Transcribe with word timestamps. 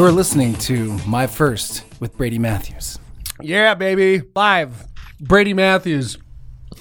You're 0.00 0.12
listening 0.12 0.54
to 0.60 0.96
My 1.06 1.26
First 1.26 1.84
with 2.00 2.16
Brady 2.16 2.38
Matthews. 2.38 2.98
Yeah, 3.42 3.74
baby. 3.74 4.22
Live. 4.34 4.86
Brady 5.20 5.52
Matthews. 5.52 6.16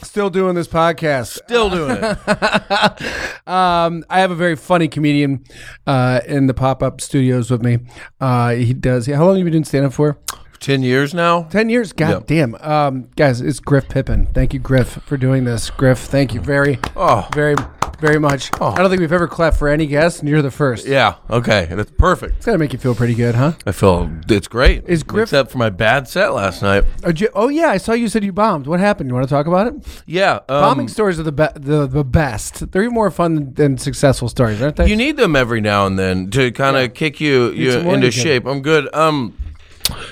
Still 0.04 0.30
doing 0.30 0.56
this 0.56 0.70
podcast. 0.70 1.34
Still 1.44 1.70
doing 1.70 1.98
it. 2.02 3.36
Um, 3.46 4.06
I 4.10 4.22
have 4.22 4.32
a 4.32 4.36
very 4.36 4.56
funny 4.56 4.88
comedian 4.88 5.44
uh, 5.86 6.22
in 6.28 6.48
the 6.48 6.54
pop 6.54 6.82
up 6.82 7.02
studios 7.02 7.52
with 7.52 7.62
me. 7.62 7.80
Uh, 8.22 8.52
he 8.52 8.74
does. 8.74 9.08
How 9.08 9.26
long 9.26 9.30
have 9.32 9.38
you 9.40 9.44
been 9.44 9.52
doing 9.52 9.64
stand 9.66 9.86
up 9.88 9.92
for? 9.94 10.18
Ten 10.62 10.82
years 10.82 11.14
now. 11.14 11.44
10 11.44 11.68
years? 11.70 11.92
God 11.92 12.10
Yeah. 12.10 12.20
damn. 12.26 12.56
Um, 12.62 13.10
guys, 13.18 13.42
it's 13.42 13.60
Griff 13.60 13.90
Pippin. 13.90 14.28
Thank 14.28 14.54
you, 14.54 14.60
Griff, 14.62 15.00
for 15.04 15.18
doing 15.18 15.44
this. 15.44 15.70
Griff, 15.72 15.98
thank 16.00 16.34
you 16.34 16.40
very, 16.40 16.80
Oh. 16.96 17.28
very, 17.34 17.56
very 18.00 18.20
much. 18.20 18.50
Oh. 18.60 18.68
I 18.68 18.78
don't 18.78 18.90
think 18.90 19.00
we've 19.02 19.12
ever 19.12 19.28
clapped 19.28 19.58
for 19.58 19.68
any 19.68 19.86
guest, 19.86 20.20
and 20.20 20.30
you're 20.30 20.42
the 20.42 20.52
first. 20.52 20.88
Yeah. 20.88 21.16
Okay. 21.30 21.68
That's 21.70 21.92
perfect. 21.92 22.38
It's 22.38 22.46
got 22.46 22.54
to 22.54 22.58
make 22.58 22.74
you 22.74 22.80
feel 22.80 22.96
pretty 22.96 23.16
good, 23.16 23.36
huh? 23.36 23.54
I 23.66 23.72
feel 23.72 24.10
it's 24.28 24.48
great. 24.48 24.86
Is 24.88 25.04
Griff- 25.04 25.24
except 25.24 25.52
for 25.52 25.58
my 25.58 25.70
bad 25.70 26.08
set 26.08 26.34
last 26.34 26.62
night? 26.62 26.86
Oh, 27.04 27.12
oh, 27.34 27.50
yeah, 27.50 27.70
I 27.70 27.78
saw 27.78 27.94
you 27.94 28.08
said 28.08 28.24
you 28.24 28.32
bombed. 28.32 28.68
What 28.68 28.80
happened? 28.80 29.10
You 29.10 29.14
want 29.16 29.28
to 29.28 29.34
talk 29.34 29.48
about 29.48 29.68
it? 29.68 29.74
Yeah. 30.06 30.36
Um, 30.50 30.62
Bombing 30.62 30.88
stories 30.88 31.20
are 31.20 31.24
the, 31.24 31.32
be- 31.32 31.48
the 31.60 31.88
the 31.88 32.04
best. 32.04 32.72
They're 32.72 32.84
even 32.84 32.94
more 32.94 33.12
fun 33.12 33.36
than, 33.36 33.54
than 33.54 33.78
successful 33.78 34.30
stories, 34.30 34.62
aren't 34.62 34.78
they? 34.78 34.88
You 34.88 34.96
need 34.96 35.18
them 35.18 35.36
every 35.36 35.62
now 35.62 35.86
and 35.86 35.98
then 35.98 36.30
to 36.32 36.52
kind 36.52 36.78
of 36.78 36.94
kick 36.94 37.20
you, 37.20 37.52
you 37.52 37.72
into 37.80 38.12
shape. 38.12 38.46
I'm 38.46 38.62
good. 38.62 38.94
Um, 38.96 39.36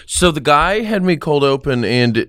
so 0.06 0.32
the 0.32 0.42
guy 0.42 0.82
had 0.82 1.04
me 1.04 1.18
cold 1.18 1.44
open 1.44 1.86
and 1.86 2.28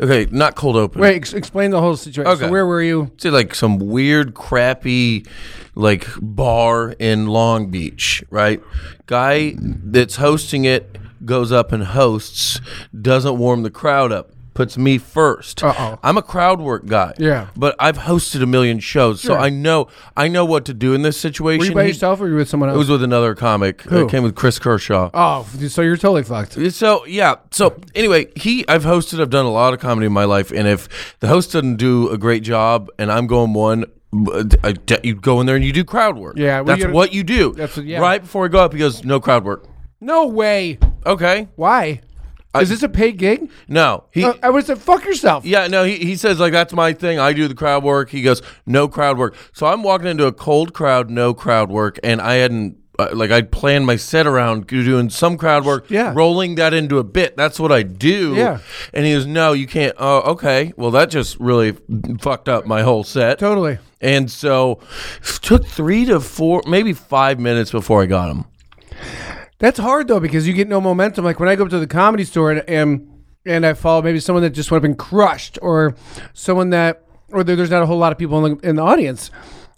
okay, 0.00 0.26
not 0.30 0.54
cold 0.56 0.76
open. 0.76 1.00
Wait, 1.00 1.16
ex- 1.16 1.32
explain 1.34 1.70
the 1.70 1.80
whole 1.80 1.96
situation. 1.96 2.36
So 2.36 2.42
Okay. 2.44 2.50
where 2.50 2.66
were 2.66 2.82
you? 2.82 3.10
It's 3.14 3.24
like 3.24 3.54
some 3.54 3.78
weird, 3.78 4.34
crappy, 4.34 5.26
like 5.74 6.06
bar 6.20 6.94
in 6.98 7.26
Long 7.26 7.70
Beach, 7.70 8.22
right? 8.30 8.62
Guy 9.06 9.54
that's 9.58 10.16
hosting 10.16 10.64
it 10.64 10.96
goes 11.24 11.50
up 11.52 11.72
and 11.72 11.82
hosts, 11.84 12.60
doesn't 13.00 13.38
warm 13.38 13.62
the 13.64 13.70
crowd 13.70 14.12
up, 14.12 14.30
puts 14.58 14.76
me 14.76 14.98
1st 14.98 15.62
Uh-oh. 15.62 15.98
I'm 16.02 16.18
a 16.18 16.22
crowd 16.22 16.60
work 16.60 16.84
guy. 16.86 17.14
Yeah. 17.16 17.46
but 17.56 17.76
I've 17.78 17.96
hosted 17.96 18.42
a 18.42 18.46
million 18.46 18.80
shows, 18.80 19.20
so 19.20 19.28
Sure. 19.28 19.38
I 19.38 19.50
know 19.50 19.86
I 20.16 20.26
know 20.26 20.44
what 20.44 20.64
to 20.64 20.74
do 20.74 20.94
in 20.94 21.02
this 21.02 21.16
situation. 21.16 21.60
Were 21.60 21.66
you 21.66 21.74
by 21.74 21.82
He- 21.84 21.88
yourself 21.90 22.18
or 22.20 22.24
were 22.24 22.30
you 22.30 22.34
with 22.36 22.48
someone 22.48 22.68
else? 22.68 22.74
It 22.74 22.78
was 22.78 22.90
with 22.90 23.04
another 23.04 23.36
comic. 23.36 23.82
Who? 23.82 24.04
It 24.06 24.10
came 24.10 24.24
with 24.24 24.34
Chris 24.34 24.58
Kershaw. 24.58 25.10
oh, 25.14 25.46
so 25.68 25.80
you're 25.82 25.96
totally 25.96 26.24
fucked. 26.24 26.54
So 26.74 27.06
yeah. 27.06 27.36
So 27.52 27.76
anyway, 27.94 28.26
he 28.34 28.66
I've 28.66 28.82
hosted. 28.84 29.20
I've 29.20 29.30
done 29.30 29.46
a 29.46 29.50
lot 29.52 29.74
of 29.74 29.78
comedy 29.80 30.06
in 30.06 30.12
my 30.12 30.24
life, 30.24 30.50
and 30.50 30.66
if 30.66 30.88
the 31.20 31.28
host 31.28 31.52
doesn't 31.52 31.76
do 31.76 32.08
a 32.10 32.18
great 32.18 32.42
job, 32.42 32.90
and 32.98 33.12
I'm 33.12 33.28
going 33.28 33.52
one. 33.52 33.84
I, 34.64 34.74
you 35.04 35.14
go 35.14 35.38
in 35.40 35.46
there 35.46 35.54
and 35.56 35.64
you 35.64 35.72
do 35.72 35.84
crowd 35.84 36.16
work. 36.16 36.36
Yeah, 36.38 36.56
well, 36.56 36.64
that's 36.64 36.78
you 36.78 36.84
gotta- 36.86 36.94
what 36.94 37.12
you 37.12 37.22
do. 37.22 37.52
That's 37.52 37.76
what- 37.76 37.84
yeah. 37.86 38.00
Right 38.00 38.22
before 38.22 38.42
we 38.42 38.48
go 38.48 38.58
up, 38.58 38.72
he 38.72 38.78
goes, 38.78 39.04
"No 39.04 39.20
crowd 39.20 39.44
work." 39.44 39.66
No 40.00 40.26
way. 40.26 40.78
Okay, 41.06 41.48
Why? 41.56 42.00
Is 42.60 42.70
this 42.70 42.82
a 42.82 42.88
paid 42.88 43.18
gig? 43.18 43.50
no, 43.68 44.04
he. 44.10 44.24
Uh, 44.24 44.34
I 44.42 44.50
would 44.50 44.66
say 44.66 44.74
fuck 44.74 45.04
yourself. 45.04 45.44
yeah, 45.44 45.66
no, 45.68 45.84
he, 45.84 45.96
he 45.98 46.16
says 46.16 46.40
like 46.40 46.52
that's 46.52 46.72
my 46.72 46.92
thing. 46.92 47.18
I 47.18 47.32
do 47.32 47.46
the 47.46 47.54
crowd 47.54 47.84
work. 47.84 48.10
He 48.10 48.22
goes, 48.22 48.42
no 48.66 48.88
crowd 48.88 49.18
work. 49.18 49.36
So 49.52 49.66
I'm 49.66 49.82
walking 49.82 50.08
into 50.08 50.26
a 50.26 50.32
cold 50.32 50.72
crowd, 50.74 51.10
no 51.10 51.34
crowd 51.34 51.70
work, 51.70 51.98
and 52.02 52.20
I 52.20 52.34
hadn't 52.34 52.76
uh, 52.98 53.10
like 53.12 53.30
I'd 53.30 53.52
planned 53.52 53.86
my 53.86 53.94
set 53.94 54.26
around 54.26 54.66
doing 54.66 55.08
some 55.08 55.36
crowd 55.38 55.64
work, 55.64 55.88
Yeah. 55.88 56.12
rolling 56.16 56.56
that 56.56 56.74
into 56.74 56.98
a 56.98 57.04
bit. 57.04 57.36
That's 57.36 57.60
what 57.60 57.70
I 57.70 57.84
do. 57.84 58.34
Yeah. 58.34 58.58
And 58.92 59.06
he 59.06 59.12
goes, 59.12 59.24
no, 59.24 59.52
you 59.52 59.68
can't. 59.68 59.94
Oh, 59.98 60.32
okay. 60.32 60.72
Well, 60.76 60.90
that 60.92 61.08
just 61.10 61.38
really 61.38 61.76
fucked 62.20 62.48
up 62.48 62.66
my 62.66 62.82
whole 62.82 63.04
set. 63.04 63.38
Totally. 63.38 63.78
And 64.00 64.28
so, 64.28 64.80
it 65.22 65.38
took 65.42 65.64
three 65.66 66.06
to 66.06 66.18
four, 66.18 66.62
maybe 66.66 66.92
five 66.92 67.38
minutes 67.38 67.70
before 67.70 68.02
I 68.02 68.06
got 68.06 68.30
him. 68.30 68.46
That's 69.58 69.78
hard 69.78 70.08
though 70.08 70.20
because 70.20 70.46
you 70.46 70.54
get 70.54 70.68
no 70.68 70.80
momentum. 70.80 71.24
Like 71.24 71.40
when 71.40 71.48
I 71.48 71.56
go 71.56 71.64
up 71.64 71.70
to 71.70 71.78
the 71.78 71.86
comedy 71.86 72.24
store 72.24 72.52
and 72.52 72.68
and, 72.68 73.08
and 73.44 73.66
I 73.66 73.74
follow 73.74 74.02
maybe 74.02 74.20
someone 74.20 74.42
that 74.42 74.50
just 74.50 74.70
went 74.70 74.82
up 74.84 74.86
and 74.88 74.98
crushed, 74.98 75.58
or 75.62 75.94
someone 76.32 76.70
that, 76.70 77.02
or 77.30 77.42
there, 77.42 77.56
there's 77.56 77.70
not 77.70 77.82
a 77.82 77.86
whole 77.86 77.98
lot 77.98 78.12
of 78.12 78.18
people 78.18 78.44
in 78.44 78.56
the, 78.58 78.68
in 78.68 78.76
the 78.76 78.82
audience. 78.82 79.30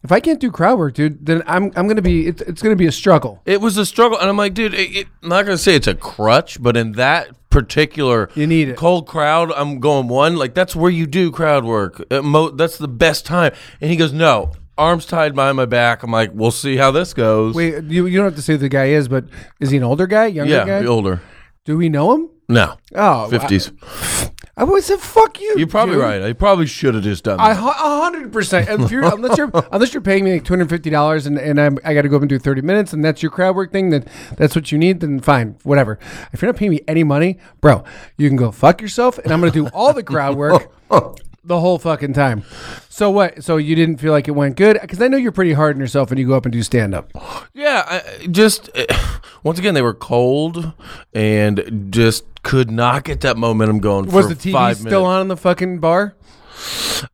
If 0.03 0.13
I 0.13 0.21
can't 0.21 0.41
do 0.41 0.51
crowd 0.51 0.79
work, 0.79 0.95
dude, 0.95 1.25
then 1.25 1.43
I'm 1.47 1.73
I'm 1.77 1.87
gonna 1.87 2.03
be 2.03 2.27
it's, 2.27 2.41
it's 2.43 2.63
gonna 2.63 2.77
be 2.77 2.87
a 2.87 2.93
struggle. 2.93 3.43
It 3.47 3.61
was 3.61 3.77
a 3.77 3.85
struggle, 3.87 4.19
and 4.19 4.29
I'm 4.29 4.37
like, 4.37 4.55
dude, 4.55 4.75
it, 4.75 4.97
it, 4.97 5.07
I'm 5.23 5.29
not 5.29 5.45
gonna 5.45 5.59
say 5.59 5.75
it's 5.77 5.87
a 5.87 5.95
crutch, 5.95 6.63
but 6.63 6.77
in 6.77 6.93
that 6.93 7.29
particular 7.51 8.29
You 8.35 8.47
need 8.47 8.69
it. 8.71 8.77
cold 8.77 9.07
crowd, 9.07 9.53
I'm 9.53 9.79
going 9.81 10.09
one. 10.09 10.37
Like 10.37 10.55
that's 10.55 10.75
where 10.77 10.91
you 10.91 11.07
do 11.07 11.31
crowd 11.31 11.65
work. 11.65 12.03
Uh, 12.11 12.23
mo- 12.23 12.51
that's 12.51 12.79
the 12.79 12.89
best 12.89 13.27
time. 13.27 13.53
And 13.81 13.91
he 13.91 13.97
goes, 13.97 14.13
no, 14.13 14.53
arms 14.81 15.07
tied 15.07 15.35
behind 15.35 15.57
my 15.57 15.67
back. 15.67 16.03
I'm 16.03 16.11
like, 16.11 16.31
we'll 16.35 16.51
see 16.51 16.77
how 16.77 16.91
this 16.91 17.15
goes. 17.15 17.55
Wait, 17.55 17.85
you 17.85 18.07
you 18.07 18.17
don't 18.19 18.25
have 18.27 18.37
to 18.37 18.43
say 18.43 18.55
who 18.55 18.59
the 18.59 18.69
guy 18.69 18.87
is, 18.87 19.09
but 19.09 19.25
is 19.61 19.71
he 19.71 19.77
an 19.77 19.85
older 19.85 20.07
guy, 20.07 20.27
younger 20.27 20.53
yeah, 20.53 20.65
guy? 20.67 20.81
the 20.83 20.89
older. 20.89 21.21
Do 21.65 21.77
we 21.77 21.89
know 21.89 22.13
him? 22.15 22.31
No, 22.49 22.79
Oh, 22.97 23.29
fifties. 23.29 23.71
I, 23.81 24.31
I 24.57 24.65
would 24.65 24.83
say 24.83 24.97
fuck 24.97 25.41
you. 25.41 25.55
You're 25.57 25.69
probably 25.69 25.95
dude. 25.95 26.03
right. 26.03 26.21
I 26.23 26.33
probably 26.33 26.67
should 26.67 26.95
have 26.95 27.05
just 27.05 27.23
done 27.25 27.39
I 27.39 27.55
that. 27.55 27.61
a 27.63 28.03
hundred 28.03 28.33
percent. 28.33 28.69
And 28.69 28.83
if 28.83 28.91
you're 28.91 29.05
unless 29.05 29.39
you're 29.39 29.51
unless 29.73 29.95
you're 29.95 30.01
paying 30.03 30.25
me 30.25 30.33
like 30.33 30.45
two 30.45 30.53
hundred 30.55 30.69
fifty 30.69 30.91
dollars 30.91 31.27
and 31.27 31.39
and 31.39 31.61
I'm, 31.61 31.79
I 31.85 31.95
got 31.95 32.03
to 32.03 32.09
go 32.09 32.17
up 32.17 32.23
and 32.23 32.29
do 32.29 32.39
thirty 32.41 32.61
minutes 32.61 32.93
and 32.93 33.05
that's 33.05 33.23
your 33.23 33.31
crowd 33.31 33.55
work 33.55 33.71
thing, 33.73 33.91
then 33.91 34.05
that's 34.37 34.57
what 34.57 34.73
you 34.73 34.79
need. 34.79 34.99
Then 35.01 35.21
fine, 35.21 35.57
whatever. 35.63 35.99
If 36.33 36.43
you're 36.43 36.51
not 36.51 36.59
paying 36.59 36.73
me 36.73 36.81
any 36.89 37.05
money, 37.05 37.39
bro, 37.61 37.85
you 38.19 38.29
can 38.29 38.37
go 38.37 38.51
fuck 38.51 38.81
yourself, 38.83 39.19
and 39.19 39.31
I'm 39.33 39.39
gonna 39.41 39.53
do 39.53 39.69
all 39.69 39.93
the 39.93 40.03
crowd 40.03 40.37
work 40.37 40.73
the 41.45 41.61
whole 41.61 41.79
fucking 41.79 42.13
time. 42.13 42.45
So 42.89 43.11
what? 43.11 43.43
So 43.43 43.57
you 43.57 43.75
didn't 43.75 43.97
feel 43.99 44.13
like 44.13 44.29
it 44.29 44.33
went 44.33 44.57
good? 44.57 44.79
Because 44.81 45.01
I 45.01 45.09
know 45.09 45.17
you're 45.17 45.33
pretty 45.33 45.53
hard 45.55 45.77
on 45.77 45.81
yourself 45.81 46.11
when 46.11 46.19
you 46.19 46.27
go 46.27 46.35
up 46.35 46.45
and 46.45 46.53
do 46.53 46.63
stand 46.63 46.95
up. 46.95 47.11
Yeah, 47.55 47.85
I, 47.87 48.27
just 48.27 48.71
uh, 48.77 49.19
once 49.43 49.59
again 49.59 49.75
they 49.75 49.83
were 49.83 49.95
cold 49.95 50.73
and 51.15 51.89
just 51.91 52.25
could 52.43 52.71
not 52.71 53.05
get 53.05 53.21
that 53.23 53.37
momentum 53.37 53.79
going. 53.81 54.11
Was 54.11 54.29
the 54.29 54.35
TV 54.35 54.75
still 54.77 55.05
on 55.05 55.23
in 55.23 55.29
the 55.29 55.37
fucking 55.37 55.79
bar? 55.79 56.15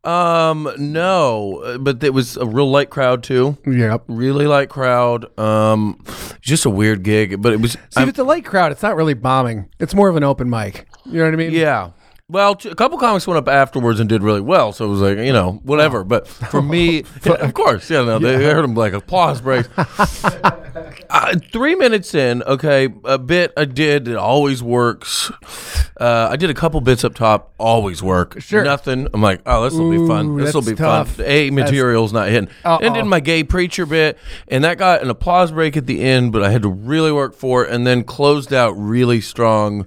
Um, 0.03 0.69
no, 0.79 1.79
but 1.81 2.03
it 2.03 2.13
was 2.13 2.37
a 2.37 2.45
real 2.47 2.69
light 2.71 2.91
crowd 2.91 3.23
too. 3.23 3.57
Yep. 3.67 4.05
Really 4.09 4.47
light 4.47 4.69
crowd. 4.69 5.37
Um, 5.39 6.03
just 6.41 6.65
a 6.65 6.71
weird 6.71 7.03
gig, 7.05 7.41
but 7.41 7.53
it 7.53 7.61
was. 7.61 7.73
See, 7.73 7.79
if 7.93 7.99
I'm- 7.99 8.09
it's 8.09 8.19
a 8.19 8.25
light 8.25 8.45
crowd, 8.45 8.73
it's 8.73 8.83
not 8.83 8.97
really 8.97 9.15
bombing. 9.15 9.69
It's 9.79 9.95
more 9.95 10.09
of 10.09 10.17
an 10.17 10.25
open 10.25 10.51
mic. 10.51 10.87
You 11.05 11.19
know 11.21 11.25
what 11.27 11.35
I 11.35 11.37
mean? 11.37 11.53
yeah. 11.53 11.91
Well, 12.29 12.57
t- 12.57 12.69
a 12.69 12.75
couple 12.75 12.99
comics 12.99 13.25
went 13.29 13.39
up 13.39 13.47
afterwards 13.47 14.01
and 14.01 14.09
did 14.09 14.21
really 14.21 14.41
well, 14.41 14.73
so 14.73 14.85
it 14.85 14.89
was 14.89 15.01
like 15.01 15.19
you 15.19 15.33
know 15.33 15.61
whatever. 15.63 16.03
But 16.03 16.27
for 16.51 16.61
me, 16.61 17.05
of 17.25 17.55
course, 17.55 17.89
yeah, 17.89 18.03
no, 18.03 18.19
they 18.19 18.35
I 18.35 18.53
heard 18.53 18.65
them 18.65 18.75
like 18.75 18.95
applause 18.95 19.41
breaks. 19.41 19.69
uh, 19.77 21.37
three 21.53 21.77
minutes 21.77 22.17
in, 22.17 22.43
okay, 22.43 22.89
a 23.05 23.17
bit 23.17 23.53
I 23.57 23.65
did. 23.65 24.09
It 24.09 24.17
always 24.17 24.61
works. 24.61 25.31
Uh, 26.01 26.29
I 26.31 26.35
did 26.35 26.51
a 26.51 26.55
couple 26.55 26.81
bits 26.81 27.05
up 27.05 27.15
top. 27.15 27.55
Always 27.59 28.03
work. 28.03 28.41
Sure. 28.41 28.65
Nothing. 28.65 29.07
I'm 29.15 29.23
like, 29.23 29.41
oh, 29.47 29.63
this 29.63 29.75
will 29.75 29.91
be 29.91 30.05
fun. 30.09 30.37
This 30.37 30.53
will 30.53 30.63
be 30.63 30.75
tough. 30.75 31.13
fun. 31.13 31.27
A 31.27 31.51
material's 31.51 32.13
not 32.13 32.29
hitting. 32.29 32.51
And 32.65 32.93
did 32.93 33.05
my 33.05 33.21
gay 33.21 33.45
preacher 33.45 33.87
bit, 33.87 34.19
and 34.49 34.65
that 34.65 34.79
got 34.79 35.01
an 35.01 35.11
applause 35.11 35.53
break 35.53 35.77
at 35.77 35.87
the 35.87 36.03
end, 36.03 36.33
but 36.33 36.43
I 36.43 36.51
had 36.51 36.63
to 36.63 36.69
really 36.69 37.13
work 37.13 37.35
for 37.35 37.65
it, 37.65 37.73
and 37.73 37.87
then 37.87 38.03
closed 38.03 38.53
out 38.53 38.73
really 38.73 39.21
strong 39.21 39.87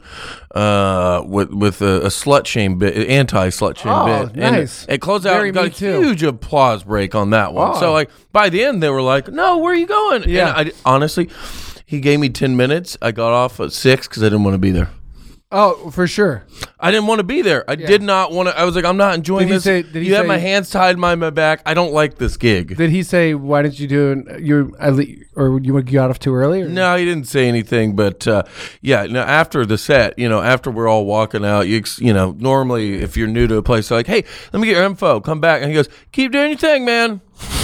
uh, 0.56 1.22
with 1.26 1.52
with 1.52 1.82
a, 1.82 2.06
a 2.06 2.12
slut 2.30 2.46
shame 2.46 2.78
bit, 2.78 2.96
anti 3.10 3.50
slut 3.50 3.78
shame 3.78 3.92
Oh, 3.92 4.26
bit. 4.26 4.34
And 4.44 4.56
nice. 4.58 4.86
it 4.88 5.00
closed 5.00 5.26
out 5.26 5.34
Very 5.36 5.52
got 5.52 5.66
a 5.66 5.70
too. 5.70 6.02
huge 6.02 6.24
applause 6.24 6.84
break 6.84 7.16
on 7.16 7.32
that 7.32 7.54
one. 7.54 7.72
Oh. 7.76 7.80
So 7.80 7.92
like 7.94 8.10
by 8.32 8.50
the 8.50 8.64
end, 8.64 8.82
they 8.84 8.90
were 8.90 9.02
like, 9.02 9.28
"No, 9.30 9.58
where 9.58 9.74
are 9.74 9.76
you 9.76 9.88
going?" 9.88 10.24
Yeah. 10.28 10.54
And 10.56 10.70
I 10.70 10.74
honestly, 10.86 11.30
he 11.86 12.00
gave 12.00 12.20
me 12.20 12.30
ten 12.30 12.56
minutes. 12.56 12.98
I 13.02 13.12
got 13.12 13.34
off 13.34 13.60
at 13.60 13.72
six 13.72 14.08
because 14.08 14.22
I 14.24 14.28
didn't 14.28 14.44
want 14.44 14.54
to 14.56 14.60
be 14.60 14.72
there. 14.72 14.90
Oh, 15.52 15.90
for 15.90 16.06
sure. 16.06 16.44
I 16.80 16.92
didn't 16.92 17.08
want 17.08 17.20
to 17.20 17.24
be 17.24 17.42
there. 17.42 17.68
I 17.68 17.74
did 17.74 18.04
not 18.04 18.32
want 18.32 18.50
to. 18.50 18.58
I 18.60 18.66
was 18.66 18.76
like, 18.76 18.86
I'm 18.86 18.98
not 18.98 19.16
enjoying 19.16 19.48
Did 19.48 19.54
he 19.54 19.54
this. 19.56 19.64
say- 19.64 19.82
did 19.82 20.04
he 20.04 20.10
you 20.10 20.14
have 20.14 20.26
say- 20.26 20.28
my 20.28 20.38
hands 20.38 20.70
tied 20.70 20.96
behind 20.98 21.20
my 21.20 21.32
back. 21.32 21.64
I 21.66 21.74
don't 21.74 21.92
like 21.92 22.20
this 22.20 22.38
gig. 22.38 22.78
Did 22.78 22.92
he 22.92 23.02
say 23.02 23.34
why 23.34 23.64
didn't 23.64 23.80
you 23.80 23.88
do 23.88 24.24
it? 24.28 24.42
You 24.44 24.76
I 24.80 24.90
le- 24.90 25.06
or 25.36 25.60
you 25.60 25.76
you 25.76 25.82
got 25.82 26.12
off 26.12 26.20
too 26.20 26.36
early? 26.36 26.62
Or? 26.62 26.70
no, 26.70 26.96
he 26.98 27.04
didn't 27.04 27.28
say 27.28 27.48
anything, 27.48 27.96
but 27.96 28.28
uh, 28.28 28.44
yeah. 28.82 29.08
No, 29.08 29.22
after 29.22 29.66
the 29.66 29.80
set, 29.80 30.20
you 30.20 30.30
know, 30.30 30.40
after 30.40 30.70
we're 30.70 30.88
all 30.88 31.06
walking 31.08 31.44
out, 31.44 31.62
you 31.62 31.78
ex- 31.78 32.00
you 32.00 32.14
know, 32.14 32.36
normally 32.38 33.02
if 33.02 33.18
you're 33.18 33.28
new 33.28 33.48
to 33.48 33.56
a 33.58 33.64
place, 33.64 33.90
they're 33.90 33.98
like, 33.98 34.08
hey, 34.08 34.24
let 34.54 34.60
me 34.60 34.68
get 34.68 34.76
your 34.78 34.86
info. 34.86 35.20
Come 35.20 35.40
back, 35.42 35.64
and 35.64 35.72
he 35.72 35.76
goes, 35.76 35.90
keep 36.12 36.32
doing 36.32 36.50
your 36.50 36.60
thing, 36.60 36.86
man. 36.86 37.22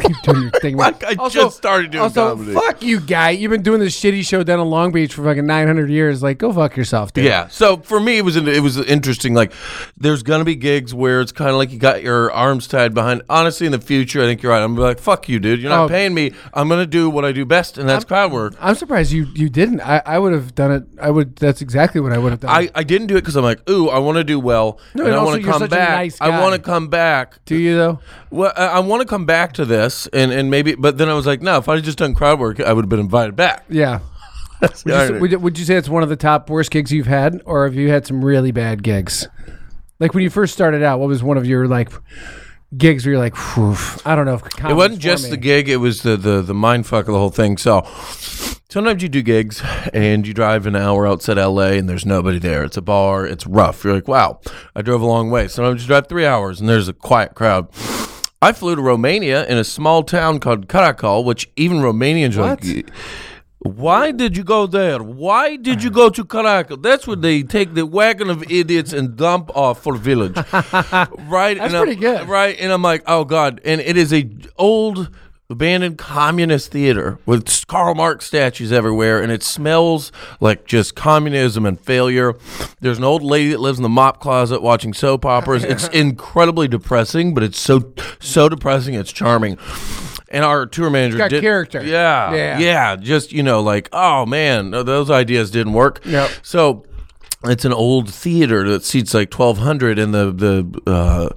keep 0.00 0.22
doing 0.22 0.42
your 0.42 0.50
thing. 0.52 0.76
Like 0.76 1.02
I 1.04 1.28
just 1.28 1.56
started 1.56 1.90
doing 1.90 2.02
also, 2.02 2.36
comedy. 2.36 2.52
fuck 2.54 2.82
you, 2.82 3.00
guy. 3.00 3.30
You've 3.30 3.50
been 3.50 3.62
doing 3.62 3.80
this 3.80 3.98
shitty 3.98 4.26
show 4.26 4.42
down 4.42 4.60
in 4.60 4.68
Long 4.68 4.92
Beach 4.92 5.14
for 5.14 5.22
fucking 5.24 5.46
900 5.46 5.90
years. 5.90 6.22
Like, 6.22 6.38
go 6.38 6.52
fuck 6.52 6.76
yourself, 6.76 7.12
dude. 7.12 7.24
Yeah. 7.24 7.48
So 7.48 7.78
for 7.78 8.00
me, 8.00 8.18
it 8.18 8.24
was 8.24 8.36
it 8.36 8.62
was 8.62 8.76
interesting. 8.78 9.34
Like, 9.34 9.52
there's 9.96 10.22
gonna 10.22 10.44
be 10.44 10.54
gigs 10.56 10.94
where 10.94 11.20
it's 11.20 11.32
kind 11.32 11.50
of 11.50 11.56
like 11.56 11.70
you 11.70 11.78
got 11.78 12.02
your 12.02 12.30
arms 12.32 12.66
tied 12.68 12.94
behind. 12.94 13.22
Honestly, 13.28 13.66
in 13.66 13.72
the 13.72 13.80
future, 13.80 14.20
I 14.22 14.24
think 14.26 14.42
you're 14.42 14.52
right. 14.52 14.62
I'm 14.62 14.74
gonna 14.74 14.80
be 14.80 14.88
like, 14.94 14.98
fuck 15.00 15.28
you, 15.28 15.38
dude. 15.38 15.60
You're 15.60 15.70
not 15.70 15.84
Oh. 15.84 15.88
paying 15.88 16.14
me. 16.14 16.32
I'm 16.54 16.68
gonna 16.68 16.86
do 16.86 17.08
what 17.10 17.24
I 17.24 17.32
do 17.32 17.44
best, 17.44 17.78
and 17.78 17.88
that's 17.88 18.04
crowd 18.04 18.32
work. 18.32 18.54
I'm 18.60 18.74
surprised 18.74 19.12
you 19.12 19.26
you 19.34 19.48
didn't. 19.48 19.80
I, 19.80 20.02
I 20.04 20.18
would 20.18 20.32
have 20.32 20.54
done 20.54 20.70
it. 20.72 20.84
I 21.00 21.10
would. 21.10 21.36
That's 21.36 21.62
exactly 21.62 22.00
what 22.00 22.12
I 22.12 22.18
would 22.18 22.32
have 22.32 22.40
done. 22.40 22.50
I, 22.50 22.68
I 22.74 22.82
didn't 22.82 23.06
do 23.06 23.16
it 23.16 23.20
because 23.22 23.36
I'm 23.36 23.44
like, 23.44 23.68
ooh, 23.68 23.88
I 23.88 23.98
want 23.98 24.18
to 24.18 24.24
do 24.24 24.38
well, 24.38 24.78
No, 24.94 25.04
and 25.04 25.12
and 25.12 25.20
I 25.20 25.24
want 25.24 25.42
to 25.42 25.48
come 25.50 25.66
back. 25.68 25.90
nice 25.90 26.20
I 26.20 26.40
want 26.40 26.54
to 26.54 26.60
come 26.60 26.88
back. 26.88 27.44
do 27.44 27.56
you 27.56 27.74
though? 27.76 27.98
Well, 28.30 28.52
I, 28.56 28.66
I 28.66 28.78
want 28.80 29.02
to 29.02 29.08
come 29.08 29.26
back 29.26 29.54
to 29.54 29.64
this, 29.70 30.06
and 30.12 30.30
and 30.32 30.50
maybe, 30.50 30.74
but 30.74 30.98
then 30.98 31.08
I 31.08 31.14
was 31.14 31.26
like, 31.26 31.40
no, 31.40 31.56
if 31.56 31.68
I 31.68 31.76
had 31.76 31.84
just 31.84 31.96
done 31.98 32.14
crowd 32.14 32.38
work, 32.38 32.60
I 32.60 32.72
would 32.74 32.84
have 32.84 32.88
been 32.90 33.00
invited 33.00 33.34
back. 33.36 33.64
Yeah. 33.70 34.00
Would 34.60 34.70
you, 34.84 34.92
say, 34.92 35.18
would, 35.18 35.30
you- 35.30 35.38
would 35.38 35.58
you 35.58 35.64
say 35.64 35.76
it's 35.76 35.88
one 35.88 36.02
of 36.02 36.10
the 36.10 36.16
top 36.16 36.50
worst 36.50 36.70
gigs 36.70 36.92
you've 36.92 37.06
had, 37.06 37.40
or 37.46 37.64
have 37.64 37.74
you 37.74 37.88
had 37.88 38.06
some 38.06 38.22
really 38.22 38.52
bad 38.52 38.82
gigs? 38.82 39.26
Like 39.98 40.12
when 40.12 40.22
you 40.22 40.28
first 40.28 40.52
started 40.52 40.82
out, 40.82 40.98
what 41.00 41.08
was 41.08 41.22
one 41.22 41.38
of 41.38 41.46
your 41.46 41.66
like 41.66 41.90
gigs 42.76 43.06
where 43.06 43.12
you're 43.14 43.18
like, 43.22 43.36
Phew, 43.36 43.74
I 44.04 44.14
don't 44.14 44.26
know 44.26 44.34
if 44.34 44.42
It 44.70 44.74
wasn't 44.74 44.98
just 45.00 45.30
the 45.30 45.38
gig; 45.38 45.70
it 45.70 45.76
was 45.78 46.02
the 46.02 46.18
the 46.18 46.42
the 46.42 46.52
mind 46.52 46.86
fuck 46.86 47.06
of 47.08 47.12
the 47.14 47.18
whole 47.18 47.30
thing. 47.30 47.56
So 47.56 47.86
sometimes 48.68 49.02
you 49.02 49.08
do 49.08 49.22
gigs 49.22 49.62
and 49.94 50.26
you 50.26 50.34
drive 50.34 50.66
an 50.66 50.76
hour 50.76 51.06
outside 51.06 51.38
LA 51.38 51.68
and 51.78 51.88
there's 51.88 52.04
nobody 52.04 52.38
there. 52.38 52.62
It's 52.62 52.76
a 52.76 52.82
bar. 52.82 53.26
It's 53.26 53.46
rough. 53.46 53.82
You're 53.82 53.94
like, 53.94 54.08
wow, 54.08 54.40
I 54.76 54.82
drove 54.82 55.00
a 55.00 55.06
long 55.06 55.30
way. 55.30 55.48
Sometimes 55.48 55.80
you 55.82 55.86
drive 55.88 56.06
three 56.08 56.26
hours 56.26 56.60
and 56.60 56.68
there's 56.68 56.86
a 56.88 56.92
quiet 56.92 57.34
crowd. 57.34 57.68
I 58.42 58.52
flew 58.52 58.74
to 58.74 58.80
Romania 58.80 59.46
in 59.46 59.58
a 59.58 59.64
small 59.64 60.02
town 60.02 60.40
called 60.40 60.66
Caracal, 60.66 61.24
which 61.24 61.50
even 61.56 61.80
Romanians 61.80 62.38
are 62.38 62.50
What? 62.50 62.64
like. 62.64 62.90
Why 63.58 64.12
did 64.12 64.34
you 64.34 64.42
go 64.44 64.66
there? 64.66 65.00
Why 65.02 65.56
did 65.56 65.82
you 65.82 65.90
go 65.90 66.08
to 66.08 66.24
Caracal? 66.24 66.78
That's 66.78 67.06
where 67.06 67.16
they 67.16 67.42
take 67.42 67.74
the 67.74 67.84
wagon 67.84 68.30
of 68.30 68.42
idiots 68.50 68.94
and 68.94 69.14
dump 69.14 69.54
off 69.54 69.82
for 69.82 69.94
village. 69.94 70.34
right? 70.52 71.58
That's 71.58 71.60
and 71.60 71.76
I'm- 71.76 71.84
pretty 71.84 71.96
good. 72.00 72.26
Right? 72.26 72.56
And 72.58 72.72
I'm 72.72 72.80
like, 72.80 73.02
oh 73.06 73.24
god! 73.26 73.60
And 73.66 73.82
it 73.82 73.98
is 73.98 74.10
a 74.14 74.26
old 74.56 75.10
abandoned 75.50 75.98
communist 75.98 76.70
theater 76.70 77.18
with 77.26 77.66
Karl 77.66 77.94
Marx 77.94 78.24
statues 78.26 78.72
everywhere, 78.72 79.20
and 79.20 79.30
it 79.32 79.42
smells 79.42 80.12
like 80.40 80.64
just 80.64 80.94
communism 80.94 81.66
and 81.66 81.78
failure. 81.80 82.34
There's 82.80 82.98
an 82.98 83.04
old 83.04 83.22
lady 83.22 83.50
that 83.50 83.60
lives 83.60 83.78
in 83.78 83.82
the 83.82 83.88
mop 83.88 84.20
closet 84.20 84.62
watching 84.62 84.94
soap 84.94 85.26
operas. 85.26 85.64
It's 85.64 85.88
incredibly 85.92 86.68
depressing, 86.68 87.34
but 87.34 87.42
it's 87.42 87.58
so 87.58 87.92
so 88.20 88.48
depressing. 88.48 88.94
It's 88.94 89.12
charming. 89.12 89.58
And 90.32 90.44
our 90.44 90.64
tour 90.64 90.90
manager 90.90 91.18
got 91.18 91.30
did, 91.30 91.40
character. 91.42 91.82
Yeah, 91.84 92.32
Yeah. 92.32 92.58
yeah, 92.60 92.96
Just 92.96 93.32
you 93.32 93.42
know, 93.42 93.60
like 93.60 93.88
oh 93.92 94.24
man, 94.26 94.70
those 94.70 95.10
ideas 95.10 95.50
didn't 95.50 95.72
work. 95.72 96.00
Yep. 96.04 96.30
So 96.42 96.86
it's 97.44 97.64
an 97.64 97.72
old 97.72 98.08
theater 98.12 98.68
that 98.68 98.84
seats 98.84 99.12
like 99.14 99.30
twelve 99.30 99.58
hundred, 99.58 99.98
and 99.98 100.14
the 100.14 100.30
the 100.30 100.80
uh, 100.90 101.30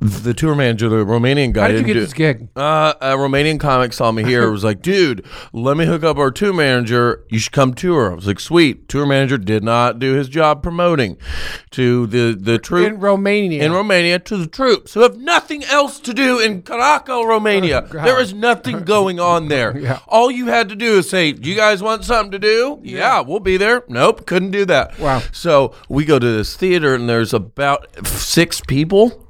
the 0.00 0.34
tour 0.34 0.54
manager, 0.54 0.88
the 0.88 0.96
Romanian 1.04 1.52
guy, 1.52 1.62
How 1.62 1.68
did 1.68 1.80
you 1.80 1.86
get 1.86 1.94
do- 1.94 2.00
this 2.00 2.12
gig? 2.12 2.48
Uh, 2.56 2.94
a 3.00 3.10
Romanian 3.16 3.58
comic 3.58 3.92
saw 3.92 4.10
me 4.12 4.24
here. 4.24 4.50
Was 4.50 4.64
like, 4.64 4.82
dude, 4.82 5.24
let 5.52 5.76
me 5.76 5.86
hook 5.86 6.02
up 6.04 6.16
our 6.18 6.30
tour 6.30 6.52
manager. 6.52 7.24
You 7.30 7.38
should 7.38 7.52
come 7.52 7.74
tour. 7.74 8.12
I 8.12 8.14
was 8.14 8.26
like, 8.26 8.40
sweet. 8.40 8.88
Tour 8.88 9.06
manager 9.06 9.38
did 9.38 9.62
not 9.64 9.98
do 9.98 10.14
his 10.14 10.28
job 10.28 10.62
promoting 10.62 11.16
to 11.72 12.06
the 12.06 12.36
the 12.38 12.58
troop 12.58 12.86
In 12.86 13.00
Romania. 13.00 13.62
in 13.64 13.72
Romania 13.72 14.18
to 14.18 14.36
the 14.36 14.46
troops 14.46 14.94
who 14.94 15.00
have 15.00 15.16
nothing 15.16 15.64
else 15.64 15.98
to 16.00 16.12
do 16.14 16.38
in 16.38 16.62
Caracal, 16.62 17.26
Romania. 17.26 17.86
God. 17.90 18.06
there 18.06 18.20
is 18.20 18.32
nothing 18.34 18.80
going 18.84 19.18
on 19.20 19.48
there. 19.48 19.76
Yeah. 19.82 19.98
All 20.06 20.30
you 20.30 20.46
had 20.46 20.68
to 20.68 20.76
do 20.76 20.98
is 20.98 21.10
say, 21.10 21.32
"Do 21.32 21.48
you 21.50 21.56
guys 21.56 21.82
want 21.82 22.04
something 22.04 22.30
to 22.32 22.38
do?" 22.38 22.78
Yeah, 22.84 23.20
we'll 23.20 23.40
be 23.40 23.56
there. 23.56 23.82
Nope, 23.88 24.26
couldn't 24.26 24.52
do 24.52 24.64
that. 24.66 24.96
Wow. 24.98 25.22
So 25.32 25.74
we 25.88 26.04
go 26.04 26.18
to 26.20 26.26
this 26.36 26.56
theater 26.56 26.94
and 26.94 27.08
there's 27.08 27.34
about 27.34 27.88
six 28.06 28.60
people. 28.60 29.21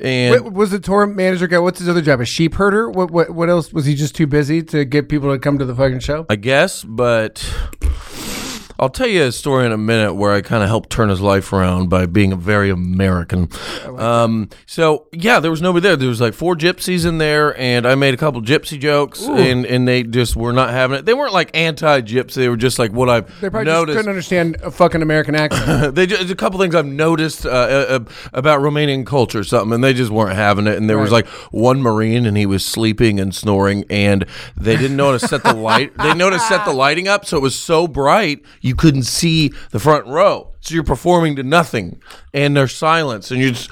And 0.00 0.32
Wait, 0.32 0.52
was 0.52 0.70
the 0.70 0.80
tour 0.80 1.06
manager 1.06 1.46
guy? 1.46 1.58
What's 1.58 1.78
his 1.78 1.88
other 1.88 2.00
job? 2.00 2.20
A 2.20 2.24
sheep 2.24 2.54
herder? 2.54 2.90
What? 2.90 3.10
What? 3.10 3.30
What 3.30 3.50
else? 3.50 3.72
Was 3.72 3.84
he 3.84 3.94
just 3.94 4.14
too 4.14 4.26
busy 4.26 4.62
to 4.64 4.84
get 4.84 5.08
people 5.08 5.30
to 5.32 5.38
come 5.38 5.58
to 5.58 5.64
the 5.64 5.74
fucking 5.74 6.00
show? 6.00 6.26
I 6.28 6.36
guess, 6.36 6.84
but 6.84 7.38
I'll 8.80 8.88
tell 8.88 9.06
you 9.06 9.24
a 9.24 9.32
story 9.32 9.66
in 9.66 9.72
a 9.72 9.76
minute 9.78 10.14
where 10.14 10.32
I 10.32 10.40
kind 10.40 10.62
of 10.62 10.70
helped 10.70 10.88
turn 10.88 11.10
his 11.10 11.20
life 11.20 11.52
around 11.52 11.90
by 11.90 12.06
being 12.06 12.32
a 12.32 12.36
very 12.36 12.70
American. 12.70 13.50
Um, 13.84 14.48
so 14.64 15.06
yeah, 15.12 15.38
there 15.38 15.50
was 15.50 15.60
nobody 15.60 15.82
there. 15.82 15.96
There 15.96 16.08
was 16.08 16.22
like 16.22 16.32
four 16.32 16.56
gypsies 16.56 17.04
in 17.04 17.18
there, 17.18 17.54
and 17.60 17.86
I 17.86 17.94
made 17.94 18.14
a 18.14 18.16
couple 18.16 18.40
gypsy 18.40 18.80
jokes, 18.80 19.22
and 19.22 19.66
and 19.66 19.86
they 19.86 20.02
just 20.02 20.34
were 20.34 20.54
not 20.54 20.70
having 20.70 20.98
it. 20.98 21.04
They 21.04 21.12
weren't 21.12 21.34
like 21.34 21.50
anti-gypsy. 21.52 22.34
They 22.36 22.48
were 22.48 22.56
just 22.56 22.78
like 22.78 22.90
what 22.90 23.10
I've 23.10 23.26
They 23.42 23.50
probably 23.50 23.66
just 23.66 23.80
noticed. 23.80 23.96
couldn't 23.98 24.10
understand 24.10 24.56
a 24.62 24.70
fucking 24.70 25.02
American 25.02 25.34
accent. 25.34 25.94
they 25.94 26.06
just, 26.06 26.20
there's 26.22 26.30
a 26.30 26.36
couple 26.36 26.58
things 26.58 26.74
I've 26.74 26.86
noticed 26.86 27.44
uh, 27.44 27.50
uh, 27.50 27.86
uh, 27.88 27.98
about 28.32 28.60
Romanian 28.60 29.04
culture, 29.04 29.40
or 29.40 29.44
something, 29.44 29.74
and 29.74 29.84
they 29.84 29.92
just 29.92 30.10
weren't 30.10 30.36
having 30.36 30.66
it. 30.66 30.78
And 30.78 30.88
there 30.88 30.98
was 30.98 31.12
like 31.12 31.26
one 31.50 31.82
Marine, 31.82 32.24
and 32.24 32.34
he 32.34 32.46
was 32.46 32.64
sleeping 32.64 33.20
and 33.20 33.34
snoring, 33.34 33.84
and 33.90 34.24
they 34.56 34.78
didn't 34.78 34.96
know 34.96 35.12
how 35.12 35.18
to 35.18 35.28
set 35.28 35.42
the 35.42 35.54
light. 35.54 35.94
They 35.98 36.14
know 36.14 36.30
to 36.30 36.38
set 36.38 36.64
the 36.64 36.72
lighting 36.84 37.08
up, 37.08 37.26
so 37.26 37.36
it 37.36 37.40
was 37.40 37.54
so 37.54 37.86
bright 37.86 38.42
you 38.62 38.69
couldn't 38.74 39.04
see 39.04 39.52
the 39.70 39.80
front 39.80 40.06
row. 40.06 40.52
So 40.60 40.74
you're 40.74 40.84
performing 40.84 41.36
to 41.36 41.42
nothing, 41.42 42.00
and 42.34 42.56
there's 42.56 42.74
silence, 42.74 43.30
and 43.30 43.40
you 43.40 43.52
just. 43.52 43.70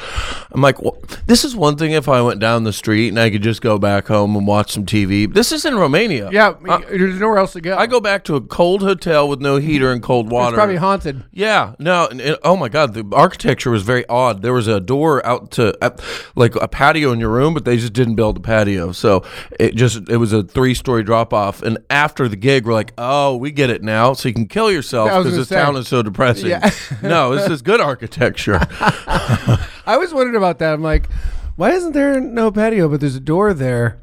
I'm 0.51 0.63
like, 0.63 0.81
well, 0.83 0.97
this 1.27 1.45
is 1.45 1.55
one 1.55 1.77
thing 1.77 1.93
if 1.93 2.09
I 2.09 2.23
went 2.23 2.41
down 2.41 2.65
the 2.65 2.73
street 2.73 3.09
and 3.09 3.21
I 3.21 3.29
could 3.31 3.43
just 3.43 3.61
go 3.61 3.79
back 3.79 4.07
home 4.07 4.35
and 4.35 4.47
watch 4.47 4.73
some 4.73 4.87
TV. 4.87 5.33
This 5.33 5.53
is 5.53 5.65
in 5.65 5.77
Romania. 5.77 6.31
yeah, 6.33 6.55
there's 6.89 7.21
nowhere 7.21 7.39
else 7.39 7.53
to 7.53 7.61
go. 7.61 7.77
I 7.77 7.87
go 7.87 8.01
back 8.01 8.25
to 8.25 8.37
a 8.37 8.41
cold 8.41 8.83
hotel 8.83 9.29
with 9.29 9.41
no 9.41 9.57
heater 9.57 9.93
and 9.93 10.03
cold 10.03 10.31
water. 10.31 10.55
It's 10.55 10.57
probably 10.57 10.77
haunted. 10.77 11.25
Yeah, 11.33 11.75
no, 11.79 12.07
and, 12.07 12.21
and- 12.21 12.39
oh 12.43 12.57
my 12.57 12.69
god, 12.69 12.95
the 12.95 13.05
architecture 13.13 13.71
was 13.71 13.83
very 13.83 14.07
odd. 14.09 14.43
There 14.43 14.53
was 14.55 14.69
a 14.69 14.81
door 14.81 15.25
out 15.27 15.51
to 15.53 15.77
uh, 15.85 15.97
like 16.35 16.55
a 16.55 16.67
patio 16.69 17.13
in 17.13 17.21
your 17.21 17.31
room, 17.31 17.53
but 17.53 17.65
they 17.65 17.77
just 17.77 17.93
didn't 17.93 18.15
build 18.15 18.39
a 18.39 18.41
patio, 18.41 18.93
so 18.93 19.25
it 19.61 19.75
just 19.75 20.09
it 20.09 20.17
was 20.17 20.33
a 20.33 20.43
three 20.43 20.75
story 20.75 21.03
drop 21.03 21.33
off. 21.35 21.63
And 21.63 21.79
after 21.91 22.27
the 22.29 22.37
gig, 22.37 22.65
we're 22.67 22.73
like, 22.73 22.93
oh, 22.97 23.37
we 23.37 23.51
get 23.51 23.69
it 23.71 23.83
now, 23.83 24.15
so 24.15 24.29
you 24.29 24.35
can 24.35 24.47
kill 24.49 24.73
yourself 24.73 25.09
because 25.11 25.37
this 25.37 25.49
say. 25.49 25.57
town 25.57 25.77
is 25.77 25.89
so 25.89 26.03
depressing. 26.03 26.51
Yeah. 26.51 26.71
no, 27.03 27.35
this 27.35 27.51
is 27.51 27.61
good 27.63 27.81
architecture. 27.81 28.61
I 29.89 29.97
was 29.97 30.13
wondering 30.13 30.37
about 30.37 30.59
that. 30.61 30.73
I'm 30.75 30.83
like, 30.83 31.09
why 31.57 31.73
isn't 31.73 31.93
there 31.93 32.21
no 32.21 32.51
patio, 32.53 32.89
but 32.89 33.01
there's 33.01 33.17
a 33.17 33.21
door 33.21 33.55
there, 33.55 33.99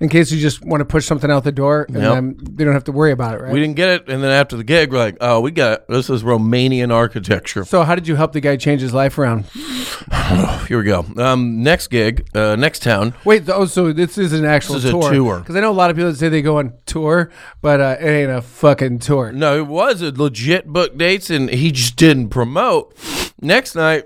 in 0.00 0.08
case 0.08 0.30
you 0.30 0.38
just 0.40 0.62
want 0.64 0.80
to 0.80 0.84
push 0.84 1.06
something 1.06 1.30
out 1.30 1.44
the 1.44 1.50
door, 1.52 1.86
and 1.88 1.96
Yep. 1.96 2.12
then 2.14 2.36
they 2.52 2.62
don't 2.64 2.74
have 2.74 2.84
to 2.84 2.92
worry 2.92 3.10
about 3.10 3.34
it, 3.34 3.40
right? 3.40 3.52
we 3.52 3.58
didn't 3.58 3.76
get 3.76 3.88
it, 3.88 4.08
and 4.08 4.22
then 4.22 4.30
after 4.30 4.56
the 4.56 4.64
gig, 4.64 4.92
we're 4.92 4.98
like, 4.98 5.16
oh, 5.20 5.40
we 5.40 5.50
got 5.50 5.72
it. 5.72 5.84
This 5.88 6.10
is 6.10 6.22
Romanian 6.22 6.92
architecture. 6.92 7.64
so 7.64 7.82
how 7.84 7.94
did 7.94 8.06
you 8.06 8.16
help 8.16 8.32
the 8.32 8.40
guy 8.40 8.56
change 8.56 8.80
his 8.82 8.92
life 8.92 9.16
around? 9.18 9.44
Here 10.68 10.78
we 10.78 10.84
go. 10.84 11.04
Um, 11.16 11.62
next 11.62 11.88
gig, 11.88 12.28
uh, 12.34 12.56
next 12.56 12.82
town. 12.82 13.14
Wait, 13.24 13.48
oh, 13.48 13.64
so 13.66 13.92
this 13.92 14.18
is 14.18 14.32
an 14.32 14.44
actual 14.44 14.74
This 14.74 14.84
is 14.84 14.90
a 14.90 14.92
tour? 14.92 15.12
tour. 15.12 15.38
Because 15.40 15.56
I 15.56 15.60
know 15.60 15.70
a 15.70 15.72
lot 15.72 15.90
of 15.90 15.96
people 15.96 16.10
that 16.12 16.18
say 16.18 16.28
they 16.28 16.42
go 16.42 16.58
on 16.58 16.74
tour, 16.86 17.30
but 17.62 17.80
uh, 17.80 17.96
it 18.00 18.06
ain't 18.08 18.30
a 18.30 18.42
fucking 18.42 18.98
tour. 18.98 19.32
No, 19.32 19.56
it 19.58 19.66
was 19.66 20.02
a 20.02 20.10
legit 20.12 20.66
book 20.66 20.96
dates, 20.98 21.30
and 21.30 21.48
he 21.50 21.72
just 21.72 21.96
didn't 21.96 22.28
promote. 22.28 22.94
Next 23.40 23.74
night, 23.74 24.04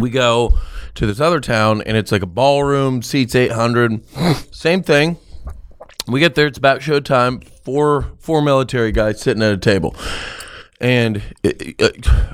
we 0.00 0.10
go 0.10 0.52
to 0.94 1.06
this 1.06 1.20
other 1.20 1.40
town, 1.40 1.82
and 1.82 1.96
it's 1.96 2.10
like 2.12 2.22
a 2.22 2.26
ballroom, 2.26 3.02
seats 3.02 3.34
eight 3.34 3.52
hundred. 3.52 4.02
Same 4.54 4.82
thing. 4.82 5.16
We 6.06 6.20
get 6.20 6.34
there; 6.34 6.46
it's 6.46 6.58
about 6.58 6.80
showtime. 6.80 7.46
Four 7.48 8.12
four 8.18 8.40
military 8.42 8.92
guys 8.92 9.20
sitting 9.20 9.42
at 9.42 9.52
a 9.52 9.56
table, 9.58 9.94
and 10.80 11.22
uh, 11.44 11.88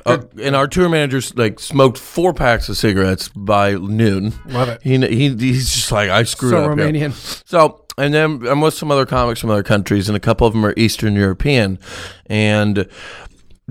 uh, 0.07 0.19
and 0.41 0.55
our 0.55 0.69
tour 0.69 0.89
manager's 0.89 1.37
like 1.37 1.59
smoked 1.59 1.99
four 1.99 2.33
packs 2.33 2.69
of 2.69 2.77
cigarettes 2.77 3.29
by 3.29 3.73
noon. 3.75 4.33
Love 4.47 4.69
it. 4.69 4.83
He, 4.83 4.97
he 4.99 5.35
he's 5.35 5.75
just 5.75 5.91
like 5.91 6.09
I 6.11 6.23
screwed 6.23 6.53
So 6.53 6.71
up. 6.71 6.79
here." 6.79 6.87
Romanian. 6.89 7.13
So, 7.49 7.85
and 7.99 8.15
then 8.15 8.47
I'm 8.47 8.61
with 8.61 8.75
some 8.75 8.93
other 8.93 9.07
comics 9.07 9.41
from 9.41 9.51
other 9.51 9.65
countries, 9.65 10.09
and 10.09 10.17
a 10.17 10.21
couple 10.21 10.47
of 10.47 10.53
them 10.53 10.65
are 10.65 10.75
Eastern 10.77 11.15
European. 11.15 11.81
And 12.27 12.89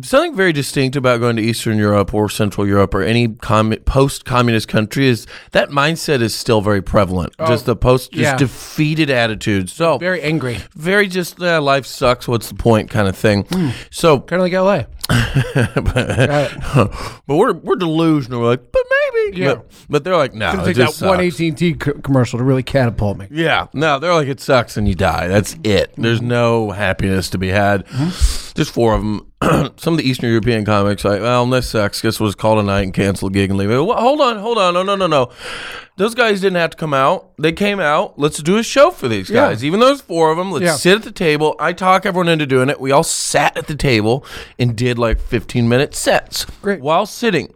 something 0.01 0.35
very 0.35 0.53
distinct 0.53 0.95
about 0.95 1.19
going 1.19 1.35
to 1.35 1.41
Eastern 1.41 1.77
Europe 1.77 2.13
or 2.13 2.29
Central 2.29 2.67
Europe 2.67 2.93
or 2.93 3.01
any 3.01 3.27
com- 3.27 3.73
post-communist 3.85 4.67
country 4.67 5.07
is 5.07 5.27
that 5.51 5.69
mindset 5.69 6.21
is 6.21 6.33
still 6.33 6.61
very 6.61 6.81
prevalent. 6.81 7.33
just 7.47 7.65
the 7.65 7.75
post, 7.75 8.11
just 8.11 8.23
yeah. 8.23 8.37
defeated 8.37 9.09
attitude. 9.09 9.69
So 9.69 9.97
very, 9.97 10.21
angry, 10.21 10.59
Very 10.75 11.07
just 11.07 11.41
uh, 11.41 11.61
life 11.61 11.85
sucks. 11.85 12.27
What's 12.27 12.49
the 12.49 12.55
point? 12.55 12.89
Kind 12.89 13.07
of 13.07 13.15
thing. 13.15 13.45
So, 13.91 14.19
kind 14.19 14.41
of 14.41 14.45
like 14.45 14.53
L.A. 14.53 14.87
but 15.09 16.93
we're 17.27 17.53
we're 17.53 17.75
delusional. 17.75 18.39
We're 18.39 18.47
like, 18.47 18.71
but 18.71 18.81
maybe. 18.89 19.37
Yeah. 19.37 19.55
But, 19.55 19.71
but 19.89 20.03
they're 20.03 20.15
like, 20.15 20.33
no, 20.33 20.53
Gonna 20.53 20.63
it 20.63 20.75
take 20.75 20.95
that 20.95 21.05
one. 21.05 21.19
AT&T 21.19 21.73
co- 21.75 21.99
commercial 21.99 22.39
to 22.39 22.45
really 22.45 22.63
catapult 22.63 23.17
me. 23.17 23.27
Yeah, 23.29 23.67
no, 23.73 23.99
they're 23.99 24.13
like 24.13 24.29
it 24.29 24.39
sucks 24.39 24.77
and 24.77 24.87
you 24.87 24.95
die. 24.95 25.27
That's 25.27 25.57
it. 25.63 25.93
There's 25.97 26.21
no 26.21 26.71
happiness 26.71 27.29
to 27.31 27.37
be 27.37 27.49
had. 27.49 27.85
Just 28.55 28.71
four 28.71 28.93
of 28.93 29.01
them. 29.01 29.31
Some 29.77 29.95
of 29.95 29.97
the 29.97 30.07
Eastern 30.07 30.29
European 30.29 30.63
comics 30.63 31.03
like, 31.03 31.21
well, 31.21 31.45
this 31.47 31.69
sucks. 31.69 32.01
Guess 32.01 32.19
we'll 32.19 32.29
just 32.29 32.37
call 32.37 32.57
it 32.59 32.61
a 32.61 32.65
night 32.65 32.81
and 32.81 32.93
cancel 32.93 33.27
a 33.27 33.31
gig 33.31 33.49
and 33.49 33.57
leave. 33.57 33.69
Well, 33.69 33.93
hold 33.93 34.21
on, 34.21 34.37
hold 34.37 34.57
on, 34.57 34.73
no, 34.75 34.83
no, 34.83 34.95
no, 34.95 35.07
no. 35.07 35.31
Those 35.97 36.13
guys 36.15 36.41
didn't 36.41 36.57
have 36.57 36.69
to 36.71 36.77
come 36.77 36.93
out. 36.93 37.31
They 37.37 37.51
came 37.51 37.79
out. 37.79 38.17
Let's 38.19 38.37
do 38.43 38.57
a 38.57 38.63
show 38.63 38.91
for 38.91 39.07
these 39.07 39.29
Yeah. 39.29 39.47
guys. 39.49 39.65
Even 39.65 39.79
though 39.79 39.87
there's 39.87 40.01
four 40.01 40.31
of 40.31 40.37
them, 40.37 40.51
let's 40.51 40.63
Yeah. 40.65 40.75
sit 40.75 40.95
at 40.97 41.03
the 41.03 41.11
table. 41.11 41.55
I 41.59 41.73
talk 41.73 42.05
everyone 42.05 42.29
into 42.29 42.45
doing 42.45 42.69
it. 42.69 42.79
We 42.79 42.91
all 42.91 43.03
sat 43.03 43.57
at 43.57 43.67
the 43.67 43.75
table 43.75 44.25
and 44.59 44.75
did 44.75 44.97
like 44.99 45.19
15 45.19 45.67
minute 45.67 45.95
sets 45.95 46.45
Great. 46.61 46.79
while 46.81 47.05
sitting. 47.05 47.53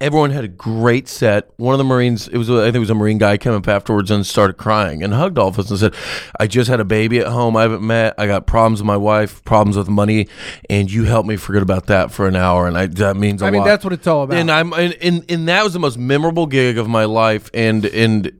Everyone 0.00 0.30
had 0.30 0.44
a 0.44 0.48
great 0.48 1.08
set. 1.08 1.50
One 1.56 1.74
of 1.74 1.78
the 1.78 1.84
Marines, 1.84 2.28
it 2.28 2.38
was 2.38 2.48
I 2.50 2.64
think 2.64 2.76
it 2.76 2.80
was 2.80 2.90
a 2.90 2.94
Marine 2.94 3.18
guy, 3.18 3.36
came 3.36 3.52
up 3.52 3.68
afterwards 3.68 4.10
and 4.10 4.26
started 4.26 4.54
crying 4.54 5.02
and 5.02 5.12
hugged 5.12 5.38
all 5.38 5.48
of 5.48 5.58
us 5.58 5.70
and 5.70 5.78
said, 5.78 5.94
"I 6.38 6.46
just 6.46 6.70
had 6.70 6.80
a 6.80 6.84
baby 6.84 7.18
at 7.18 7.26
home. 7.26 7.56
I 7.56 7.62
haven't 7.62 7.86
met. 7.86 8.14
I 8.18 8.26
got 8.26 8.46
problems 8.46 8.80
with 8.80 8.86
my 8.86 8.96
wife, 8.96 9.44
problems 9.44 9.76
with 9.76 9.88
money, 9.88 10.28
and 10.68 10.90
you 10.90 11.04
helped 11.04 11.28
me 11.28 11.36
forget 11.36 11.62
about 11.62 11.86
that 11.86 12.10
for 12.10 12.26
an 12.26 12.36
hour, 12.36 12.66
and 12.66 12.76
I 12.76 12.86
that 12.86 13.16
means 13.16 13.42
a 13.42 13.46
I 13.46 13.50
mean, 13.50 13.60
lot." 13.60 13.66
that's 13.66 13.84
what 13.84 13.92
it's 13.92 14.06
all 14.06 14.22
about. 14.22 14.38
And 14.38 14.50
I'm 14.50 14.72
and, 14.72 14.94
and 15.00 15.24
and 15.28 15.48
that 15.48 15.64
was 15.64 15.72
the 15.72 15.80
most 15.80 15.98
memorable 15.98 16.46
gig 16.46 16.78
of 16.78 16.88
my 16.88 17.04
life, 17.04 17.50
and 17.52 17.84
and 17.86 18.32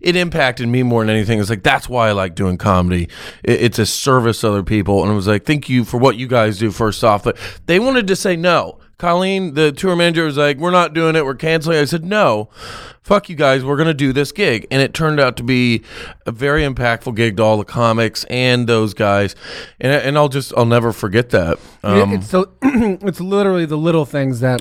it 0.00 0.16
impacted 0.16 0.68
me 0.68 0.82
more 0.82 1.04
than 1.04 1.14
anything. 1.14 1.38
It's 1.38 1.50
like 1.50 1.62
that's 1.62 1.88
why 1.88 2.08
I 2.08 2.12
like 2.12 2.34
doing 2.34 2.58
comedy. 2.58 3.08
It, 3.44 3.62
it's 3.62 3.78
a 3.78 3.86
service 3.86 4.40
to 4.40 4.48
other 4.48 4.62
people, 4.62 5.02
and 5.02 5.12
it 5.12 5.14
was 5.14 5.26
like, 5.26 5.44
thank 5.44 5.68
you 5.68 5.84
for 5.84 5.98
what 5.98 6.16
you 6.16 6.26
guys 6.26 6.58
do. 6.58 6.70
First 6.70 7.04
off, 7.04 7.24
but 7.24 7.36
they 7.66 7.78
wanted 7.78 8.06
to 8.08 8.16
say 8.16 8.36
no. 8.36 8.78
Colleen, 9.00 9.54
the 9.54 9.72
tour 9.72 9.96
manager, 9.96 10.26
was 10.26 10.36
like, 10.36 10.58
"We're 10.58 10.70
not 10.70 10.92
doing 10.92 11.16
it. 11.16 11.24
We're 11.24 11.34
canceling." 11.34 11.78
I 11.78 11.86
said, 11.86 12.04
"No, 12.04 12.50
fuck 13.02 13.30
you 13.30 13.34
guys. 13.34 13.64
We're 13.64 13.78
gonna 13.78 13.94
do 13.94 14.12
this 14.12 14.30
gig," 14.30 14.66
and 14.70 14.82
it 14.82 14.92
turned 14.92 15.18
out 15.18 15.38
to 15.38 15.42
be 15.42 15.82
a 16.26 16.30
very 16.30 16.62
impactful 16.64 17.14
gig 17.16 17.38
to 17.38 17.42
all 17.42 17.56
the 17.56 17.64
comics 17.64 18.24
and 18.24 18.66
those 18.66 18.92
guys, 18.92 19.34
and 19.80 19.90
and 19.90 20.18
I'll 20.18 20.28
just 20.28 20.52
I'll 20.54 20.66
never 20.66 20.92
forget 20.92 21.30
that. 21.30 21.58
Um, 21.82 22.12
it's 22.12 22.28
so 22.28 22.50
it's 22.62 23.20
literally 23.22 23.64
the 23.64 23.78
little 23.78 24.04
things 24.04 24.40
that 24.40 24.60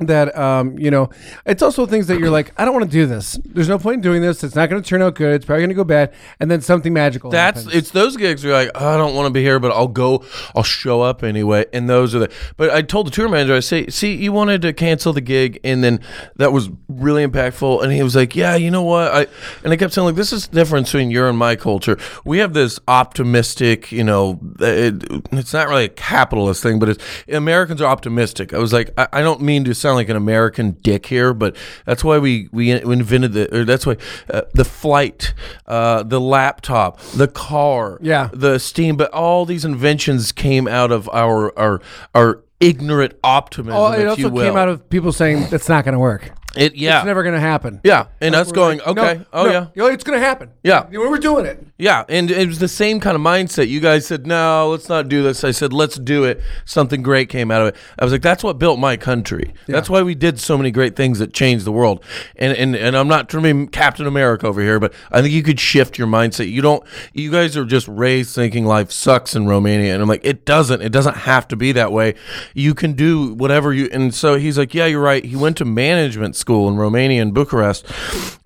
that 0.00 0.36
um 0.36 0.76
you 0.78 0.90
know 0.90 1.08
it's 1.46 1.62
also 1.62 1.86
things 1.86 2.08
that 2.08 2.18
you're 2.18 2.30
like 2.30 2.52
i 2.60 2.64
don't 2.64 2.74
want 2.74 2.84
to 2.84 2.90
do 2.90 3.06
this 3.06 3.38
there's 3.44 3.68
no 3.68 3.78
point 3.78 3.96
in 3.96 4.00
doing 4.00 4.20
this 4.20 4.42
it's 4.42 4.56
not 4.56 4.68
going 4.68 4.82
to 4.82 4.88
turn 4.88 5.00
out 5.00 5.14
good 5.14 5.34
it's 5.34 5.46
probably 5.46 5.60
going 5.60 5.68
to 5.68 5.74
go 5.74 5.84
bad 5.84 6.12
and 6.40 6.50
then 6.50 6.60
something 6.60 6.92
magical 6.92 7.30
That's 7.30 7.60
happens. 7.64 7.74
it's 7.74 7.90
those 7.90 8.16
gigs 8.16 8.42
where 8.42 8.52
you're 8.52 8.64
like, 8.64 8.72
"Oh, 8.74 8.94
I 8.94 8.96
don't 8.96 9.14
want 9.14 9.26
to 9.26 9.30
be 9.30 9.42
here, 9.42 9.60
but 9.60 9.72
I'll 9.72 9.88
go, 9.88 10.24
I'll 10.54 10.62
show 10.62 11.02
up 11.02 11.22
anyway. 11.22 11.66
And 11.72 11.88
those 11.88 12.14
are 12.14 12.18
the. 12.20 12.32
But 12.56 12.70
I 12.70 12.82
told 12.82 13.06
the 13.06 13.10
tour 13.10 13.28
manager, 13.28 13.54
I 13.54 13.60
say, 13.60 13.86
see, 13.88 14.14
you 14.14 14.32
wanted 14.32 14.62
to 14.62 14.72
cancel 14.72 15.12
the 15.12 15.20
gig, 15.20 15.60
and 15.64 15.82
then 15.82 16.00
that 16.36 16.52
was 16.52 16.70
really 16.88 17.26
impactful. 17.26 17.82
And 17.82 17.92
he 17.92 18.02
was 18.02 18.16
like, 18.16 18.36
yeah, 18.36 18.56
you 18.56 18.70
know 18.70 18.82
what? 18.82 19.12
I 19.12 19.26
and 19.62 19.72
I 19.72 19.76
kept 19.76 19.94
saying 19.94 20.06
like, 20.06 20.16
this 20.16 20.32
is 20.32 20.48
the 20.48 20.54
difference 20.54 20.90
between 20.92 21.10
your 21.10 21.28
and 21.28 21.38
my 21.38 21.56
culture. 21.56 21.98
We 22.24 22.38
have 22.38 22.52
this 22.52 22.78
optimistic, 22.88 23.92
you 23.92 24.04
know, 24.04 24.40
it, 24.60 25.04
it's 25.32 25.52
not 25.52 25.68
really 25.68 25.84
a 25.84 25.88
capitalist 25.88 26.62
thing, 26.62 26.78
but 26.78 26.88
it's 26.90 27.04
Americans 27.28 27.80
are 27.80 27.86
optimistic. 27.86 28.52
I 28.52 28.58
was 28.58 28.72
like, 28.72 28.90
I, 28.98 29.08
I 29.12 29.22
don't 29.22 29.40
mean 29.40 29.64
to 29.64 29.74
sound 29.84 29.96
like 29.96 30.08
an 30.08 30.16
American 30.16 30.72
dick 30.82 31.06
here, 31.06 31.32
but 31.34 31.56
that's 31.84 32.02
why 32.02 32.18
we 32.18 32.48
we 32.52 32.70
invented 32.70 33.32
the. 33.34 33.54
Or 33.56 33.64
that's 33.64 33.86
why 33.86 33.96
uh, 34.30 34.42
the 34.54 34.64
flight, 34.64 35.34
uh, 35.66 36.02
the 36.02 36.20
laptop, 36.20 37.00
the 37.14 37.28
car, 37.28 37.98
Yeah. 38.02 38.30
the 38.32 38.58
steam, 38.58 38.96
but 38.96 39.10
all 39.12 39.44
these 39.46 39.64
inventions 39.64 40.32
came 40.32 40.66
out 40.66 40.90
of 40.90 41.08
our 41.12 41.56
our 41.58 41.80
our 42.14 42.42
ignorant 42.60 43.12
optimism, 43.22 43.78
oh, 43.78 43.92
it 43.92 44.06
also 44.06 44.30
came 44.30 44.56
out 44.56 44.68
of 44.68 44.88
people 44.88 45.12
saying 45.12 45.46
that's 45.50 45.68
not 45.68 45.84
going 45.84 45.92
to 45.92 45.98
work 45.98 46.32
it. 46.56 46.74
Yeah, 46.74 46.98
it's 46.98 47.06
never 47.06 47.22
going 47.22 47.34
to 47.34 47.40
happen 47.40 47.80
yeah, 47.84 48.06
and 48.20 48.34
us 48.34 48.52
going, 48.52 48.78
like, 48.78 48.88
okay, 48.88 49.14
no, 49.18 49.26
oh 49.32 49.44
no, 49.44 49.52
yeah, 49.52 49.66
yo, 49.74 49.86
it's 49.86 50.04
going 50.04 50.18
to 50.18 50.24
happen 50.24 50.50
Yeah. 50.62 50.88
You 50.90 51.02
know, 51.02 51.10
we're 51.10 51.18
doing 51.18 51.46
it 51.46 51.64
yeah, 51.76 52.04
and 52.08 52.30
it 52.30 52.46
was 52.46 52.60
the 52.60 52.68
same 52.68 53.00
kind 53.00 53.16
of 53.16 53.20
mindset. 53.20 53.68
You 53.68 53.80
guys 53.80 54.06
said, 54.06 54.28
no, 54.28 54.68
let's 54.70 54.88
not 54.88 55.08
do 55.08 55.24
this. 55.24 55.42
I 55.42 55.50
said, 55.50 55.72
let's 55.72 55.98
do 55.98 56.22
it. 56.22 56.40
Something 56.64 57.02
great 57.02 57.28
came 57.28 57.50
out 57.50 57.62
of 57.62 57.68
it. 57.68 57.76
I 57.98 58.04
was 58.04 58.12
like, 58.12 58.22
that's 58.22 58.44
what 58.44 58.60
built 58.60 58.78
my 58.78 58.96
country. 58.96 59.52
That's 59.66 59.90
why 59.90 60.02
we 60.02 60.14
did 60.14 60.38
so 60.38 60.56
many 60.56 60.70
great 60.70 60.94
things 60.94 61.18
that 61.18 61.32
changed 61.32 61.64
the 61.64 61.72
world. 61.72 62.04
And 62.36 62.56
and 62.56 62.76
and 62.76 62.96
I'm 62.96 63.08
not 63.08 63.28
trying 63.28 63.42
to 63.42 63.66
be 63.66 63.66
Captain 63.70 64.06
America 64.06 64.46
over 64.46 64.60
here, 64.60 64.78
but 64.78 64.94
I 65.10 65.20
think 65.20 65.34
you 65.34 65.42
could 65.42 65.58
shift 65.58 65.98
your 65.98 66.06
mindset. 66.06 66.48
You 66.48 66.62
don't. 66.62 66.84
You 67.12 67.30
guys 67.30 67.56
are 67.56 67.64
just 67.64 67.88
raised 67.88 68.34
thinking 68.36 68.64
life 68.64 68.92
sucks 68.92 69.34
in 69.34 69.46
Romania, 69.46 69.94
and 69.94 70.02
I'm 70.02 70.08
like, 70.08 70.24
it 70.24 70.44
doesn't. 70.44 70.80
It 70.80 70.92
doesn't 70.92 71.16
have 71.16 71.48
to 71.48 71.56
be 71.56 71.72
that 71.72 71.90
way. 71.90 72.14
You 72.54 72.74
can 72.74 72.92
do 72.92 73.34
whatever 73.34 73.72
you. 73.72 73.88
And 73.90 74.14
so 74.14 74.36
he's 74.36 74.56
like, 74.56 74.74
yeah, 74.74 74.86
you're 74.86 75.02
right. 75.02 75.24
He 75.24 75.34
went 75.34 75.56
to 75.56 75.64
management 75.64 76.36
school 76.44 76.68
in 76.68 76.76
Romania 76.76 77.22
in 77.22 77.32
Bucharest, 77.32 77.86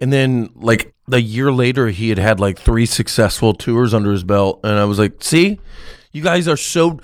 and 0.01 0.13
then 0.13 0.51
like 0.55 0.95
a 1.11 1.19
year 1.19 1.51
later 1.51 1.89
he 1.89 2.11
had 2.11 2.19
had 2.19 2.39
like 2.39 2.59
three 2.59 2.87
successful 2.87 3.55
tours 3.55 3.93
under 3.93 4.13
his 4.13 4.23
belt. 4.25 4.61
And 4.63 4.75
i 4.79 4.85
was 4.85 4.99
like 4.99 5.15
see? 5.23 5.59
You 6.11 6.23
guys 6.23 6.49
are 6.49 6.57
so 6.57 7.01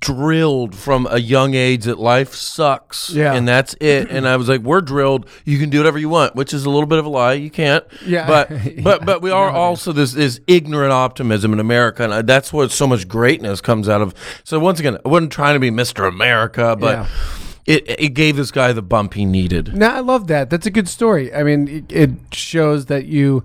drilled 0.00 0.74
from 0.74 1.06
a 1.10 1.18
young 1.18 1.54
age 1.54 1.84
that 1.84 1.98
life 1.98 2.34
sucks 2.34 3.10
Yeah. 3.10 3.34
and 3.34 3.46
that's 3.46 3.74
it. 3.80 4.10
And 4.10 4.26
i 4.26 4.36
was 4.36 4.48
like 4.48 4.60
we're 4.62 4.80
drilled. 4.80 5.26
You 5.44 5.58
can 5.58 5.68
do 5.70 5.78
whatever 5.78 5.98
you 5.98 6.08
want 6.08 6.34
which 6.36 6.52
is 6.54 6.64
a 6.64 6.70
little 6.70 6.86
bit 6.86 6.98
of 6.98 7.04
a 7.06 7.08
lie. 7.08 7.34
You 7.34 7.50
can't. 7.50 7.84
Yeah. 8.04 8.26
but 8.26 8.50
but 8.82 9.04
but 9.04 9.22
we 9.22 9.30
are 9.30 9.50
also 9.50 9.92
this 9.92 10.12
this 10.12 10.40
ignorant 10.46 10.92
optimism 10.92 11.52
in 11.52 11.60
america 11.60 12.02
and 12.04 12.14
I- 12.14 12.22
that's 12.22 12.52
what 12.52 12.70
so 12.70 12.86
much 12.86 13.06
greatness 13.08 13.60
comes 13.60 13.88
out 13.88 14.00
of. 14.02 14.14
So 14.44 14.58
once 14.58 14.80
again 14.80 14.98
i 15.04 15.08
wasn't 15.08 15.32
trying 15.32 15.54
to 15.54 15.60
be 15.60 15.70
mr 15.70 16.08
america 16.08 16.76
but 16.78 16.94
Yeah. 16.98 17.06
It, 17.66 17.84
it 18.00 18.08
gave 18.10 18.36
this 18.36 18.50
guy 18.50 18.72
the 18.72 18.82
bump 18.82 19.14
he 19.14 19.24
needed 19.24 19.74
No, 19.76 19.88
I 19.88 20.00
love 20.00 20.28
that. 20.28 20.50
That's 20.50 20.66
a 20.66 20.70
good 20.70 20.88
story. 20.88 21.34
I 21.34 21.42
mean, 21.42 21.68
it, 21.68 21.92
it 21.92 22.10
shows 22.32 22.86
that 22.86 23.06
you, 23.06 23.44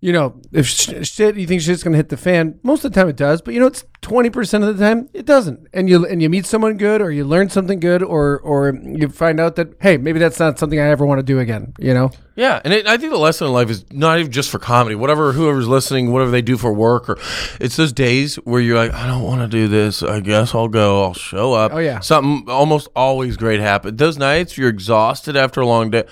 you 0.00 0.12
know, 0.12 0.40
if 0.52 0.66
sh- 0.66 0.92
shit 1.02 1.36
you 1.36 1.46
think 1.46 1.62
shit's 1.62 1.82
gonna 1.82 1.96
hit 1.96 2.10
the 2.10 2.16
fan, 2.16 2.58
most 2.62 2.84
of 2.84 2.92
the 2.92 3.00
time 3.00 3.08
it 3.08 3.16
does. 3.16 3.40
But 3.42 3.54
you 3.54 3.60
know, 3.60 3.66
it's 3.66 3.84
twenty 4.02 4.30
percent 4.30 4.64
of 4.64 4.76
the 4.76 4.84
time 4.84 5.08
it 5.12 5.26
doesn't. 5.26 5.66
And 5.72 5.88
you 5.88 6.06
and 6.06 6.20
you 6.22 6.28
meet 6.28 6.46
someone 6.46 6.76
good, 6.76 7.00
or 7.00 7.10
you 7.10 7.24
learn 7.24 7.50
something 7.50 7.80
good, 7.80 8.02
or 8.02 8.38
or 8.40 8.74
you 8.82 9.08
find 9.08 9.38
out 9.40 9.56
that 9.56 9.68
hey, 9.80 9.96
maybe 9.96 10.18
that's 10.18 10.38
not 10.40 10.58
something 10.58 10.78
I 10.80 10.88
ever 10.88 11.04
want 11.06 11.18
to 11.18 11.22
do 11.24 11.38
again. 11.38 11.74
You 11.78 11.94
know? 11.94 12.10
Yeah, 12.36 12.58
and 12.64 12.72
it, 12.72 12.86
I 12.86 12.96
think 12.96 13.12
the 13.12 13.18
lesson 13.18 13.48
in 13.48 13.52
life 13.52 13.68
is 13.68 13.84
not 13.92 14.18
even 14.18 14.32
just 14.32 14.48
for 14.48 14.58
comedy. 14.58 14.94
Whatever, 14.94 15.32
whoever's 15.32 15.68
listening, 15.68 16.10
whatever 16.10 16.30
they 16.30 16.40
do 16.40 16.56
for 16.56 16.72
work, 16.72 17.10
or 17.10 17.18
it's 17.60 17.76
those 17.76 17.92
days 17.92 18.36
where 18.36 18.62
you're 18.62 18.78
like, 18.78 18.94
I 18.94 19.06
don't 19.06 19.22
want 19.24 19.42
to 19.42 19.48
do 19.48 19.68
this. 19.68 20.02
I 20.02 20.20
guess 20.20 20.54
I'll 20.54 20.68
go. 20.68 21.02
I'll 21.02 21.12
show 21.12 21.52
up. 21.52 21.72
Oh, 21.74 21.78
yeah. 21.78 22.00
something 22.00 22.48
almost 22.50 22.88
always 22.96 23.36
great 23.36 23.60
happens. 23.60 23.98
Those 23.98 24.16
nights 24.16 24.56
you're 24.56 24.70
exhausted 24.70 25.36
after 25.36 25.60
a 25.60 25.66
long 25.66 25.90
day. 25.90 26.04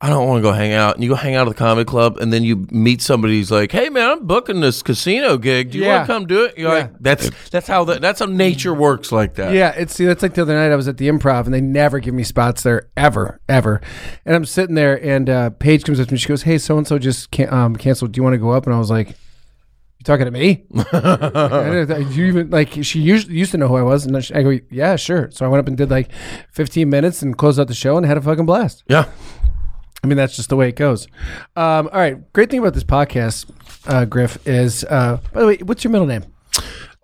I 0.00 0.08
don't 0.08 0.26
want 0.26 0.38
to 0.38 0.42
go 0.42 0.52
hang 0.52 0.72
out, 0.72 0.94
and 0.94 1.04
you 1.04 1.10
go 1.10 1.16
hang 1.16 1.34
out 1.34 1.46
at 1.48 1.50
the 1.50 1.58
comedy 1.58 1.84
club, 1.84 2.16
and 2.16 2.32
then 2.32 2.44
you 2.44 2.66
meet 2.70 3.02
somebody 3.02 3.36
who's 3.36 3.50
like, 3.50 3.70
Hey 3.70 3.90
man, 3.90 4.08
I'm 4.10 4.26
booking 4.26 4.60
this 4.60 4.80
casino 4.80 5.36
gig. 5.36 5.72
Do 5.72 5.78
you 5.78 5.84
Yeah. 5.84 5.96
want 5.98 6.06
to 6.06 6.12
come 6.14 6.26
do 6.26 6.44
it? 6.44 6.56
You're 6.56 6.72
Yeah. 6.72 6.78
like, 6.84 6.92
That's 7.00 7.17
that's 7.50 7.66
how 7.66 7.84
that 7.84 8.00
that's 8.00 8.20
how 8.20 8.26
nature 8.26 8.72
works 8.74 9.10
like 9.12 9.34
that. 9.34 9.52
Yeah, 9.54 9.70
it's 9.70 9.94
see 9.94 10.04
that's 10.04 10.22
like 10.22 10.34
the 10.34 10.42
other 10.42 10.54
night 10.54 10.72
I 10.72 10.76
was 10.76 10.88
at 10.88 10.96
the 10.96 11.08
improv 11.08 11.44
and 11.44 11.54
they 11.54 11.60
never 11.60 11.98
give 12.00 12.14
me 12.14 12.22
spots 12.24 12.62
there 12.62 12.88
ever, 12.96 13.40
ever. 13.48 13.80
And 14.24 14.34
I'm 14.36 14.44
sitting 14.44 14.74
there 14.74 15.02
and 15.04 15.28
uh, 15.30 15.50
Paige 15.50 15.84
comes 15.84 16.00
up 16.00 16.08
to 16.08 16.14
me. 16.14 16.18
She 16.18 16.28
goes, 16.28 16.42
"Hey, 16.42 16.58
so 16.58 16.78
and 16.78 16.86
so 16.86 16.98
just 16.98 17.30
can- 17.30 17.52
um, 17.52 17.76
canceled. 17.76 18.12
Do 18.12 18.18
you 18.18 18.22
want 18.22 18.34
to 18.34 18.38
go 18.38 18.50
up?" 18.50 18.66
And 18.66 18.74
I 18.74 18.78
was 18.78 18.90
like, 18.90 19.08
"You 19.08 20.04
talking 20.04 20.24
to 20.26 20.30
me?" 20.30 20.64
You 22.14 22.24
even 22.26 22.50
like 22.50 22.70
she 22.84 23.00
used, 23.00 23.28
used 23.28 23.50
to 23.52 23.58
know 23.58 23.68
who 23.68 23.76
I 23.76 23.82
was, 23.82 24.06
and 24.06 24.16
I 24.16 24.42
go, 24.42 24.58
"Yeah, 24.70 24.96
sure." 24.96 25.30
So 25.30 25.44
I 25.44 25.48
went 25.48 25.60
up 25.60 25.68
and 25.68 25.76
did 25.76 25.90
like 25.90 26.10
15 26.52 26.88
minutes 26.88 27.22
and 27.22 27.36
closed 27.36 27.58
out 27.60 27.68
the 27.68 27.74
show 27.74 27.96
and 27.96 28.06
had 28.06 28.16
a 28.16 28.20
fucking 28.22 28.46
blast. 28.46 28.84
yeah. 28.88 29.06
I 30.00 30.06
mean, 30.06 30.16
that's 30.16 30.36
just 30.36 30.48
the 30.48 30.54
way 30.54 30.68
it 30.68 30.76
goes. 30.76 31.08
Um, 31.56 31.88
all 31.92 31.98
right, 31.98 32.32
great 32.32 32.50
thing 32.50 32.60
about 32.60 32.72
this 32.72 32.84
podcast, 32.84 33.50
uh, 33.88 34.04
Griff, 34.04 34.38
is 34.46 34.84
uh, 34.84 35.18
by 35.32 35.40
the 35.40 35.46
way, 35.48 35.56
what's 35.56 35.82
your 35.82 35.90
middle 35.90 36.06
name? 36.06 36.24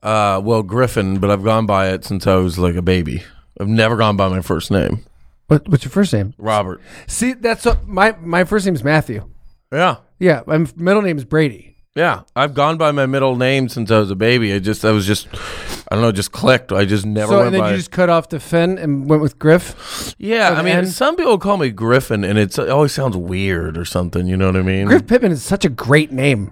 Uh, 0.05 0.39
well, 0.45 0.63
Griffin, 0.63 1.19
but 1.19 1.31
I've 1.31 1.43
gone 1.43 1.65
by 1.65 1.89
it 1.89 2.05
since 2.05 2.27
I 2.27 2.37
was 2.37 2.59
like 2.59 2.75
a 2.77 2.83
baby. 2.83 3.25
I've 3.59 3.69
never 3.69 3.97
gone 3.97 4.17
by 4.17 4.29
my 4.29 4.43
first 4.43 4.71
name, 4.71 5.05
What, 5.47 5.67
what's 5.69 5.85
your 5.85 5.91
first 5.91 6.13
name? 6.13 6.35
Robert. 6.37 6.81
See, 7.07 7.33
that's 7.33 7.65
what 7.65 7.87
my 7.89 8.15
my 8.21 8.45
first 8.45 8.67
name 8.67 8.75
is 8.75 8.85
Matthew. 8.85 9.29
Yeah. 9.73 9.97
Yeah, 10.19 10.43
my 10.47 10.59
middle 10.77 11.03
name 11.03 11.17
is 11.17 11.25
Brady. 11.25 11.77
Yeah, 11.97 12.23
I've 12.35 12.55
gone 12.55 12.77
by 12.77 12.91
my 12.91 13.07
middle 13.07 13.37
name 13.37 13.69
since 13.69 13.91
I 13.91 14.01
was 14.01 14.11
a 14.11 14.17
baby. 14.17 14.53
I 14.53 14.59
just, 14.59 14.85
I 14.85 14.91
was 14.91 15.07
just, 15.07 15.29
I 15.89 15.95
don't 15.95 16.03
know, 16.03 16.11
just 16.11 16.33
clicked. 16.33 16.73
I 16.73 16.85
just 16.85 17.07
never 17.07 17.29
so 17.31 17.37
went 17.37 17.47
and 17.47 17.55
then 17.55 17.61
by. 17.63 17.71
you 17.71 17.77
just 17.77 17.93
cut 17.93 18.11
off 18.11 18.29
the 18.29 18.41
fin 18.41 18.79
and 18.79 19.09
went 19.09 19.23
with 19.23 19.39
Griff. 19.39 20.15
yeah, 20.19 20.51
I 20.51 20.63
mean, 20.63 20.87
some 20.87 21.15
people 21.15 21.39
call 21.39 21.57
me 21.57 21.71
Griffin, 21.71 22.25
and 22.25 22.37
it's, 22.37 22.59
it 22.59 22.69
always 22.69 22.93
sounds 22.93 23.17
weird 23.17 23.79
or 23.79 23.85
something. 23.85 24.27
You 24.27 24.37
know 24.37 24.47
what 24.47 24.57
I 24.57 24.63
mean? 24.63 24.89
Griff 24.89 25.07
Pippin 25.07 25.31
is 25.31 25.45
such 25.45 25.65
a 25.65 25.69
great 25.69 26.11
name. 26.11 26.51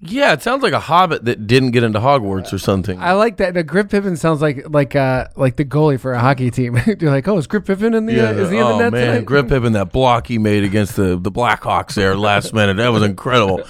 Yeah, 0.00 0.32
it 0.32 0.42
sounds 0.42 0.62
like 0.62 0.72
a 0.72 0.80
Hobbit 0.80 1.24
that 1.24 1.46
didn't 1.46 1.70
get 1.72 1.82
into 1.82 1.98
Hogwarts 1.98 2.52
or 2.52 2.58
something. 2.58 3.00
I 3.00 3.12
like 3.12 3.36
that. 3.38 3.54
Now, 3.54 3.62
Griff 3.62 3.88
Pippin 3.90 4.16
sounds 4.16 4.40
like 4.42 4.64
like 4.68 4.96
uh 4.96 5.28
like 5.36 5.56
the 5.56 5.64
goalie 5.64 5.98
for 6.00 6.12
a 6.12 6.18
hockey 6.18 6.50
team. 6.50 6.78
You're 6.86 7.10
like, 7.10 7.28
oh, 7.28 7.38
is 7.38 7.46
Griff 7.46 7.64
Pippin 7.66 7.94
in 7.94 8.06
the? 8.06 8.20
uh, 8.20 8.32
is 8.32 8.50
he 8.50 8.56
in 8.56 8.64
the 8.64 8.72
oh 8.72 8.78
net 8.78 8.92
man, 8.92 9.24
tonight? 9.24 9.42
Pippin, 9.48 9.72
that 9.74 9.92
block 9.92 10.26
he 10.26 10.38
made 10.38 10.64
against 10.64 10.96
the 10.96 11.16
the 11.16 11.30
Blackhawks 11.30 11.94
there 11.94 12.16
last 12.16 12.52
minute, 12.52 12.76
that 12.78 12.88
was 12.88 13.02
incredible. 13.02 13.62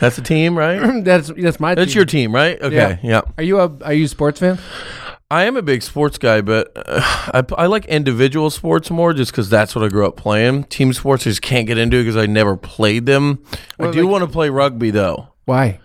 That's 0.00 0.18
a 0.18 0.22
team, 0.22 0.56
right? 0.56 0.78
that's 1.04 1.30
that's 1.36 1.60
my. 1.60 1.74
That's 1.74 1.92
team. 1.92 1.98
your 1.98 2.04
team, 2.06 2.34
right? 2.34 2.60
Okay, 2.60 2.98
yeah. 3.02 3.22
Are 3.36 3.44
you 3.44 3.58
a 3.60 3.76
Are 3.84 3.92
you 3.92 4.04
a 4.04 4.08
sports 4.08 4.40
fan? 4.40 4.58
I 5.32 5.44
am 5.44 5.56
a 5.56 5.62
big 5.62 5.82
sports 5.82 6.18
guy, 6.18 6.40
but 6.40 6.72
uh, 6.74 7.00
I, 7.32 7.44
I 7.56 7.66
like 7.66 7.84
individual 7.84 8.50
sports 8.50 8.90
more 8.90 9.12
just 9.12 9.30
because 9.30 9.48
that's 9.48 9.76
what 9.76 9.84
I 9.84 9.88
grew 9.88 10.04
up 10.04 10.16
playing. 10.16 10.64
Team 10.64 10.92
sports 10.92 11.22
I 11.22 11.30
just 11.30 11.40
can't 11.42 11.68
get 11.68 11.78
into 11.78 12.00
because 12.00 12.16
I 12.16 12.26
never 12.26 12.56
played 12.56 13.06
them. 13.06 13.44
I 13.78 13.92
do 13.92 14.02
like- 14.02 14.10
want 14.10 14.24
to 14.24 14.30
play 14.30 14.50
rugby 14.50 14.90
though. 14.90 15.28
Why? 15.44 15.80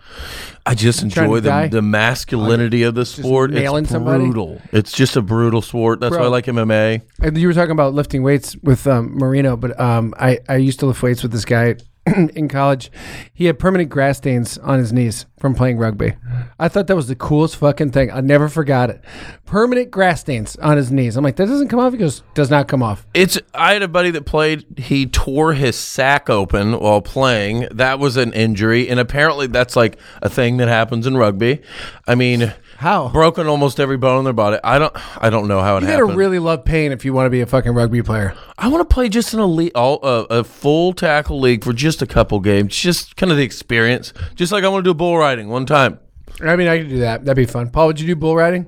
I 0.64 0.74
just 0.74 0.98
trying 0.98 1.30
enjoy 1.30 1.40
the, 1.40 1.68
the 1.70 1.82
masculinity 1.82 2.82
of 2.82 2.94
the 2.94 3.06
sport. 3.06 3.52
it's 3.54 3.90
somebody? 3.90 4.24
brutal. 4.24 4.60
It's 4.72 4.92
just 4.92 5.16
a 5.16 5.22
brutal 5.22 5.62
sport. 5.62 6.00
That's 6.00 6.16
why 6.16 6.24
I 6.24 6.28
like 6.28 6.46
MMA. 6.46 7.02
And 7.20 7.38
you 7.38 7.46
were 7.46 7.54
talking 7.54 7.70
about 7.70 7.94
lifting 7.94 8.22
weights 8.22 8.56
with 8.56 8.86
um, 8.86 9.16
Marino, 9.16 9.56
but 9.56 9.78
um, 9.80 10.14
I 10.18 10.40
I 10.48 10.56
used 10.56 10.80
to 10.80 10.86
lift 10.86 11.02
weights 11.02 11.22
with 11.22 11.32
this 11.32 11.44
guy 11.44 11.76
in 12.34 12.48
college. 12.48 12.90
He 13.34 13.46
had 13.46 13.58
permanent 13.58 13.90
grass 13.90 14.18
stains 14.18 14.58
on 14.58 14.78
his 14.78 14.92
knees 14.92 15.26
from 15.38 15.54
playing 15.54 15.78
rugby. 15.78 16.14
I 16.58 16.68
thought 16.68 16.86
that 16.86 16.96
was 16.96 17.08
the 17.08 17.16
coolest 17.16 17.56
fucking 17.56 17.90
thing. 17.90 18.10
I 18.10 18.20
never 18.20 18.48
forgot 18.48 18.90
it. 18.90 19.02
Permanent 19.44 19.90
grass 19.90 20.20
stains 20.20 20.56
on 20.56 20.76
his 20.76 20.90
knees. 20.90 21.16
I'm 21.16 21.24
like, 21.24 21.36
that 21.36 21.46
doesn't 21.46 21.68
come 21.68 21.80
off. 21.80 21.92
He 21.92 21.98
goes, 21.98 22.22
does 22.34 22.50
not 22.50 22.68
come 22.68 22.82
off. 22.82 23.06
It's. 23.14 23.38
I 23.54 23.72
had 23.72 23.82
a 23.82 23.88
buddy 23.88 24.10
that 24.12 24.24
played. 24.24 24.78
He 24.78 25.06
tore 25.06 25.54
his 25.54 25.76
sack 25.76 26.30
open 26.30 26.78
while 26.78 27.02
playing. 27.02 27.68
That 27.70 27.98
was 27.98 28.16
an 28.16 28.32
injury, 28.32 28.88
and 28.88 29.00
apparently 29.00 29.46
that's 29.46 29.76
like 29.76 29.98
a 30.22 30.28
thing 30.28 30.58
that 30.58 30.68
happens 30.68 31.06
in 31.06 31.16
rugby. 31.16 31.62
I 32.06 32.14
mean, 32.14 32.54
How? 32.78 33.08
broken 33.08 33.46
almost 33.46 33.80
every 33.80 33.96
bone 33.96 34.18
in 34.18 34.24
their 34.24 34.32
body. 34.32 34.58
I 34.62 34.78
don't 34.78 34.92
I 35.22 35.30
don't 35.30 35.48
know 35.48 35.60
how 35.60 35.76
it 35.76 35.80
You 35.82 35.86
gotta 35.88 35.98
happened. 36.00 36.18
really 36.18 36.38
love 36.38 36.64
pain 36.64 36.92
if 36.92 37.04
you 37.04 37.12
want 37.12 37.26
to 37.26 37.30
be 37.30 37.40
a 37.40 37.46
fucking 37.46 37.72
rugby 37.72 38.02
player. 38.02 38.34
I 38.58 38.68
want 38.68 38.88
to 38.88 38.94
play 38.94 39.08
just 39.08 39.32
an 39.34 39.40
elite, 39.40 39.72
all, 39.74 39.98
uh, 40.02 40.24
a 40.30 40.44
full 40.44 40.92
tackle 40.92 41.40
league 41.40 41.64
for 41.64 41.72
just 41.72 42.02
a 42.02 42.06
couple 42.06 42.38
games, 42.40 42.76
just 42.76 43.16
kind 43.16 43.30
of 43.32 43.38
the 43.38 43.44
experience. 43.44 44.12
Just 44.34 44.52
like 44.52 44.62
I 44.64 44.68
want 44.68 44.84
to 44.84 44.90
do 44.90 44.94
bull 44.94 45.16
riding 45.16 45.48
one 45.48 45.64
time. 45.66 45.98
I 46.44 46.54
mean, 46.56 46.68
I 46.68 46.78
could 46.78 46.88
do 46.90 46.98
that. 46.98 47.24
That'd 47.24 47.36
be 47.36 47.50
fun. 47.50 47.70
Paul, 47.70 47.86
would 47.86 47.98
you 48.00 48.06
do 48.06 48.14
bull 48.16 48.36
riding? 48.36 48.66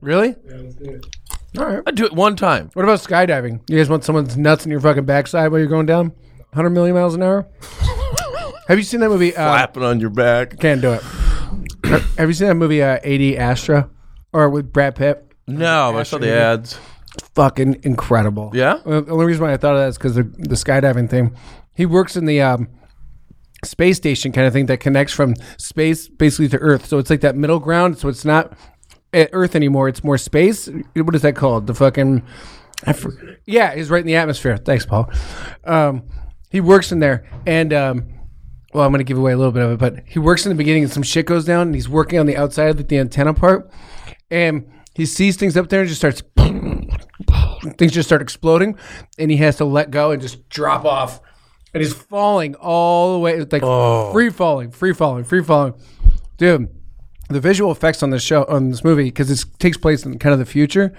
Really? 0.00 0.28
Yeah, 0.28 0.56
that's 0.56 0.74
good. 0.76 1.04
All 1.58 1.66
right. 1.66 1.82
I'd 1.86 1.94
do 1.96 2.06
it 2.06 2.12
one 2.14 2.36
time. 2.36 2.70
What 2.74 2.84
about 2.84 3.00
skydiving? 3.00 3.60
You 3.68 3.76
guys 3.76 3.90
want 3.90 4.04
someone's 4.04 4.36
nuts 4.38 4.64
in 4.64 4.70
your 4.70 4.80
fucking 4.80 5.04
backside 5.04 5.50
while 5.50 5.58
you're 5.58 5.68
going 5.68 5.84
down 5.86 6.10
100 6.52 6.70
million 6.70 6.94
miles 6.94 7.14
an 7.14 7.22
hour? 7.22 7.46
Have 8.68 8.78
you 8.78 8.84
seen 8.84 9.00
that 9.00 9.08
movie? 9.10 9.34
Uh, 9.36 9.50
Flapping 9.52 9.82
on 9.82 10.00
your 10.00 10.10
back. 10.10 10.58
can't 10.60 10.80
do 10.80 10.92
it. 10.92 11.02
Have 12.18 12.28
you 12.28 12.32
seen 12.32 12.48
that 12.48 12.54
movie, 12.54 12.82
uh, 12.82 12.98
Ad 13.04 13.20
Astra? 13.36 13.90
Or 14.32 14.48
with 14.48 14.72
Brad 14.72 14.94
Pitt? 14.94 15.26
No, 15.46 15.96
I 15.98 16.04
saw 16.04 16.18
the 16.18 16.32
ads. 16.32 16.78
Fucking 17.34 17.80
incredible. 17.82 18.52
Yeah? 18.54 18.74
Uh, 18.86 19.00
the 19.00 19.12
only 19.12 19.26
reason 19.26 19.42
why 19.42 19.52
I 19.52 19.56
thought 19.56 19.74
of 19.74 19.80
that 19.80 19.88
is 19.88 19.98
because 19.98 20.14
the, 20.14 20.22
the 20.22 20.54
skydiving 20.54 21.10
thing. 21.10 21.34
He 21.74 21.86
works 21.86 22.16
in 22.16 22.26
the 22.26 22.40
um, 22.40 22.68
space 23.64 23.96
station 23.96 24.30
kind 24.30 24.46
of 24.46 24.52
thing 24.52 24.66
that 24.66 24.78
connects 24.78 25.12
from 25.12 25.34
space 25.58 26.06
basically 26.08 26.48
to 26.50 26.58
Earth. 26.58 26.86
So 26.86 26.98
it's 26.98 27.10
like 27.10 27.22
that 27.22 27.34
middle 27.34 27.58
ground. 27.58 27.98
So 27.98 28.08
it's 28.08 28.24
not 28.24 28.56
at 29.12 29.30
Earth 29.32 29.56
anymore. 29.56 29.88
It's 29.88 30.04
more 30.04 30.18
space. 30.18 30.68
What 30.94 31.14
is 31.16 31.22
that 31.22 31.34
called? 31.34 31.66
The 31.66 31.74
fucking. 31.74 32.22
I 32.86 32.92
for, 32.92 33.12
yeah, 33.46 33.74
he's 33.74 33.90
right 33.90 34.00
in 34.00 34.06
the 34.06 34.16
atmosphere. 34.16 34.56
Thanks, 34.56 34.86
Paul. 34.86 35.10
Um, 35.64 36.04
he 36.50 36.60
works 36.60 36.92
in 36.92 37.00
there, 37.00 37.28
and 37.46 37.72
um, 37.72 38.08
well, 38.72 38.84
I'm 38.84 38.92
going 38.92 38.98
to 38.98 39.04
give 39.04 39.18
away 39.18 39.32
a 39.32 39.36
little 39.36 39.52
bit 39.52 39.62
of 39.62 39.72
it, 39.72 39.78
but 39.78 40.04
he 40.06 40.18
works 40.18 40.44
in 40.44 40.50
the 40.50 40.56
beginning, 40.56 40.84
and 40.84 40.92
some 40.92 41.02
shit 41.02 41.26
goes 41.26 41.44
down, 41.44 41.68
and 41.68 41.74
he's 41.74 41.88
working 41.88 42.18
on 42.18 42.26
the 42.26 42.36
outside 42.36 42.68
of 42.70 42.88
the 42.88 42.98
antenna 42.98 43.34
part, 43.34 43.70
and 44.30 44.70
he 44.94 45.06
sees 45.06 45.36
things 45.36 45.56
up 45.56 45.68
there 45.68 45.80
and 45.80 45.88
just 45.88 46.00
starts. 46.00 46.22
Things 47.76 47.92
just 47.92 48.08
start 48.08 48.22
exploding, 48.22 48.76
and 49.18 49.30
he 49.30 49.36
has 49.38 49.56
to 49.56 49.66
let 49.66 49.90
go 49.90 50.12
and 50.12 50.22
just 50.22 50.48
drop 50.48 50.84
off, 50.84 51.20
and 51.74 51.82
he's 51.82 51.92
falling 51.92 52.54
all 52.54 53.12
the 53.12 53.18
way, 53.18 53.40
like 53.40 53.62
oh. 53.62 54.12
free 54.12 54.30
falling, 54.30 54.70
free 54.70 54.94
falling, 54.94 55.24
free 55.24 55.42
falling, 55.42 55.74
dude 56.38 56.70
the 57.30 57.40
visual 57.40 57.70
effects 57.70 58.02
on 58.02 58.10
this 58.10 58.22
show 58.22 58.44
on 58.44 58.70
this 58.70 58.84
movie 58.84 59.04
because 59.04 59.30
it 59.30 59.44
takes 59.58 59.76
place 59.76 60.04
in 60.04 60.18
kind 60.18 60.32
of 60.32 60.38
the 60.38 60.44
future 60.44 60.92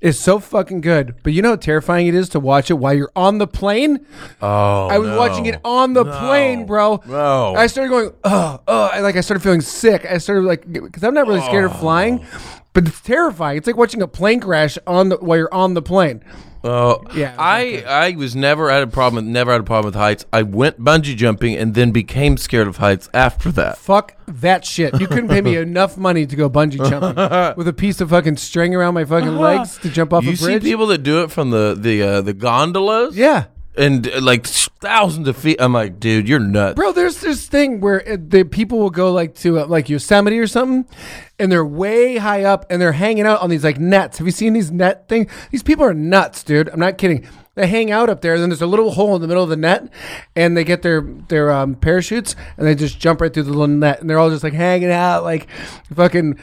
is 0.00 0.18
so 0.18 0.38
fucking 0.38 0.80
good. 0.80 1.14
But 1.22 1.32
you 1.32 1.42
know 1.42 1.50
how 1.50 1.56
terrifying 1.56 2.06
it 2.06 2.14
is 2.14 2.28
to 2.30 2.40
watch 2.40 2.70
it 2.70 2.74
while 2.74 2.94
you're 2.94 3.12
on 3.16 3.38
the 3.38 3.46
plane? 3.46 4.06
Oh, 4.40 4.88
i 4.88 4.98
was 4.98 5.10
watching 5.16 5.46
it 5.46 5.60
on 5.64 5.92
the 5.94 6.04
plane 6.04 6.66
bro. 6.66 7.02
No. 7.06 7.54
i 7.54 7.66
started 7.66 7.90
going 7.90 8.12
oh 8.24 8.60
oh 8.66 8.90
I, 8.92 9.00
like 9.00 9.16
i 9.16 9.20
started 9.20 9.42
feeling 9.42 9.60
sick. 9.60 10.04
I 10.04 10.18
started 10.18 10.42
like 10.42 10.70
because 10.70 11.04
i'm 11.04 11.14
not 11.14 11.26
really 11.26 11.40
scared 11.42 11.64
of 11.64 11.72
oh. 11.72 11.78
flying 11.78 12.26
but 12.72 12.86
it's 12.86 13.00
terrifying. 13.00 13.58
It's 13.58 13.66
like 13.66 13.76
watching 13.76 14.00
a 14.02 14.06
plane 14.06 14.40
crash 14.40 14.78
on 14.86 15.08
the 15.08 15.16
while 15.16 15.38
you're 15.38 15.54
on 15.54 15.74
the 15.74 15.82
plane 15.82 16.22
Oh, 16.62 17.02
Yeah, 17.14 17.34
I 17.38 17.84
I 17.88 18.16
was 18.16 18.36
never 18.36 18.70
had 18.70 18.82
a 18.82 18.86
problem. 18.86 19.24
with- 19.24 19.32
Never 19.32 19.52
had 19.52 19.60
a 19.62 19.64
problem 19.64 19.86
with 19.86 19.94
heights. 19.94 20.26
I 20.32 20.42
went 20.42 20.78
bungee 20.82 21.16
jumping 21.16 21.56
and 21.56 21.74
then 21.74 21.90
became 21.90 22.36
scared 22.36 22.68
of 22.68 22.76
heights 22.76 23.08
after 23.14 23.50
that. 23.52 23.78
Fuck 23.78 24.16
that 24.28 24.64
shit. 24.64 25.00
You 25.00 25.06
couldn't 25.06 25.28
pay 25.28 25.40
me 25.40 25.56
enough 25.68 25.96
money 25.96 26.26
to 26.26 26.36
go 26.36 26.50
bungee 26.50 26.78
jumping 26.88 27.56
with 27.56 27.66
a 27.68 27.72
piece 27.72 28.00
of 28.00 28.10
fucking 28.10 28.36
string 28.36 28.74
around 28.74 28.94
my 28.94 29.04
fucking 29.04 29.36
legs 29.36 29.78
to 29.78 29.88
jump 29.90 30.12
off 30.12 30.24
You 30.24 30.32
a 30.32 30.36
see 30.36 30.44
bridge. 30.44 30.62
people 30.62 30.86
that 30.88 31.02
do 31.02 31.22
it 31.22 31.30
from 31.30 31.50
the 31.50 31.74
the 31.78 32.02
uh, 32.02 32.20
the 32.20 32.34
gondolas. 32.34 33.16
yeah. 33.16 33.44
And 33.76 34.08
uh, 34.08 34.20
like 34.20 34.46
thousands 34.46 35.28
of 35.28 35.36
feet. 35.36 35.60
I'm 35.60 35.72
like, 35.72 36.00
dude, 36.00 36.28
you're 36.28 36.38
nuts. 36.38 36.76
Bro, 36.76 36.92
there's 36.92 37.20
this 37.20 37.46
thing 37.46 37.80
where 37.80 38.06
uh, 38.08 38.16
the 38.18 38.44
people 38.44 38.78
will 38.78 38.90
go 38.90 39.12
like 39.12 39.34
to 39.36 39.60
uh, 39.60 39.66
like 39.66 39.88
Yosemite 39.88 40.38
or 40.38 40.46
something, 40.46 40.86
and 41.38 41.50
they're 41.50 41.64
way 41.64 42.16
high 42.16 42.44
up 42.44 42.66
and 42.70 42.80
they're 42.80 42.92
hanging 42.92 43.26
out 43.26 43.40
on 43.40 43.50
these 43.50 43.64
like 43.64 43.78
nets. 43.78 44.18
Have 44.18 44.26
you 44.26 44.32
seen 44.32 44.52
these 44.52 44.70
net 44.70 45.08
things? 45.08 45.30
These 45.50 45.62
people 45.62 45.84
are 45.84 45.94
nuts, 45.94 46.42
dude. 46.42 46.68
I'm 46.68 46.80
not 46.80 46.98
kidding. 46.98 47.26
They 47.56 47.66
hang 47.66 47.90
out 47.90 48.08
up 48.08 48.20
there, 48.20 48.34
and 48.34 48.42
then 48.42 48.48
there's 48.48 48.62
a 48.62 48.66
little 48.66 48.92
hole 48.92 49.16
in 49.16 49.20
the 49.22 49.26
middle 49.28 49.42
of 49.42 49.50
the 49.50 49.56
net, 49.56 49.88
and 50.36 50.56
they 50.56 50.62
get 50.62 50.82
their 50.82 51.00
their 51.00 51.50
um, 51.50 51.74
parachutes, 51.74 52.36
and 52.56 52.64
they 52.66 52.76
just 52.76 53.00
jump 53.00 53.20
right 53.20 53.34
through 53.34 53.42
the 53.42 53.50
little 53.50 53.66
net, 53.66 54.00
and 54.00 54.08
they're 54.08 54.20
all 54.20 54.30
just 54.30 54.44
like 54.44 54.52
hanging 54.52 54.90
out, 54.92 55.24
like 55.24 55.48
fucking. 55.94 56.38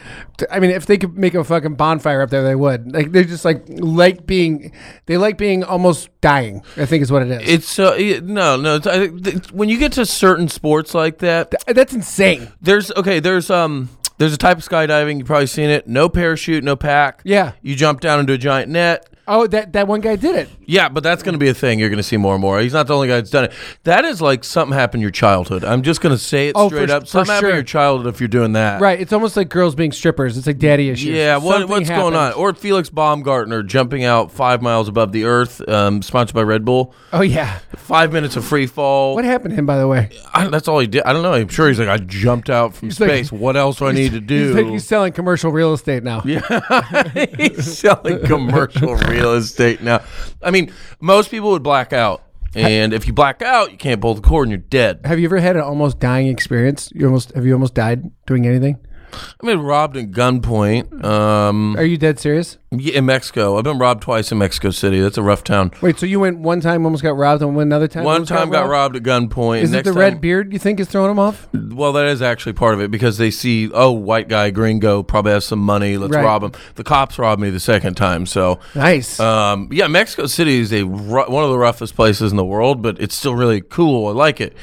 I 0.51 0.60
mean, 0.60 0.71
if 0.71 0.86
they 0.86 0.97
could 0.97 1.17
make 1.17 1.34
a 1.34 1.43
fucking 1.45 1.75
bonfire 1.75 2.21
up 2.21 2.29
there, 2.29 2.43
they 2.43 2.55
would. 2.55 2.93
Like 2.93 3.13
they're 3.13 3.23
just 3.23 3.45
like 3.45 3.63
like 3.69 4.27
being, 4.27 4.73
they 5.05 5.17
like 5.17 5.38
being 5.38 5.63
almost 5.63 6.10
dying. 6.19 6.62
I 6.75 6.86
think 6.86 7.03
is 7.03 7.12
what 7.12 7.21
it 7.21 7.32
is. 7.32 7.49
It's 7.49 7.79
uh, 7.79 7.95
no, 8.23 8.58
no. 8.58 8.75
It's, 8.75 8.88
I, 8.88 9.08
th- 9.08 9.51
when 9.53 9.69
you 9.69 9.77
get 9.79 9.93
to 9.93 10.05
certain 10.05 10.49
sports 10.49 10.93
like 10.93 11.19
that, 11.19 11.53
That's 11.67 11.93
insane. 11.93 12.51
there's 12.62 12.91
okay. 12.91 13.21
There's 13.21 13.49
um, 13.49 13.88
there's 14.17 14.34
a 14.34 14.38
type 14.38 14.58
of 14.58 14.67
skydiving. 14.67 15.19
You've 15.19 15.27
probably 15.27 15.47
seen 15.47 15.69
it. 15.69 15.88
No 15.88 16.10
parachute, 16.10 16.65
no 16.65 16.75
pack. 16.75 17.21
Yeah. 17.23 17.53
You 17.62 17.75
jump 17.75 18.01
down 18.01 18.19
into 18.19 18.34
a 18.34 18.38
giant 18.38 18.69
net. 18.71 19.08
Oh, 19.27 19.45
that 19.47 19.73
that 19.73 19.87
one 19.87 20.01
guy 20.01 20.15
did 20.15 20.35
it. 20.35 20.49
Yeah, 20.65 20.89
but 20.89 21.03
that's 21.03 21.23
going 21.23 21.33
to 21.33 21.39
be 21.39 21.49
a 21.49 21.53
thing. 21.53 21.79
You're 21.79 21.89
going 21.89 21.97
to 21.97 22.03
see 22.03 22.17
more 22.17 22.33
and 22.33 22.41
more. 22.41 22.59
He's 22.59 22.73
not 22.73 22.87
the 22.87 22.95
only 22.95 23.07
guy 23.07 23.15
that's 23.15 23.29
done 23.29 23.45
it. 23.45 23.53
That 23.83 24.05
is 24.05 24.21
like 24.21 24.43
something 24.43 24.77
happened 24.77 24.99
in 24.99 25.01
your 25.01 25.11
childhood. 25.11 25.63
I'm 25.63 25.81
just 25.81 26.01
going 26.01 26.15
to 26.15 26.21
say 26.21 26.47
it 26.49 26.53
Oh, 26.55 26.67
straight 26.69 26.89
for- 26.89 26.95
up. 26.95 27.03
for 27.03 27.07
Something 27.07 27.33
happened 27.33 27.47
in 27.47 27.51
sure. 27.51 27.57
your 27.57 27.63
childhood 27.63 28.13
if 28.13 28.19
you're 28.21 28.27
doing 28.27 28.53
that. 28.53 28.81
Right. 28.81 28.99
It's 28.99 29.13
almost 29.13 29.35
like 29.37 29.49
girls 29.49 29.75
being 29.75 29.91
strippers. 29.91 30.37
It's 30.37 30.47
like 30.47 30.59
daddy 30.59 30.89
issues. 30.89 31.09
Yeah, 31.15 31.37
what, 31.37 31.53
Something 31.59 31.69
what's 31.69 31.89
going 31.89 32.15
on? 32.15 32.27
happened. 32.27 32.41
Or 32.41 32.53
Felix 32.53 32.89
Baumgartner 32.89 33.63
jumping 33.63 34.03
out 34.03 34.31
five 34.31 34.61
miles 34.61 34.87
above 34.87 35.11
the 35.11 35.25
earth, 35.25 35.67
um, 35.69 36.01
sponsored 36.01 36.35
by 36.35 36.43
Red 36.43 36.63
Bull. 36.65 36.93
Oh 37.13 37.21
yeah. 37.21 37.59
Five 37.75 38.11
minutes 38.13 38.35
of 38.35 38.45
free 38.45 38.67
fall. 38.67 39.15
What 39.15 39.25
happened 39.25 39.51
to 39.51 39.55
him, 39.55 39.65
by 39.65 39.77
the 39.77 39.87
way? 39.87 40.09
I, 40.33 40.47
that's 40.47 40.67
all 40.67 40.79
he 40.79 40.87
did. 40.87 41.03
I 41.03 41.13
don't 41.13 41.21
know. 41.23 41.33
I'm 41.33 41.47
sure 41.47 41.67
he's 41.69 41.79
like, 41.79 41.87
I 41.89 41.97
jumped 41.97 42.49
out 42.49 42.75
from 42.75 42.89
like- 42.89 42.95
space. 42.95 43.31
what 43.31 43.55
else 43.57 43.77
do 43.77 43.87
I 43.87 43.91
need 43.91 44.11
to 44.11 44.19
do? 44.21 44.47
He's 44.47 44.55
like 44.55 44.65
he's 44.67 44.87
selling 44.87 45.13
commercial 45.13 45.51
real 45.51 45.73
estate 45.73 46.03
now. 46.03 46.21
Yeah, 46.25 47.25
he's 47.37 47.77
selling 47.77 48.23
commercial 48.25 48.95
real 48.95 49.16
estate 49.17 49.82
now. 49.82 50.01
I 50.41 50.51
mean, 50.51 50.71
most 50.99 51.32
people 51.32 51.51
would 51.51 51.63
black 51.63 51.93
out. 51.93 52.23
And 52.56 52.93
if 52.93 53.06
you 53.06 53.13
black 53.13 53.41
out, 53.41 53.71
you 53.71 53.77
can't 53.77 54.01
pull 54.01 54.15
the 54.15 54.21
cord 54.21 54.47
and 54.47 54.51
you're 54.51 54.58
dead. 54.58 55.01
Have 55.06 55.19
you 55.19 55.25
ever 55.25 55.39
had 55.39 55.56
an 55.56 55.62
almost 55.62 55.99
dying 55.99 56.27
experience? 56.27 56.91
You 56.95 57.06
almost 57.06 57.34
have 57.34 57.45
you 57.45 57.53
almost 57.53 57.75
died 57.75 58.10
doing 58.25 58.47
anything? 58.47 58.80
I've 59.13 59.39
been 59.41 59.62
robbed 59.62 59.98
at 59.98 60.12
gunpoint 60.12 61.04
um, 61.04 61.76
Are 61.78 61.84
you 61.84 61.98
dead 61.98 62.20
serious? 62.20 62.58
yeah, 62.72 62.98
in 62.98 63.06
Mexico. 63.06 63.58
I've 63.58 63.63
been 63.63 63.80
robbed 63.80 64.02
twice 64.04 64.32
in 64.32 64.38
Mexico 64.39 64.72
City. 64.72 65.00
That's 65.00 65.17
a 65.17 65.22
rough 65.24 65.43
town. 65.43 65.72
Wait, 65.82 65.98
so 66.00 66.06
you 66.06 66.20
went 66.20 66.39
one 66.39 66.60
time, 66.60 66.86
almost 66.86 67.02
got 67.04 67.15
robbed, 67.15 67.41
and 67.41 67.56
went 67.56 67.67
another 67.67 67.88
time. 67.88 68.04
One 68.04 68.13
almost 68.15 68.30
time 68.30 68.50
got 68.50 68.67
robbed 68.67 68.96
at 68.98 69.04
gunpoint. 69.04 69.62
Is 69.62 69.72
it 69.72 69.78
Next 69.78 69.86
the 69.88 69.91
time- 69.93 70.00
red 70.00 70.22
beard 70.22 70.52
you 70.52 70.60
think 70.60 70.80
is 70.80 70.88
throwing 70.88 71.12
him 71.12 71.20
off? 71.20 71.48
Well, 71.54 71.93
that 71.93 72.08
is 72.08 72.22
actually 72.22 72.54
part 72.54 72.74
of 72.74 72.82
it 72.82 72.91
because 72.91 73.17
they 73.17 73.32
see, 73.32 73.72
oh, 73.74 73.91
white 73.91 74.28
guy, 74.28 74.50
gringo, 74.50 75.02
probably 75.04 75.32
has 75.32 75.46
some 75.46 75.60
money. 75.60 75.98
Let's 75.98 76.13
Right. 76.13 76.24
rob 76.26 76.43
him. 76.43 76.52
The 76.76 76.84
cops 76.84 77.17
robbed 77.17 77.41
me 77.41 77.50
the 77.50 77.60
second 77.60 77.96
time. 77.96 78.26
So, 78.26 78.60
Nice. 78.76 79.20
um, 79.20 79.70
yeah, 79.72 79.88
Mexico 79.88 80.26
City 80.26 80.60
is 80.60 80.74
a 80.74 80.84
ru- 80.84 81.30
one 81.30 81.43
of 81.43 81.50
the 81.52 81.58
roughest 81.58 81.96
places 81.96 82.32
in 82.32 82.38
the 82.38 82.46
world, 82.46 82.82
but 82.82 83.00
it's 83.00 83.15
still 83.15 83.36
really 83.36 83.62
cool. 83.62 84.08
I 84.08 84.12
like 84.12 84.41
it. 84.41 84.54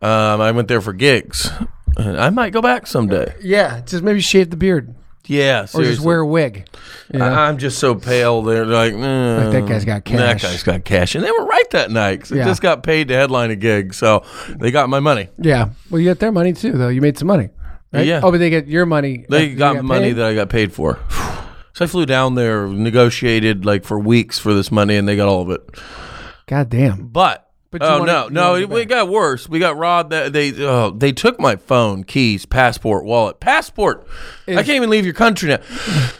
Um, 0.00 0.40
I 0.40 0.52
went 0.52 0.68
there 0.68 0.80
for 0.80 0.92
gigs. 0.92 1.50
I 1.96 2.30
might 2.30 2.52
go 2.52 2.60
back 2.62 2.86
someday. 2.86 3.34
yeah, 3.42 3.80
just 3.80 4.02
maybe 4.02 4.20
shave 4.20 4.50
the 4.50 4.56
beard 4.56 4.94
Yeah, 5.26 5.62
or 5.62 5.66
seriously. 5.66 5.94
just 5.94 6.04
wear 6.06 6.20
a 6.20 6.26
wig. 6.26 6.66
You 7.12 7.18
know? 7.20 7.26
I- 7.26 7.48
I'm 7.48 7.58
just 7.58 7.78
so 7.78 7.94
pale. 7.94 8.42
They're 8.42 8.66
like, 8.66 8.92
eh, 8.92 9.50
that 9.50 9.66
guy's 9.66 9.84
got 9.84 10.04
That 10.04 10.40
cash." 10.40 10.42
guy's 10.42 10.62
got 10.62 10.84
cash, 10.84 11.14
and 11.14 11.24
they 11.24 11.30
were 11.30 11.44
right 11.44 11.70
that 11.70 11.90
night. 11.90 12.20
'cause 12.20 12.32
I 12.32 12.36
Yeah. 12.36 12.44
just 12.44 12.60
got 12.62 12.82
paid 12.82 13.08
to 13.08 13.14
headline 13.14 13.50
a 13.50 13.56
gig, 13.56 13.94
so 13.94 14.22
they 14.58 14.70
got 14.70 14.88
my 14.88 15.00
money. 15.00 15.28
yeah. 15.38 15.68
Well, 15.90 16.00
you 16.00 16.08
got 16.10 16.18
their 16.18 16.32
money 16.32 16.52
too, 16.52 16.72
though. 16.72 16.88
You 16.88 17.00
made 17.00 17.18
some 17.18 17.28
money. 17.28 17.48
Right? 17.92 18.06
Yeah. 18.06 18.20
Oh, 18.22 18.30
but 18.30 18.38
they 18.38 18.50
get 18.50 18.66
your 18.68 18.84
money. 18.84 19.24
They 19.30 19.36
after 19.38 19.50
you 19.50 19.56
got 19.56 19.82
money 19.84 20.08
paid? 20.08 20.12
that 20.14 20.26
I 20.26 20.34
got 20.34 20.48
paid 20.50 20.72
for. 20.74 20.98
So 21.72 21.84
I 21.84 21.88
flew 21.88 22.04
down 22.06 22.34
there, 22.34 22.66
negotiated 22.66 23.64
like 23.64 23.84
for 23.84 23.98
weeks 23.98 24.38
for 24.38 24.52
this 24.52 24.70
money, 24.72 24.96
and 24.96 25.06
they 25.08 25.16
got 25.16 25.28
all 25.28 25.40
of 25.42 25.50
it. 25.50 25.62
God 26.46 26.68
damn. 26.70 27.06
But, 27.06 27.47
But 27.70 27.82
oh 27.82 28.02
no, 28.02 28.28
no, 28.28 28.54
it, 28.54 28.72
it 28.72 28.86
got 28.86 29.10
worse. 29.10 29.46
We 29.46 29.58
got 29.58 29.76
robbed. 29.76 30.08
That 30.08 30.32
they 30.32 30.54
oh, 30.64 30.88
they 30.88 31.12
took 31.12 31.38
my 31.38 31.56
phone, 31.56 32.02
keys, 32.02 32.46
passport, 32.46 33.04
wallet, 33.04 33.40
passport. 33.40 34.06
I 34.46 34.54
can't 34.54 34.70
even 34.70 34.88
leave 34.88 35.04
your 35.04 35.12
country 35.12 35.50
now. 35.50 35.58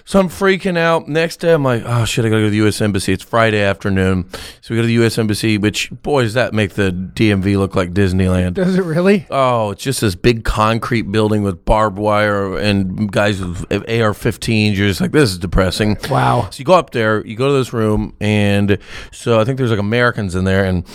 So 0.05 0.21
I'm 0.21 0.29
freaking 0.29 0.77
out. 0.77 1.09
Next 1.09 1.39
day, 1.39 1.55
I'm 1.55 1.65
like, 1.65 1.85
oh 1.87 2.05
shit, 2.05 2.27
I 2.27 2.29
gotta 2.29 2.43
go 2.43 2.47
to 2.47 2.51
the 2.51 2.57
U.S. 2.59 2.83
embassy. 2.83 3.15
It's 3.15 3.23
Friday 3.23 3.63
afternoon, 3.63 4.29
so 4.61 4.75
we 4.75 4.77
go 4.77 4.83
to 4.83 4.87
the 4.87 4.93
U.S. 4.95 5.17
embassy. 5.17 5.57
Which 5.57 5.91
boy, 5.91 6.25
does 6.25 6.35
that 6.35 6.53
make 6.53 6.75
the 6.75 6.91
DMV 6.91 7.57
look 7.57 7.75
like 7.75 7.93
Disneyland? 7.93 8.53
Does 8.55 8.77
it 8.77 8.85
really? 8.85 9.27
Oh, 9.31 9.71
it's 9.71 9.83
just 9.83 10.03
this 10.03 10.15
big 10.15 10.45
concrete 10.45 11.11
building 11.11 11.45
with 11.45 11.65
barbed 11.65 11.97
wire 11.97 12.59
and 12.59 13.11
guys 13.11 13.41
with 13.41 13.73
AR-15s. 13.73 14.77
You're 14.77 14.89
just 14.89 15.01
like, 15.01 15.13
this 15.13 15.31
is 15.31 15.39
depressing. 15.39 15.97
Wow. 16.11 16.51
So 16.51 16.59
you 16.59 16.67
go 16.67 16.75
up 16.75 16.91
there, 16.91 17.27
you 17.27 17.37
go 17.37 17.49
to 17.49 17.55
this 17.55 17.73
room, 17.73 18.15
and 18.21 18.77
so 19.13 19.41
I 19.41 19.45
think 19.45 19.57
there's 19.57 19.71
like 19.71 19.81
Americans 19.81 20.35
in 20.35 20.45
there, 20.45 20.67
and 20.67 20.87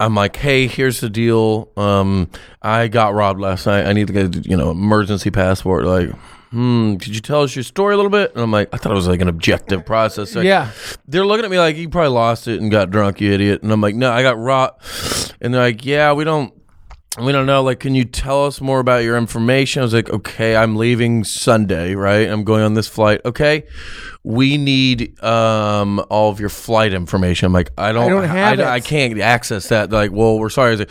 I'm 0.00 0.14
like, 0.14 0.36
hey, 0.36 0.66
here's 0.68 1.00
the 1.00 1.10
deal. 1.10 1.70
Um, 1.76 2.30
I 2.62 2.88
got 2.88 3.14
robbed 3.14 3.40
last 3.40 3.66
night. 3.66 3.86
I 3.86 3.92
need 3.92 4.06
to 4.06 4.12
get, 4.12 4.46
you 4.46 4.56
know, 4.56 4.70
emergency 4.70 5.30
passport. 5.30 5.84
Like, 5.84 6.10
hmm, 6.50 6.96
could 6.96 7.14
you 7.14 7.20
tell 7.20 7.42
us 7.42 7.56
your 7.56 7.64
story 7.64 7.94
a 7.94 7.96
little 7.96 8.10
bit? 8.10 8.32
And 8.34 8.40
I'm 8.42 8.50
like, 8.52 8.68
I 8.72 8.76
thought 8.76 8.92
it 8.92 8.94
was 8.96 9.08
like 9.08 9.20
an 9.20 9.28
objective 9.28 9.84
process. 9.84 10.34
Like, 10.36 10.44
Yeah. 10.44 10.70
they're 11.08 11.26
looking 11.26 11.44
at 11.44 11.50
me 11.50 11.58
like 11.58 11.76
you 11.76 11.88
probably 11.88 12.10
lost 12.10 12.46
it 12.46 12.60
and 12.60 12.70
got 12.70 12.90
drunk, 12.90 13.20
you 13.20 13.32
idiot. 13.32 13.62
And 13.62 13.72
I'm 13.72 13.80
like, 13.80 13.96
no, 13.96 14.12
I 14.12 14.22
got 14.22 14.38
robbed. 14.38 14.82
And 15.40 15.52
they're 15.52 15.62
like, 15.62 15.84
yeah, 15.84 16.12
we 16.12 16.24
don't. 16.24 16.54
We 17.20 17.32
don't 17.32 17.46
know. 17.46 17.62
Like, 17.62 17.80
can 17.80 17.94
you 17.94 18.04
tell 18.04 18.46
us 18.46 18.60
more 18.60 18.80
about 18.80 19.02
your 19.04 19.16
information? 19.16 19.80
I 19.80 19.84
was 19.84 19.94
like, 19.94 20.10
okay, 20.10 20.56
I'm 20.56 20.76
leaving 20.76 21.24
Sunday, 21.24 21.94
right? 21.94 22.28
I'm 22.28 22.44
going 22.44 22.62
on 22.62 22.74
this 22.74 22.88
flight. 22.88 23.20
Okay, 23.24 23.64
we 24.24 24.56
need 24.56 25.22
um 25.22 26.04
all 26.10 26.30
of 26.30 26.40
your 26.40 26.48
flight 26.50 26.92
information. 26.92 27.46
I'm 27.46 27.52
like, 27.52 27.70
I 27.78 27.92
don't, 27.92 28.04
I 28.04 28.08
don't 28.08 28.24
have 28.24 28.58
I, 28.58 28.62
it. 28.62 28.66
I 28.68 28.80
can't 28.80 29.18
access 29.20 29.68
that. 29.68 29.90
They're 29.90 30.00
like, 30.00 30.12
well, 30.12 30.38
we're 30.38 30.48
sorry. 30.50 30.68
I 30.68 30.70
was 30.72 30.80
like, 30.80 30.90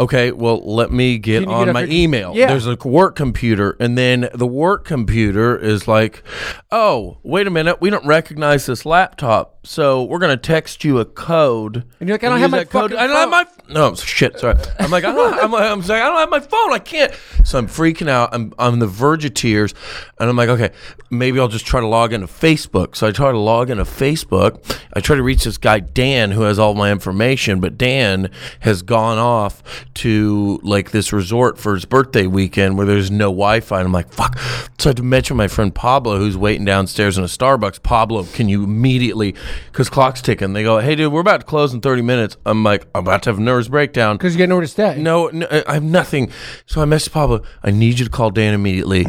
okay, 0.00 0.30
well, 0.30 0.60
let 0.64 0.92
me 0.92 1.18
get 1.18 1.46
on 1.46 1.66
get 1.66 1.72
my 1.72 1.80
your- 1.82 1.90
email. 1.90 2.34
Yeah. 2.34 2.46
There's 2.48 2.66
a 2.66 2.76
work 2.84 3.16
computer, 3.16 3.76
and 3.80 3.98
then 3.98 4.28
the 4.32 4.46
work 4.46 4.84
computer 4.84 5.56
is 5.58 5.88
like, 5.88 6.22
oh, 6.70 7.18
wait 7.24 7.46
a 7.46 7.50
minute, 7.50 7.80
we 7.80 7.90
don't 7.90 8.06
recognize 8.06 8.66
this 8.66 8.86
laptop, 8.86 9.57
so 9.68 10.04
we're 10.04 10.18
gonna 10.18 10.38
text 10.38 10.82
you 10.82 10.98
a 10.98 11.04
code. 11.04 11.84
And 12.00 12.08
you're 12.08 12.14
like, 12.14 12.24
I 12.24 12.30
don't 12.30 12.38
have 12.38 12.50
my 12.50 12.64
code. 12.64 12.94
I 12.94 13.06
don't 13.06 13.16
have 13.16 13.28
my 13.28 13.46
no 13.68 13.94
shit. 13.94 14.38
Sorry, 14.38 14.56
I'm 14.78 14.90
like, 14.90 15.04
I 15.04 15.12
don't. 15.12 15.34
I'm, 15.34 15.52
like, 15.52 15.70
I'm 15.70 15.82
saying 15.82 16.02
I 16.02 16.06
don't 16.06 16.16
have 16.16 16.30
my 16.30 16.40
phone. 16.40 16.72
I 16.72 16.78
can't. 16.78 17.12
So 17.44 17.58
I'm 17.58 17.66
freaking 17.66 18.08
out. 18.08 18.30
I'm 18.32 18.54
I'm 18.58 18.72
on 18.72 18.78
the 18.78 18.86
verge 18.86 19.26
of 19.26 19.34
tears, 19.34 19.74
and 20.18 20.30
I'm 20.30 20.36
like, 20.36 20.48
okay, 20.48 20.70
maybe 21.10 21.38
I'll 21.38 21.48
just 21.48 21.66
try 21.66 21.80
to 21.80 21.86
log 21.86 22.14
into 22.14 22.26
Facebook. 22.26 22.96
So 22.96 23.06
I 23.06 23.10
try 23.12 23.30
to 23.30 23.38
log 23.38 23.68
into 23.68 23.84
Facebook. 23.84 24.78
I 24.94 25.00
try 25.00 25.16
to 25.16 25.22
reach 25.22 25.44
this 25.44 25.58
guy 25.58 25.80
Dan 25.80 26.30
who 26.30 26.42
has 26.42 26.58
all 26.58 26.74
my 26.74 26.90
information, 26.90 27.60
but 27.60 27.76
Dan 27.76 28.30
has 28.60 28.80
gone 28.80 29.18
off 29.18 29.62
to 29.96 30.60
like 30.62 30.92
this 30.92 31.12
resort 31.12 31.58
for 31.58 31.74
his 31.74 31.84
birthday 31.84 32.26
weekend 32.26 32.78
where 32.78 32.86
there's 32.86 33.10
no 33.10 33.26
Wi-Fi. 33.26 33.78
And 33.78 33.86
I'm 33.86 33.92
like, 33.92 34.10
fuck. 34.10 34.38
So 34.78 34.88
I 34.88 34.90
had 34.90 34.96
to 34.96 35.02
mention 35.02 35.36
my 35.36 35.48
friend 35.48 35.74
Pablo 35.74 36.16
who's 36.16 36.38
waiting 36.38 36.64
downstairs 36.64 37.18
in 37.18 37.24
a 37.24 37.26
Starbucks. 37.26 37.82
Pablo, 37.82 38.24
can 38.24 38.48
you 38.48 38.64
immediately? 38.64 39.34
Because 39.66 39.88
clock's 39.90 40.22
ticking. 40.22 40.52
They 40.52 40.62
go, 40.62 40.78
hey 40.78 40.94
dude, 40.94 41.12
we're 41.12 41.20
about 41.20 41.40
to 41.40 41.46
close 41.46 41.74
in 41.74 41.80
30 41.80 42.02
minutes. 42.02 42.36
I'm 42.46 42.62
like, 42.64 42.86
I'm 42.94 43.02
about 43.04 43.22
to 43.24 43.30
have 43.30 43.38
a 43.38 43.42
nervous 43.42 43.68
breakdown. 43.68 44.16
Because 44.16 44.34
you 44.34 44.38
got 44.38 44.48
nowhere 44.48 44.62
to 44.62 44.68
stay. 44.68 45.00
No, 45.00 45.28
no, 45.28 45.46
I 45.66 45.74
have 45.74 45.82
nothing. 45.82 46.30
So 46.66 46.80
I 46.80 46.84
messaged 46.84 47.12
Pablo. 47.12 47.42
I 47.62 47.70
need 47.70 47.98
you 47.98 48.04
to 48.04 48.10
call 48.10 48.30
Dan 48.30 48.54
immediately. 48.54 49.06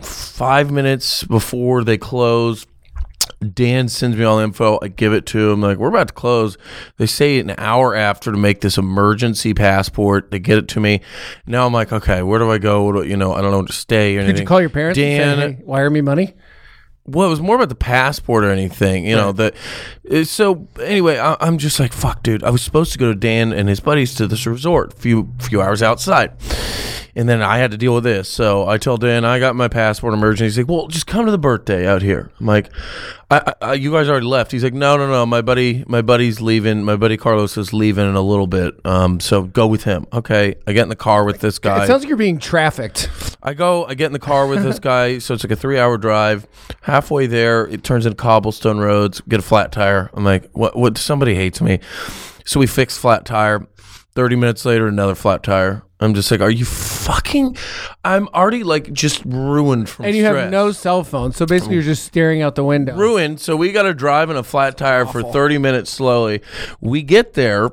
Five 0.00 0.70
minutes 0.70 1.24
before 1.24 1.84
they 1.84 1.96
close, 1.98 2.66
Dan 3.54 3.88
sends 3.88 4.16
me 4.16 4.24
all 4.24 4.38
the 4.38 4.44
info. 4.44 4.78
I 4.82 4.88
give 4.88 5.12
it 5.12 5.26
to 5.26 5.50
him. 5.50 5.60
Like 5.60 5.78
we're 5.78 5.88
about 5.88 6.08
to 6.08 6.14
close. 6.14 6.56
They 6.96 7.06
say 7.06 7.38
an 7.38 7.54
hour 7.58 7.94
after 7.94 8.32
to 8.32 8.38
make 8.38 8.60
this 8.60 8.78
emergency 8.78 9.54
passport. 9.54 10.30
They 10.30 10.38
get 10.38 10.58
it 10.58 10.68
to 10.68 10.80
me. 10.80 11.00
Now 11.46 11.66
I'm 11.66 11.72
like, 11.72 11.92
okay, 11.92 12.22
where 12.22 12.38
do 12.38 12.50
I 12.50 12.58
go? 12.58 12.90
Do, 12.92 13.02
you 13.02 13.16
know, 13.16 13.32
I 13.32 13.40
don't 13.40 13.50
know 13.50 13.62
to 13.62 13.72
stay 13.72 14.16
or 14.16 14.20
anything. 14.20 14.36
Did 14.36 14.40
you 14.42 14.46
call 14.46 14.60
your 14.60 14.70
parents 14.70 14.98
Dan, 14.98 15.28
and 15.28 15.40
say, 15.40 15.56
hey, 15.58 15.62
wire 15.64 15.90
me 15.90 16.00
money? 16.00 16.34
Well, 17.06 17.26
it 17.26 17.30
was 17.30 17.40
more 17.40 17.56
about 17.56 17.68
the 17.68 17.74
passport 17.74 18.44
or 18.44 18.50
anything, 18.50 19.06
you 19.06 19.16
know. 19.16 19.32
That 19.32 19.54
so 20.24 20.68
anyway, 20.80 21.18
I, 21.18 21.36
I'm 21.40 21.58
just 21.58 21.80
like, 21.80 21.92
fuck, 21.92 22.22
dude. 22.22 22.44
I 22.44 22.50
was 22.50 22.62
supposed 22.62 22.92
to 22.92 22.98
go 22.98 23.12
to 23.12 23.18
Dan 23.18 23.52
and 23.52 23.68
his 23.68 23.80
buddies 23.80 24.14
to 24.16 24.26
this 24.26 24.46
resort, 24.46 24.92
few 24.92 25.32
few 25.40 25.60
hours 25.62 25.82
outside, 25.82 26.32
and 27.14 27.28
then 27.28 27.42
I 27.42 27.58
had 27.58 27.70
to 27.70 27.76
deal 27.76 27.94
with 27.94 28.04
this. 28.04 28.28
So 28.28 28.68
I 28.68 28.78
told 28.78 29.00
Dan 29.00 29.24
I 29.24 29.38
got 29.38 29.56
my 29.56 29.68
passport 29.68 30.14
emergency. 30.14 30.44
He's 30.44 30.58
like, 30.58 30.68
well, 30.68 30.86
just 30.88 31.06
come 31.06 31.24
to 31.26 31.30
the 31.30 31.38
birthday 31.38 31.86
out 31.86 32.02
here. 32.02 32.30
I'm 32.40 32.46
like, 32.46 32.70
I, 33.30 33.54
I, 33.62 33.74
you 33.74 33.92
guys 33.92 34.08
already 34.08 34.26
left. 34.26 34.52
He's 34.52 34.62
like, 34.62 34.74
no, 34.74 34.96
no, 34.96 35.06
no. 35.08 35.24
My 35.24 35.40
buddy, 35.40 35.84
my 35.86 36.02
buddy's 36.02 36.40
leaving. 36.40 36.84
My 36.84 36.96
buddy 36.96 37.16
Carlos 37.16 37.56
is 37.56 37.72
leaving 37.72 38.08
in 38.08 38.14
a 38.14 38.20
little 38.20 38.46
bit. 38.46 38.74
Um, 38.84 39.20
so 39.20 39.44
go 39.44 39.66
with 39.66 39.84
him. 39.84 40.06
Okay. 40.12 40.56
I 40.66 40.72
get 40.72 40.82
in 40.82 40.88
the 40.90 40.96
car 40.96 41.24
with 41.24 41.40
this 41.40 41.58
guy. 41.58 41.84
It 41.84 41.86
sounds 41.86 42.02
like 42.02 42.08
you're 42.08 42.18
being 42.18 42.38
trafficked. 42.38 43.10
I 43.42 43.54
go, 43.54 43.86
I 43.86 43.94
get 43.94 44.06
in 44.06 44.12
the 44.12 44.18
car 44.18 44.46
with 44.46 44.62
this 44.62 44.78
guy, 44.80 45.18
so 45.18 45.34
it's 45.34 45.44
like 45.44 45.50
a 45.50 45.56
three 45.56 45.78
hour 45.78 45.96
drive. 45.98 46.46
Halfway 46.82 47.26
there, 47.26 47.66
it 47.66 47.82
turns 47.84 48.06
into 48.06 48.16
cobblestone 48.16 48.78
roads, 48.78 49.20
get 49.22 49.40
a 49.40 49.42
flat 49.42 49.72
tire. 49.72 50.01
I'm 50.14 50.24
like, 50.24 50.50
what 50.52 50.76
what 50.76 50.98
somebody 50.98 51.34
hates 51.34 51.60
me. 51.60 51.80
So 52.44 52.60
we 52.60 52.66
fix 52.66 52.96
flat 52.98 53.24
tire. 53.24 53.66
30 54.14 54.36
minutes 54.36 54.66
later, 54.66 54.86
another 54.88 55.14
flat 55.14 55.42
tire. 55.42 55.84
I'm 55.98 56.12
just 56.12 56.30
like, 56.30 56.40
are 56.42 56.50
you 56.50 56.66
fucking 56.66 57.56
I'm 58.04 58.28
already 58.34 58.62
like 58.62 58.92
just 58.92 59.24
ruined 59.24 59.88
from 59.88 60.04
And 60.04 60.14
you 60.14 60.22
stress. 60.22 60.42
have 60.42 60.50
no 60.50 60.70
cell 60.72 61.02
phone. 61.02 61.32
So 61.32 61.46
basically, 61.46 61.76
you're 61.76 61.84
just 61.84 62.04
staring 62.04 62.42
out 62.42 62.54
the 62.54 62.64
window. 62.64 62.94
ruined. 62.94 63.40
So 63.40 63.56
we 63.56 63.72
got 63.72 63.84
to 63.84 63.94
drive 63.94 64.28
in 64.28 64.36
a 64.36 64.42
flat 64.42 64.76
tire 64.76 65.06
for 65.06 65.22
30 65.22 65.56
minutes 65.58 65.90
slowly. 65.90 66.42
We 66.80 67.02
get 67.02 67.32
there. 67.34 67.70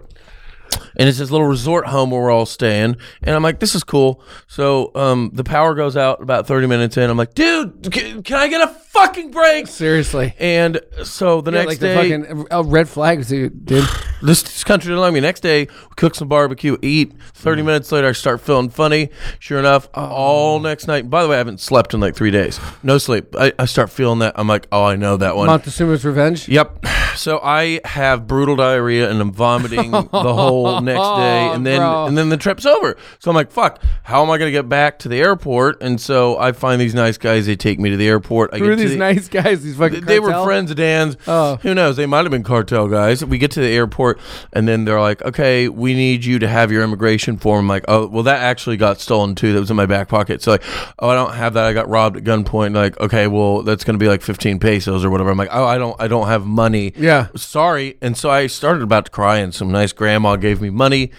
And 0.98 1.10
it's 1.10 1.18
this 1.18 1.32
little 1.32 1.48
resort 1.48 1.88
home 1.88 2.12
where 2.12 2.22
we're 2.22 2.32
all 2.32 2.46
staying. 2.46 2.96
And 3.24 3.36
I'm 3.36 3.42
like, 3.42 3.60
this 3.60 3.74
is 3.74 3.84
cool. 3.84 4.24
So 4.48 4.92
um, 4.96 5.32
the 5.34 5.44
power 5.44 5.74
goes 5.74 5.98
out 5.98 6.22
about 6.22 6.46
30 6.46 6.68
minutes 6.68 6.96
in. 6.96 7.10
I'm 7.10 7.18
like, 7.18 7.34
dude, 7.34 7.92
can, 7.92 8.22
can 8.22 8.36
I 8.38 8.48
get 8.48 8.62
a 8.62 8.68
fucking 9.00 9.32
break? 9.32 9.68
Seriously. 9.68 10.34
And 10.40 10.80
so 11.04 11.42
the 11.42 11.52
Yeah, 11.52 11.58
next 11.60 11.68
like 11.68 11.80
day, 11.80 12.10
the 12.18 12.26
fucking 12.26 12.48
uh, 12.52 12.64
red 12.64 12.90
flags, 12.90 13.30
dude. 13.30 13.66
dude. 13.66 13.86
this, 14.22 14.44
this 14.44 14.64
country 14.64 14.90
didn't 14.90 15.02
like 15.02 15.14
me. 15.14 15.20
Next 15.20 15.42
day, 15.42 15.62
we 15.66 15.96
cook 15.96 16.16
some 16.16 16.28
barbecue, 16.28 16.78
eat. 16.82 17.14
30 17.36 17.62
minutes 17.64 17.92
later, 17.92 18.08
I 18.08 18.12
start 18.12 18.42
feeling 18.42 18.70
funny. 18.70 19.10
Sure 19.40 19.60
enough, 19.60 19.88
all 19.94 20.60
next 20.60 20.88
night. 20.88 21.10
By 21.10 21.24
the 21.24 21.30
way, 21.30 21.36
I 21.36 21.38
haven't 21.40 21.60
slept 21.60 21.94
in 21.94 22.00
like 22.00 22.16
three 22.16 22.32
days. 22.32 22.60
No 22.84 22.98
sleep. 22.98 23.36
I, 23.38 23.54
I 23.58 23.66
start 23.66 23.90
feeling 23.90 24.20
that. 24.20 24.34
I'm 24.38 24.48
like, 24.48 24.68
oh, 24.72 24.84
I 24.84 24.96
know 24.96 25.18
that 25.18 25.36
one. 25.36 25.48
Montezuma's 25.48 26.04
Revenge. 26.06 26.48
Yep. 26.48 26.86
So 27.16 27.40
I 27.44 27.82
have 27.84 28.28
brutal 28.28 28.56
diarrhea 28.56 29.10
and 29.10 29.20
I'm 29.20 29.34
vomiting 29.34 29.92
the 29.92 30.08
whole 30.34 30.80
next 30.82 31.00
day, 31.18 31.50
and 31.54 31.66
then 31.66 31.80
Bro. 31.80 32.06
and 32.06 32.18
then 32.18 32.30
the 32.30 32.38
trip's 32.38 32.66
over. 32.66 32.96
So 33.18 33.30
I'm 33.30 33.36
like, 33.36 33.52
fuck. 33.52 33.82
How 34.04 34.24
am 34.24 34.30
I 34.30 34.38
gonna 34.38 34.52
get 34.52 34.70
back 34.70 35.00
to 35.00 35.10
the 35.10 35.18
airport? 35.20 35.82
And 35.82 36.00
so 36.00 36.38
I 36.38 36.54
find 36.54 36.80
these 36.80 36.94
nice 36.96 37.18
guys. 37.18 37.46
They 37.46 37.58
take 37.58 37.78
me 37.78 37.90
to 37.90 37.98
the 37.98 38.08
airport. 38.08 38.54
I 38.54 38.60
Who 38.60 38.66
get 38.66 38.72
are 38.74 38.76
to 38.78 38.88
these 38.89 38.97
the- 38.97 38.99
nice 38.99 39.28
guys? 39.30 39.63
These 39.63 39.78
fucking 39.78 40.02
they 40.06 40.19
were 40.19 40.43
friends 40.43 40.71
of 40.71 40.78
Dan's. 40.78 41.17
Oh. 41.28 41.58
Who 41.58 41.73
knows? 41.73 41.95
They 41.97 42.06
might 42.06 42.23
have 42.23 42.32
been 42.32 42.43
cartel 42.43 42.88
guys. 42.88 43.23
We 43.23 43.38
get 43.38 43.52
to 43.52 43.60
the 43.62 43.67
airport, 43.67 44.19
and 44.54 44.67
then 44.67 44.86
they're 44.86 45.02
like, 45.02 45.21
"Okay, 45.23 45.67
we 45.69 45.93
need 45.93 46.25
you 46.25 46.39
to 46.39 46.47
have 46.47 46.71
your 46.71 46.84
immigration 46.84 47.38
form." 47.38 47.65
I'm 47.65 47.67
like, 47.69 47.86
"Oh, 47.88 48.08
well, 48.08 48.23
that 48.23 48.41
actually 48.41 48.78
got 48.78 48.99
stolen 48.99 49.36
too. 49.36 49.54
That 49.54 49.60
was 49.60 49.69
in 49.71 49.78
my 49.78 49.86
back 49.86 50.10
pocket." 50.10 50.41
So 50.41 50.52
like, 50.52 50.63
"Oh, 50.99 51.10
I 51.10 51.15
don't 51.15 51.34
have 51.34 51.54
that. 51.54 51.65
I 51.65 51.73
got 51.73 51.88
robbed 51.89 52.17
at 52.17 52.23
gunpoint." 52.23 52.75
Like, 52.75 52.99
okay, 52.99 53.28
well, 53.28 53.63
that's 53.63 53.84
going 53.84 53.97
to 53.97 54.04
be 54.04 54.08
like 54.10 54.21
15 54.21 54.60
pesos 54.60 55.04
or 55.06 55.10
whatever. 55.10 55.30
I'm 55.30 55.38
like, 55.38 55.49
"Oh, 55.52 55.65
I 55.65 55.78
don't, 55.78 55.95
I 55.99 56.08
don't 56.08 56.28
have 56.28 56.45
money." 56.45 56.93
Yeah. 56.95 57.28
sorry. 57.36 57.97
And 58.02 58.17
so 58.17 58.30
I 58.30 58.47
started 58.47 58.84
about 58.84 59.06
to 59.06 59.12
cry, 59.12 59.38
and 59.38 59.54
some 59.54 59.71
nice 59.71 59.93
grandma 59.93 60.36
gave 60.36 60.62
me 60.62 60.69
money. 60.69 61.12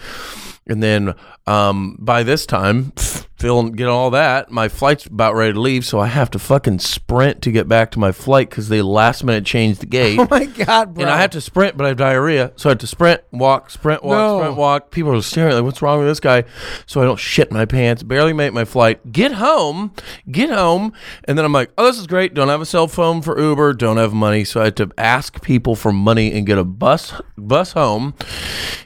And 0.67 0.83
then 0.83 1.15
um, 1.47 1.97
by 1.99 2.23
this 2.23 2.47
time, 2.47 2.93
feeling 3.41 3.73
get 3.73 3.89
all 3.89 4.11
that, 4.11 4.51
my 4.51 4.69
flight's 4.69 5.07
about 5.07 5.35
ready 5.35 5.55
to 5.55 5.61
leave, 5.61 5.85
so 5.87 5.99
I 5.99 6.07
have 6.09 6.31
to 6.33 6.39
fucking 6.39 6.79
sprint 6.81 7.41
to 7.43 7.51
get 7.51 7.67
back 7.67 7.91
to 7.93 7.99
my 7.99 8.13
flight 8.13 8.51
because 8.51 8.69
they 8.69 8.83
last 8.83 9.25
minute 9.25 9.47
changed 9.47 9.81
the 9.81 9.87
gate. 9.87 10.19
Oh 10.21 10.27
my 10.31 10.45
god, 10.45 10.93
bro. 10.95 11.05
And 11.05 11.11
I 11.11 11.17
have 11.19 11.31
to 11.31 11.41
sprint, 11.41 11.77
but 11.79 11.85
I 11.85 11.89
have 11.89 11.97
diarrhea, 11.97 12.53
so 12.57 12.69
I 12.69 12.73
have 12.73 12.79
to 12.79 12.87
sprint, 12.87 13.23
walk, 13.33 13.71
sprint, 13.71 14.05
walk, 14.05 14.19
No. 14.19 14.39
sprint, 14.41 14.57
walk. 14.57 14.91
People 14.91 15.17
are 15.17 15.23
staring 15.23 15.55
like, 15.55 15.65
"What's 15.65 15.81
wrong 15.81 15.99
with 15.99 16.09
this 16.09 16.21
guy?" 16.21 16.45
So 16.87 17.01
I 17.01 17.05
don't 17.05 17.19
shit 17.19 17.51
my 17.51 17.65
pants, 17.65 18.03
barely 18.03 18.33
make 18.35 18.53
my 18.53 18.65
flight, 18.67 19.11
get 19.11 19.33
home, 19.33 19.93
get 20.31 20.51
home, 20.51 20.93
and 21.25 21.39
then 21.39 21.45
I'm 21.47 21.53
like, 21.53 21.71
"Oh, 21.79 21.87
this 21.87 21.99
is 21.99 22.07
great. 22.07 22.35
Don't 22.35 22.49
have 22.49 22.61
a 22.61 22.67
cell 22.67 22.87
phone 22.89 23.23
for 23.23 23.41
Uber, 23.41 23.73
don't 23.75 23.97
have 23.97 24.13
money, 24.13 24.45
so 24.45 24.61
I 24.61 24.65
had 24.65 24.77
to 24.77 24.91
ask 24.99 25.41
people 25.43 25.75
for 25.77 25.93
money 25.93 26.33
and 26.33 26.47
get 26.47 26.59
a 26.59 26.65
bus 26.65 27.15
bus 27.39 27.73
home." 27.73 28.13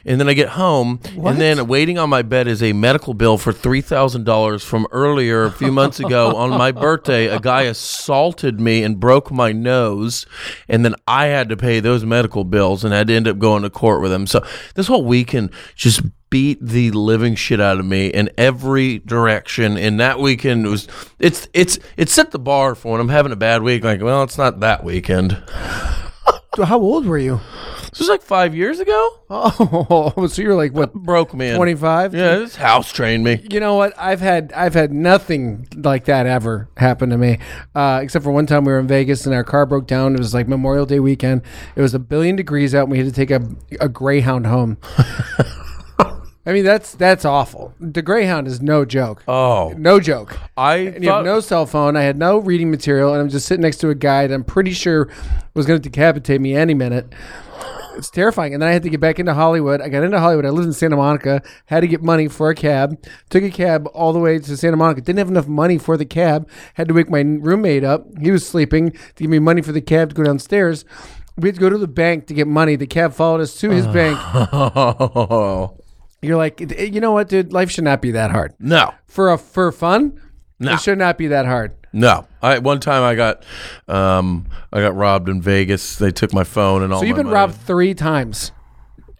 And 0.07 0.19
then 0.19 0.29
I 0.29 0.33
get 0.33 0.49
home, 0.49 0.99
and 1.17 1.41
then 1.41 1.65
waiting 1.67 1.97
on 1.97 2.09
my 2.11 2.21
bed 2.21 2.47
is 2.47 2.61
a 2.61 2.73
medical 2.73 3.13
bill 3.15 3.37
for 3.39 3.51
three 3.51 3.81
thousand 3.81 4.23
dollars 4.23 4.44
from 4.63 4.87
earlier 4.91 5.43
a 5.43 5.51
few 5.51 5.71
months 5.71 5.99
ago 5.99 6.35
on 6.35 6.49
my 6.51 6.71
birthday. 6.71 7.27
A 7.27 7.39
guy 7.39 7.63
assaulted 7.63 8.59
me 8.59 8.83
and 8.83 8.99
broke 8.99 9.31
my 9.31 9.51
nose, 9.51 10.25
and 10.67 10.85
then 10.85 10.95
I 11.07 11.27
had 11.27 11.49
to 11.49 11.57
pay 11.57 11.79
those 11.79 12.05
medical 12.05 12.43
bills, 12.43 12.83
and 12.83 12.93
I 12.93 12.97
had 12.97 13.07
to 13.07 13.15
end 13.15 13.27
up 13.27 13.39
going 13.39 13.63
to 13.63 13.69
court 13.69 14.01
with 14.01 14.11
him. 14.11 14.27
So 14.27 14.45
this 14.75 14.87
whole 14.87 15.05
weekend 15.05 15.51
just 15.75 16.01
beat 16.29 16.59
the 16.61 16.91
living 16.91 17.35
shit 17.35 17.61
out 17.61 17.79
of 17.79 17.85
me 17.85 18.07
in 18.07 18.29
every 18.37 18.99
direction. 18.99 19.77
And 19.77 19.99
that 19.99 20.19
weekend 20.19 20.65
was 20.65 20.87
it's 21.19 21.47
it's 21.53 21.79
it 21.97 22.09
set 22.09 22.31
the 22.31 22.39
bar 22.39 22.75
for 22.75 22.93
when 22.93 23.01
I'm 23.01 23.09
having 23.09 23.31
a 23.31 23.37
bad 23.37 23.63
week. 23.63 23.83
Like, 23.83 24.01
well, 24.01 24.23
it's 24.23 24.37
not 24.37 24.59
that 24.59 24.83
weekend. 24.83 25.41
How 26.63 26.79
old 26.79 27.05
were 27.05 27.17
you? 27.17 27.41
This 27.89 27.99
was 27.99 28.09
like 28.09 28.21
five 28.21 28.53
years 28.53 28.79
ago. 28.79 29.19
Oh, 29.29 30.27
so 30.29 30.41
you're 30.41 30.55
like 30.55 30.73
what? 30.73 30.93
Broke 30.93 31.33
me. 31.33 31.55
25? 31.55 32.13
Yeah, 32.13 32.35
this 32.39 32.55
house 32.55 32.91
trained 32.91 33.23
me. 33.23 33.41
You 33.49 33.59
know 33.59 33.75
what? 33.75 33.93
I've 33.97 34.19
had 34.19 34.51
I've 34.53 34.73
had 34.73 34.91
nothing 34.91 35.67
like 35.75 36.05
that 36.05 36.25
ever 36.25 36.67
happen 36.75 37.09
to 37.09 37.17
me, 37.17 37.39
uh, 37.73 37.99
except 38.03 38.23
for 38.23 38.31
one 38.31 38.45
time 38.47 38.65
we 38.65 38.73
were 38.73 38.79
in 38.79 38.87
Vegas 38.87 39.25
and 39.25 39.33
our 39.33 39.43
car 39.45 39.65
broke 39.65 39.87
down. 39.87 40.13
It 40.13 40.19
was 40.19 40.33
like 40.33 40.47
Memorial 40.47 40.85
Day 40.85 40.99
weekend. 40.99 41.41
It 41.75 41.81
was 41.81 41.93
a 41.93 41.99
billion 41.99 42.35
degrees 42.35 42.75
out, 42.75 42.83
and 42.83 42.91
we 42.91 42.97
had 42.97 43.07
to 43.07 43.13
take 43.13 43.31
a 43.31 43.41
a 43.79 43.87
Greyhound 43.87 44.47
home. 44.47 44.77
I 46.45 46.53
mean, 46.53 46.63
that's 46.63 46.93
that's 46.93 47.25
awful. 47.25 47.73
The 47.79 48.01
Greyhound 48.03 48.47
is 48.47 48.61
no 48.61 48.85
joke. 48.85 49.23
Oh, 49.27 49.73
No 49.77 49.99
joke. 49.99 50.37
I 50.55 50.75
And 50.75 51.03
you 51.03 51.09
have 51.09 51.19
thought- 51.19 51.25
no 51.25 51.39
cell 51.39 51.65
phone. 51.65 51.95
I 51.97 52.03
had 52.03 52.17
no 52.17 52.37
reading 52.37 52.69
material, 52.69 53.13
and 53.13 53.21
I'm 53.21 53.29
just 53.29 53.47
sitting 53.47 53.63
next 53.63 53.77
to 53.77 53.89
a 53.89 53.95
guy 53.95 54.27
that 54.27 54.33
I'm 54.35 54.43
pretty 54.43 54.71
sure 54.71 55.09
was 55.55 55.65
going 55.65 55.81
to 55.81 55.89
decapitate 55.89 56.39
me 56.41 56.55
any 56.55 56.73
minute. 56.75 57.07
It's 57.97 58.09
terrifying. 58.09 58.53
And 58.53 58.61
then 58.61 58.67
I 58.69 58.73
had 58.73 58.83
to 58.83 58.89
get 58.89 58.99
back 58.99 59.19
into 59.19 59.33
Hollywood. 59.33 59.79
I 59.81 59.87
got 59.87 60.03
into 60.03 60.19
Hollywood. 60.19 60.45
I 60.45 60.49
lived 60.49 60.67
in 60.67 60.73
Santa 60.73 60.97
Monica. 60.97 61.41
Had 61.67 61.79
to 61.79 61.87
get 61.87 62.03
money 62.03 62.27
for 62.27 62.49
a 62.49 62.55
cab. 62.55 63.01
Took 63.29 63.43
a 63.43 63.49
cab 63.49 63.87
all 63.93 64.11
the 64.11 64.19
way 64.19 64.37
to 64.37 64.57
Santa 64.57 64.75
Monica. 64.75 64.99
Didn't 64.99 65.17
have 65.19 65.29
enough 65.29 65.47
money 65.47 65.77
for 65.77 65.95
the 65.95 66.03
cab. 66.05 66.47
Had 66.73 66.89
to 66.89 66.93
wake 66.93 67.09
my 67.09 67.21
roommate 67.21 67.85
up. 67.85 68.05
He 68.21 68.31
was 68.31 68.45
sleeping 68.45 68.91
to 68.91 68.99
give 69.23 69.29
me 69.29 69.39
money 69.39 69.61
for 69.61 69.71
the 69.71 69.79
cab 69.81 70.09
to 70.09 70.15
go 70.15 70.23
downstairs. 70.23 70.83
We 71.37 71.47
had 71.47 71.55
to 71.55 71.61
go 71.61 71.69
to 71.69 71.77
the 71.77 71.87
bank 71.87 72.27
to 72.27 72.33
get 72.33 72.47
money. 72.47 72.75
The 72.75 72.85
cab 72.85 73.13
followed 73.13 73.39
us 73.39 73.55
to 73.61 73.69
his 73.69 73.87
bank. 73.87 74.19
Oh, 74.21 75.77
You're 76.21 76.37
like, 76.37 76.59
you 76.79 76.99
know 77.01 77.11
what, 77.11 77.29
dude? 77.29 77.53
Life 77.53 77.69
should 77.71 77.83
not 77.83 78.01
be 78.01 78.11
that 78.11 78.31
hard. 78.31 78.53
No, 78.59 78.93
For 79.05 79.31
a 79.31 79.37
for 79.37 79.71
fun, 79.71 80.19
No. 80.59 80.73
it 80.73 80.79
should 80.81 80.97
not 80.97 81.17
be 81.17 81.27
that 81.27 81.45
hard. 81.45 81.73
no. 81.93 82.25
I 82.41 82.59
one 82.59 82.79
time 82.79 83.03
I 83.03 83.15
got 83.15 83.43
um 83.87 84.47
I 84.73 84.79
got 84.81 84.95
robbed 84.95 85.29
in 85.29 85.41
Vegas. 85.41 85.95
They 85.97 86.11
took 86.11 86.33
my 86.33 86.43
phone 86.43 86.83
and 86.83 86.91
all. 86.93 86.99
So 87.01 87.05
you've 87.05 87.15
been 87.15 87.25
money. 87.27 87.35
robbed 87.35 87.55
three 87.55 87.93
times. 87.93 88.51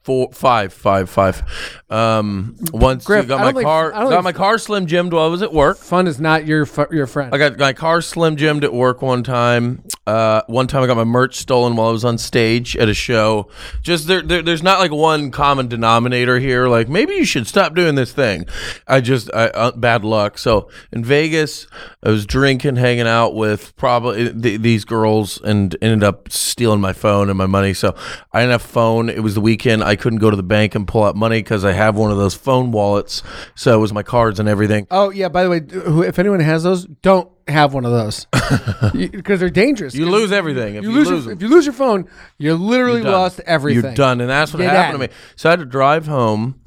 Four, 0.05 0.31
five, 0.31 0.71
five, 0.71 1.09
five. 1.09 1.41
Um, 1.89 2.55
once 2.71 3.03
Griff, 3.05 3.23
you 3.23 3.29
got 3.29 3.39
I 3.39 3.43
my 3.43 3.45
don't 3.45 3.53
think- 3.55 3.65
car, 3.65 3.93
I 3.93 3.99
don't 4.01 4.09
got 4.11 4.15
think- 4.17 4.23
my 4.23 4.31
car 4.33 4.57
slim 4.59 4.85
jimmed 4.85 5.13
while 5.13 5.25
I 5.25 5.29
was 5.29 5.41
at 5.41 5.51
work. 5.51 5.77
Fun 5.77 6.05
is 6.07 6.19
not 6.19 6.45
your 6.45 6.65
fu- 6.67 6.85
your 6.91 7.07
friend. 7.07 7.33
I 7.33 7.37
got 7.39 7.57
my 7.57 7.73
car 7.73 8.01
slim 8.01 8.35
jimmed 8.35 8.63
at 8.63 8.71
work 8.73 9.01
one 9.01 9.23
time. 9.23 9.83
Uh, 10.05 10.41
one 10.45 10.67
time 10.67 10.83
I 10.83 10.87
got 10.87 10.97
my 10.97 11.03
merch 11.03 11.35
stolen 11.37 11.75
while 11.75 11.89
I 11.89 11.91
was 11.91 12.05
on 12.05 12.19
stage 12.19 12.77
at 12.77 12.87
a 12.87 12.93
show. 12.93 13.49
Just 13.81 14.05
there, 14.07 14.21
there, 14.21 14.43
there's 14.43 14.61
not 14.61 14.77
like 14.79 14.91
one 14.91 15.31
common 15.31 15.67
denominator 15.67 16.37
here. 16.37 16.67
Like 16.67 16.87
maybe 16.87 17.15
you 17.15 17.25
should 17.25 17.47
stop 17.47 17.73
doing 17.73 17.95
this 17.95 18.13
thing. 18.13 18.45
I 18.87 19.01
just 19.01 19.31
I, 19.33 19.47
uh, 19.47 19.71
bad 19.71 20.05
luck. 20.05 20.37
So 20.37 20.69
in 20.91 21.03
Vegas, 21.03 21.65
I 22.03 22.09
was 22.09 22.27
drinking, 22.27 22.75
hanging 22.75 23.07
out 23.07 23.33
with 23.33 23.75
probably 23.77 24.31
th- 24.31 24.61
these 24.61 24.85
girls, 24.85 25.41
and 25.41 25.75
ended 25.81 26.03
up 26.03 26.31
stealing 26.31 26.79
my 26.81 26.93
phone 26.93 27.29
and 27.29 27.37
my 27.37 27.47
money. 27.47 27.73
So 27.73 27.95
I 28.31 28.41
didn't 28.41 28.51
have 28.51 28.63
a 28.65 28.67
phone. 28.67 29.09
It 29.09 29.23
was 29.23 29.33
the 29.33 29.41
weekend. 29.41 29.83
I 29.83 29.94
couldn't 29.95 30.19
go 30.19 30.29
to 30.29 30.35
the 30.35 30.43
bank 30.43 30.75
and 30.75 30.87
pull 30.87 31.03
out 31.03 31.15
money 31.15 31.39
because 31.39 31.63
I 31.65 31.71
have 31.73 31.95
one 31.95 32.11
of 32.11 32.17
those 32.17 32.35
phone 32.35 32.71
wallets. 32.71 33.23
So 33.55 33.73
it 33.73 33.79
was 33.79 33.93
my 33.93 34.03
cards 34.03 34.39
and 34.39 34.47
everything. 34.49 34.87
oh 34.91 35.09
yeah. 35.09 35.29
By 35.29 35.43
the 35.43 35.49
way, 35.49 35.61
who, 35.71 36.03
if 36.03 36.19
anyone 36.19 36.39
has 36.39 36.63
those, 36.63 36.85
don't 36.85 37.29
have 37.47 37.75
one 37.75 37.85
of 37.85 37.91
those 37.91 38.25
because 38.93 39.39
they're 39.39 39.49
dangerous. 39.51 39.93
You 39.93 40.09
lose 40.09 40.31
everything 40.31 40.75
if 40.75 40.83
You 40.83 40.91
lose, 40.91 41.09
your, 41.09 41.19
them. 41.19 41.31
if 41.33 41.41
you 41.43 41.47
lose 41.47 41.65
your 41.65 41.73
phone, 41.73 42.09
you 42.39 42.55
literally 42.55 43.03
done. 43.03 43.11
lost 43.11 43.39
everything. 43.41 43.83
You're 43.83 43.93
done, 43.93 44.19
and 44.19 44.27
that's 44.29 44.51
what 44.51 44.61
You're 44.63 44.71
happened 44.71 44.99
done. 44.99 45.09
to 45.09 45.13
me. 45.13 45.19
So 45.35 45.49
I 45.49 45.51
had 45.51 45.59
to 45.59 45.65
drive 45.65 46.07
home 46.07 46.59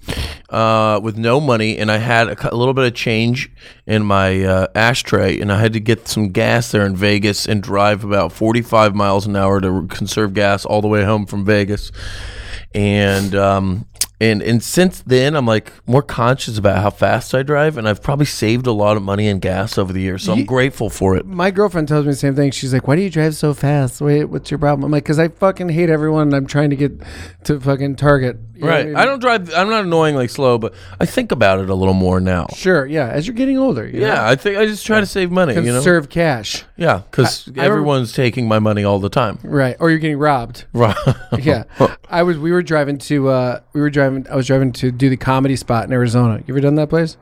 uh, 0.51 1.01
with 1.03 1.19
no 1.19 1.41
money, 1.41 1.77
and 1.79 1.91
I 1.91 1.97
had 1.99 2.29
a 2.45 2.55
little 2.55 2.75
bit 2.75 2.85
of 2.85 2.95
change 2.95 3.51
in 3.87 4.05
my 4.05 4.45
uh, 4.45 4.67
ashtray, 4.77 5.41
and 5.41 5.53
I 5.53 5.59
had 5.61 5.73
to 5.73 5.81
get 5.81 6.07
some 6.07 6.29
gas 6.29 6.71
there 6.71 6.87
in 6.87 6.95
Vegas 6.95 7.45
and 7.47 7.61
drive 7.61 8.05
about 8.05 8.31
45 8.33 8.95
miles 8.95 9.27
an 9.27 9.35
hour 9.35 9.61
to 9.61 9.87
conserve 9.89 10.33
gas 10.33 10.65
all 10.65 10.81
the 10.81 10.87
way 10.89 11.03
home 11.03 11.27
from 11.27 11.45
Vegas. 11.45 11.91
And 12.75 13.35
um, 13.35 13.87
and 14.21 14.43
and 14.43 14.63
since 14.63 15.01
then, 15.03 15.35
I'm 15.37 15.47
like 15.47 15.73
more 15.87 16.03
conscious 16.03 16.59
about 16.59 16.83
how 16.83 16.91
fast 16.91 17.35
I 17.35 17.43
drive, 17.43 17.77
and 17.79 17.89
I've 17.89 18.03
probably 18.03 18.27
saved 18.27 18.67
a 18.67 18.73
lot 18.73 18.97
of 18.97 19.03
money 19.03 19.27
in 19.29 19.39
gas 19.39 19.79
over 19.79 19.93
the 19.93 20.01
years. 20.01 20.25
So 20.25 20.33
I'm 20.33 20.39
Ye- 20.41 20.45
grateful 20.45 20.91
for 20.91 21.17
it. 21.17 21.25
My 21.25 21.51
girlfriend 21.51 21.89
tells 21.89 22.05
me 22.05 22.13
the 22.13 22.17
same 22.17 22.35
thing. 22.35 22.51
She's 22.51 22.73
like, 22.73 22.87
"Why 22.87 22.97
do 22.97 23.03
you 23.03 23.11
drive 23.11 23.37
so 23.37 23.55
fast? 23.55 24.01
Wait, 24.01 24.25
what's 24.25 24.51
your 24.51 24.59
problem?" 24.59 24.85
I'm 24.85 24.91
like, 24.91 25.05
"Cause 25.05 25.19
I 25.19 25.29
fucking 25.29 25.69
hate 25.71 25.89
everyone. 25.89 26.29
and 26.29 26.35
I'm 26.35 26.47
trying 26.47 26.71
to 26.71 26.77
get 26.77 26.93
to 27.45 27.61
fucking 27.61 27.97
Target." 27.97 28.39
You 28.59 28.65
know 28.65 28.71
Right. 28.71 28.87
mean? 28.87 28.97
I 28.97 29.05
don't 29.05 29.21
drive. 29.21 29.53
I'm 29.55 29.69
not 29.71 29.85
annoyingly 29.85 30.27
slow, 30.27 30.59
but 30.59 30.75
I 31.01 31.07
think 31.07 31.31
about 31.31 31.61
it 31.61 31.71
a 31.71 31.75
little 31.75 31.95
more 31.95 32.19
now. 32.21 32.47
Sure. 32.57 32.85
Yeah. 32.87 33.07
As 33.09 33.27
you're 33.27 33.35
getting 33.37 33.57
older. 33.57 33.87
you 33.87 34.01
Yeah, 34.01 34.15
know? 34.17 34.25
I 34.25 34.35
think 34.35 34.59
I 34.59 34.67
just 34.67 34.85
try 34.85 34.99
to 34.99 35.07
save 35.07 35.31
money. 35.31 35.55
You 35.55 35.63
know. 35.63 35.75
Conserve 35.75 36.09
cash. 36.09 36.65
Yeah, 36.77 37.03
because 37.11 37.49
I 37.57 37.65
everyone's 37.65 38.13
taking 38.13 38.49
my 38.49 38.59
money 38.59 38.83
all 38.83 38.99
the 38.99 39.09
time. 39.09 39.39
Right. 39.45 39.77
Or 39.79 39.91
you're 39.91 39.99
getting 40.01 40.19
robbed. 40.19 40.65
Right. 40.73 40.97
Yeah. 41.39 41.65
I 42.11 42.23
was. 42.25 42.37
We 42.39 42.51
were 42.53 42.63
driving 42.63 42.99
to. 42.99 43.29
uh 43.29 43.61
We 43.73 43.81
were 43.81 43.91
driving. 43.91 44.27
I 44.31 44.35
was 44.37 44.47
driving 44.49 44.73
to 44.73 44.91
do 44.91 45.09
the 45.09 45.17
comedy 45.17 45.55
spot 45.57 45.85
in 45.87 45.93
Arizona. 45.93 46.43
You 46.47 46.55
ever 46.55 46.61
done 46.61 46.75
that 46.77 46.89
place? 46.89 47.17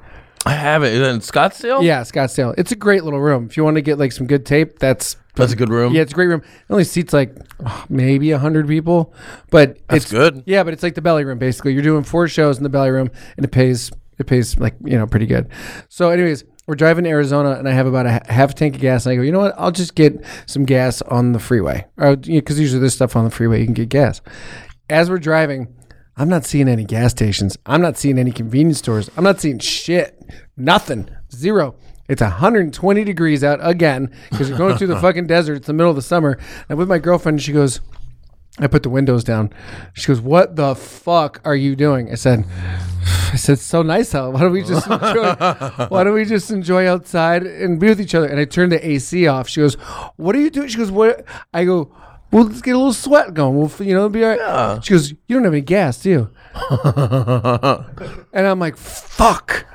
I 0.46 0.52
have 0.52 0.84
it. 0.84 0.92
Is 0.92 1.00
it 1.00 1.06
in 1.06 1.18
Scottsdale? 1.18 1.82
Yeah, 1.82 2.02
Scottsdale. 2.02 2.54
It's 2.56 2.70
a 2.70 2.76
great 2.76 3.02
little 3.02 3.20
room. 3.20 3.46
If 3.46 3.56
you 3.56 3.64
want 3.64 3.74
to 3.76 3.82
get 3.82 3.98
like 3.98 4.12
some 4.12 4.28
good 4.28 4.46
tape, 4.46 4.78
that's 4.78 5.16
That's 5.34 5.52
a 5.52 5.56
good 5.56 5.70
room. 5.70 5.92
Yeah, 5.92 6.02
it's 6.02 6.12
a 6.12 6.14
great 6.14 6.28
room. 6.28 6.40
It 6.40 6.72
only 6.72 6.84
seats 6.84 7.12
like 7.12 7.36
oh, 7.66 7.84
maybe 7.88 8.30
a 8.30 8.38
hundred 8.38 8.68
people, 8.68 9.12
but 9.50 9.78
That's 9.88 10.04
it's 10.04 10.12
good. 10.12 10.44
Yeah, 10.46 10.62
but 10.62 10.72
it's 10.72 10.84
like 10.84 10.94
the 10.94 11.02
belly 11.02 11.24
room 11.24 11.38
basically. 11.38 11.72
You're 11.72 11.82
doing 11.82 12.04
four 12.04 12.28
shows 12.28 12.58
in 12.58 12.62
the 12.62 12.68
belly 12.68 12.90
room, 12.90 13.10
and 13.36 13.44
it 13.44 13.50
pays 13.50 13.90
it 14.18 14.26
pays 14.28 14.56
like 14.58 14.74
you 14.84 14.96
know 14.96 15.06
pretty 15.06 15.26
good. 15.26 15.48
So, 15.88 16.10
anyways, 16.10 16.44
we're 16.68 16.76
driving 16.76 17.02
to 17.04 17.10
Arizona, 17.10 17.52
and 17.52 17.68
I 17.68 17.72
have 17.72 17.88
about 17.88 18.06
a 18.06 18.12
ha- 18.12 18.22
half 18.28 18.52
a 18.52 18.54
tank 18.54 18.76
of 18.76 18.80
gas, 18.80 19.04
and 19.04 19.14
I 19.14 19.16
go, 19.16 19.22
you 19.22 19.32
know 19.32 19.40
what? 19.40 19.54
I'll 19.58 19.72
just 19.72 19.96
get 19.96 20.24
some 20.46 20.64
gas 20.64 21.02
on 21.02 21.32
the 21.32 21.40
freeway, 21.40 21.86
because 21.96 22.60
usually 22.60 22.78
there's 22.78 22.94
stuff 22.94 23.16
on 23.16 23.24
the 23.24 23.30
freeway 23.30 23.58
you 23.58 23.66
can 23.66 23.74
get 23.74 23.88
gas. 23.88 24.20
As 24.88 25.10
we're 25.10 25.18
driving. 25.18 25.74
I'm 26.18 26.30
not 26.30 26.46
seeing 26.46 26.66
any 26.66 26.84
gas 26.84 27.10
stations. 27.10 27.58
I'm 27.66 27.82
not 27.82 27.98
seeing 27.98 28.18
any 28.18 28.32
convenience 28.32 28.78
stores. 28.78 29.10
I'm 29.18 29.24
not 29.24 29.38
seeing 29.38 29.58
shit. 29.58 30.15
Nothing. 30.56 31.10
Zero. 31.32 31.74
It's 32.08 32.22
120 32.22 33.04
degrees 33.04 33.42
out 33.42 33.58
again 33.62 34.12
because 34.30 34.48
you're 34.48 34.58
going 34.58 34.76
through 34.78 34.86
the 34.88 35.00
fucking 35.00 35.26
desert. 35.26 35.56
It's 35.56 35.66
the 35.66 35.72
middle 35.72 35.90
of 35.90 35.96
the 35.96 36.02
summer. 36.02 36.38
I'm 36.68 36.78
with 36.78 36.88
my 36.88 36.98
girlfriend. 36.98 37.42
She 37.42 37.52
goes, 37.52 37.80
I 38.58 38.68
put 38.68 38.82
the 38.82 38.90
windows 38.90 39.22
down. 39.22 39.52
She 39.92 40.06
goes, 40.06 40.20
"What 40.20 40.56
the 40.56 40.74
fuck 40.74 41.40
are 41.44 41.54
you 41.54 41.76
doing?" 41.76 42.10
I 42.10 42.14
said, 42.14 42.46
"I 43.32 43.36
said, 43.36 43.54
it's 43.54 43.62
so 43.62 43.82
nice 43.82 44.14
out. 44.14 44.32
Why 44.32 44.40
don't 44.40 44.52
we 44.52 44.62
just 44.62 44.86
enjoy? 44.86 45.34
why 45.88 46.04
don't 46.04 46.14
we 46.14 46.24
just 46.24 46.50
enjoy 46.50 46.88
outside 46.88 47.42
and 47.42 47.78
be 47.78 47.88
with 47.88 48.00
each 48.00 48.14
other?" 48.14 48.26
And 48.26 48.40
I 48.40 48.46
turned 48.46 48.72
the 48.72 48.86
AC 48.88 49.26
off. 49.26 49.46
She 49.48 49.60
goes, 49.60 49.74
"What 50.16 50.34
are 50.34 50.40
you 50.40 50.48
doing?" 50.48 50.68
She 50.68 50.78
goes, 50.78 50.90
"What?" 50.90 51.26
I 51.52 51.66
go, 51.66 51.92
"Well, 52.30 52.44
let's 52.44 52.62
get 52.62 52.74
a 52.74 52.78
little 52.78 52.94
sweat 52.94 53.34
going. 53.34 53.56
We'll, 53.56 53.70
you 53.80 53.92
know, 53.92 54.06
it'll 54.06 54.08
be 54.08 54.24
all 54.24 54.36
right." 54.36 54.82
She 54.82 54.94
goes, 54.94 55.10
"You 55.10 55.36
don't 55.36 55.44
have 55.44 55.52
any 55.52 55.60
gas, 55.60 56.00
do 56.00 56.10
you?" 56.10 56.30
and 58.32 58.46
I'm 58.46 58.58
like, 58.58 58.78
"Fuck." 58.78 59.66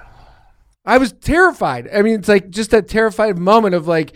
I 0.86 0.98
was 0.98 1.12
terrified. 1.14 1.90
I 1.94 2.02
mean, 2.02 2.16
it's 2.16 2.28
like 2.28 2.50
just 2.50 2.72
that 2.72 2.88
terrified 2.88 3.38
moment 3.38 3.76
of 3.76 3.88
like, 3.88 4.14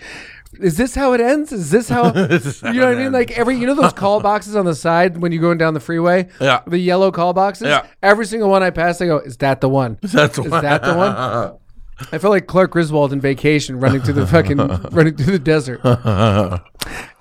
is 0.59 0.77
this 0.77 0.95
how 0.95 1.13
it 1.13 1.21
ends? 1.21 1.51
Is 1.51 1.69
this 1.69 1.89
how 1.89 2.05
you 2.13 2.13
know 2.13 2.29
what 2.29 2.71
I 2.71 2.95
mean? 2.95 3.11
Like 3.11 3.37
every 3.37 3.57
you 3.57 3.67
know 3.67 3.75
those 3.75 3.93
call 3.93 4.19
boxes 4.19 4.55
on 4.55 4.65
the 4.65 4.75
side 4.75 5.17
when 5.17 5.31
you're 5.31 5.41
going 5.41 5.57
down 5.57 5.73
the 5.73 5.79
freeway? 5.79 6.27
Yeah. 6.39 6.61
The 6.65 6.79
yellow 6.79 7.11
call 7.11 7.33
boxes? 7.33 7.67
Yeah. 7.67 7.85
Every 8.01 8.25
single 8.25 8.49
one 8.49 8.63
I 8.63 8.71
pass, 8.71 9.01
I 9.01 9.05
go, 9.05 9.17
is 9.17 9.37
that 9.37 9.61
the 9.61 9.69
one? 9.69 9.99
Is 10.01 10.13
That's 10.13 10.37
the 10.37 10.43
one. 10.43 10.61
that 10.63 10.83
the 10.83 10.95
one? 10.95 11.59
I 12.11 12.17
felt 12.17 12.31
like 12.31 12.47
Clark 12.47 12.71
Griswold 12.71 13.13
in 13.13 13.21
vacation 13.21 13.79
running 13.79 14.01
through 14.01 14.15
the 14.15 14.27
fucking 14.27 14.57
running 14.91 15.15
through 15.15 15.37
the 15.37 15.39
desert. 15.39 15.79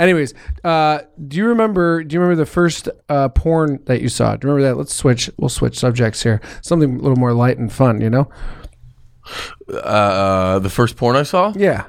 Anyways, 0.01 0.35
uh, 0.65 1.03
do 1.29 1.37
you 1.37 1.47
remember 1.47 2.03
do 2.03 2.15
you 2.15 2.21
remember 2.21 2.43
the 2.43 2.51
first 2.51 2.89
uh, 3.09 3.29
porn 3.29 3.81
that 3.85 4.01
you 4.01 4.09
saw? 4.09 4.35
Do 4.37 4.49
you 4.49 4.55
remember 4.55 4.73
that? 4.73 4.79
Let's 4.79 4.95
switch 4.95 5.31
we'll 5.37 5.49
switch 5.49 5.79
subjects 5.79 6.23
here. 6.23 6.41
Something 6.63 6.97
a 6.97 6.99
little 7.03 7.17
more 7.17 7.35
light 7.35 7.59
and 7.59 7.73
fun, 7.73 8.01
you 8.01 8.11
know? 8.11 8.29
Uh, 9.73 10.59
the 10.59 10.71
first 10.71 10.97
porn 10.97 11.17
I 11.17 11.23
saw. 11.23 11.53
Yeah. 11.57 11.85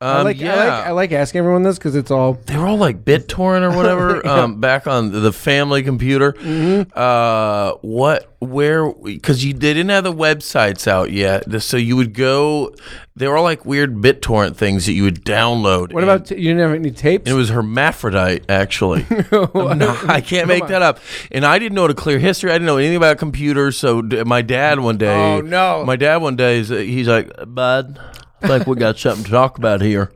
I 0.00 0.18
Um, 0.18 0.24
like, 0.24 0.40
yeah. 0.40 0.52
I 0.54 0.56
like 0.56 0.86
I 0.86 0.90
like 0.92 1.12
asking 1.12 1.40
everyone 1.40 1.62
this 1.64 1.76
because 1.78 1.96
it's 1.96 2.10
all 2.10 2.34
they 2.46 2.56
were 2.56 2.66
all 2.66 2.76
like 2.78 3.04
BitTorrent 3.04 3.62
or 3.62 3.76
whatever. 3.76 4.24
um, 4.26 4.60
back 4.60 4.86
on 4.86 5.10
the 5.10 5.32
family 5.32 5.82
computer. 5.82 6.32
Mm-hmm. 6.34 6.90
Uh, 6.94 7.72
what? 7.82 8.32
Where? 8.40 8.92
Because 8.92 9.44
you 9.44 9.52
they 9.52 9.74
didn't 9.74 9.90
have 9.90 10.04
the 10.04 10.12
websites 10.12 10.86
out 10.86 11.10
yet, 11.10 11.60
so 11.62 11.76
you 11.76 11.96
would 11.96 12.14
go. 12.14 12.72
They 13.16 13.26
were 13.26 13.36
all 13.36 13.42
like 13.42 13.64
weird 13.66 13.96
BitTorrent 13.96 14.54
things 14.54 14.86
that 14.86 14.92
you 14.92 15.02
would 15.02 15.24
download. 15.24 15.92
What 15.92 16.04
about 16.04 16.26
t- 16.26 16.36
you 16.36 16.54
didn't 16.54 16.60
have 16.60 16.72
any 16.74 16.92
tapes? 16.92 17.28
It 17.28 17.34
was 17.34 17.48
hermaphrodite, 17.48 18.44
actually. 18.48 19.04
I'm 19.32 19.78
not- 19.78 20.08
I 20.08 20.20
can't 20.20 20.46
make 20.46 20.68
that 20.68 20.82
up. 20.82 21.00
And 21.32 21.44
I 21.44 21.58
didn't 21.58 21.74
know 21.74 21.88
to 21.88 21.94
clear 21.94 22.20
history. 22.20 22.50
I 22.52 22.54
didn't 22.54 22.66
know 22.66 22.76
anything 22.76 22.96
about 22.96 23.18
computers. 23.18 23.76
So 23.76 24.02
d- 24.02 24.22
my 24.22 24.42
dad 24.42 24.78
one 24.78 24.98
day. 24.98 25.34
Oh, 25.34 25.40
no. 25.40 25.84
My 25.84 25.96
dad 25.96 26.18
one 26.18 26.36
day 26.36 26.58
is 26.60 26.68
he's 26.68 27.08
like, 27.08 27.32
Bud, 27.44 27.98
I 28.42 28.48
think 28.48 28.66
we 28.66 28.76
got 28.76 28.98
something 28.98 29.24
to 29.24 29.30
talk 29.30 29.58
about 29.58 29.80
here. 29.80 30.10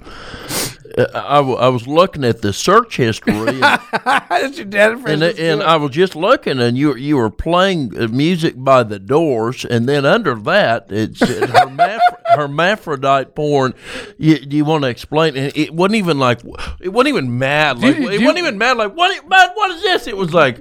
I, 1.15 1.37
w- 1.37 1.57
I 1.57 1.69
was 1.69 1.87
looking 1.89 2.23
at 2.23 2.43
the 2.43 2.53
search 2.53 2.99
history, 2.99 3.35
and, 3.35 3.63
and, 5.07 5.23
and 5.39 5.63
I 5.63 5.77
was 5.77 5.91
just 5.93 6.15
looking, 6.15 6.61
and 6.61 6.77
you 6.77 6.95
you 6.97 7.17
were 7.17 7.31
playing 7.31 7.99
uh, 7.99 8.09
music 8.09 8.55
by 8.59 8.83
the 8.83 8.99
Doors, 8.99 9.65
and 9.65 9.89
then 9.89 10.05
under 10.05 10.35
that 10.35 10.93
it 10.93 11.17
said 11.17 11.49
hermaph- 11.49 11.99
hermaphrodite 12.37 13.35
porn. 13.35 13.73
You, 14.19 14.39
do 14.41 14.55
you 14.55 14.67
want 14.67 14.83
to 14.85 14.89
explain? 14.89 15.35
And 15.35 15.57
it 15.57 15.73
wasn't 15.73 15.95
even 15.95 16.19
like 16.19 16.41
it 16.81 16.91
wasn't 16.91 17.09
even 17.17 17.39
mad. 17.39 17.79
Like 17.79 17.97
you- 17.97 18.11
it 18.11 18.21
you- 18.21 18.27
wasn't 18.27 18.41
even 18.41 18.59
mad. 18.59 18.77
Like 18.77 18.95
what? 18.95 19.27
Man, 19.27 19.49
what 19.55 19.71
is 19.71 19.81
this? 19.81 20.07
It 20.07 20.17
was 20.19 20.35
like 20.35 20.59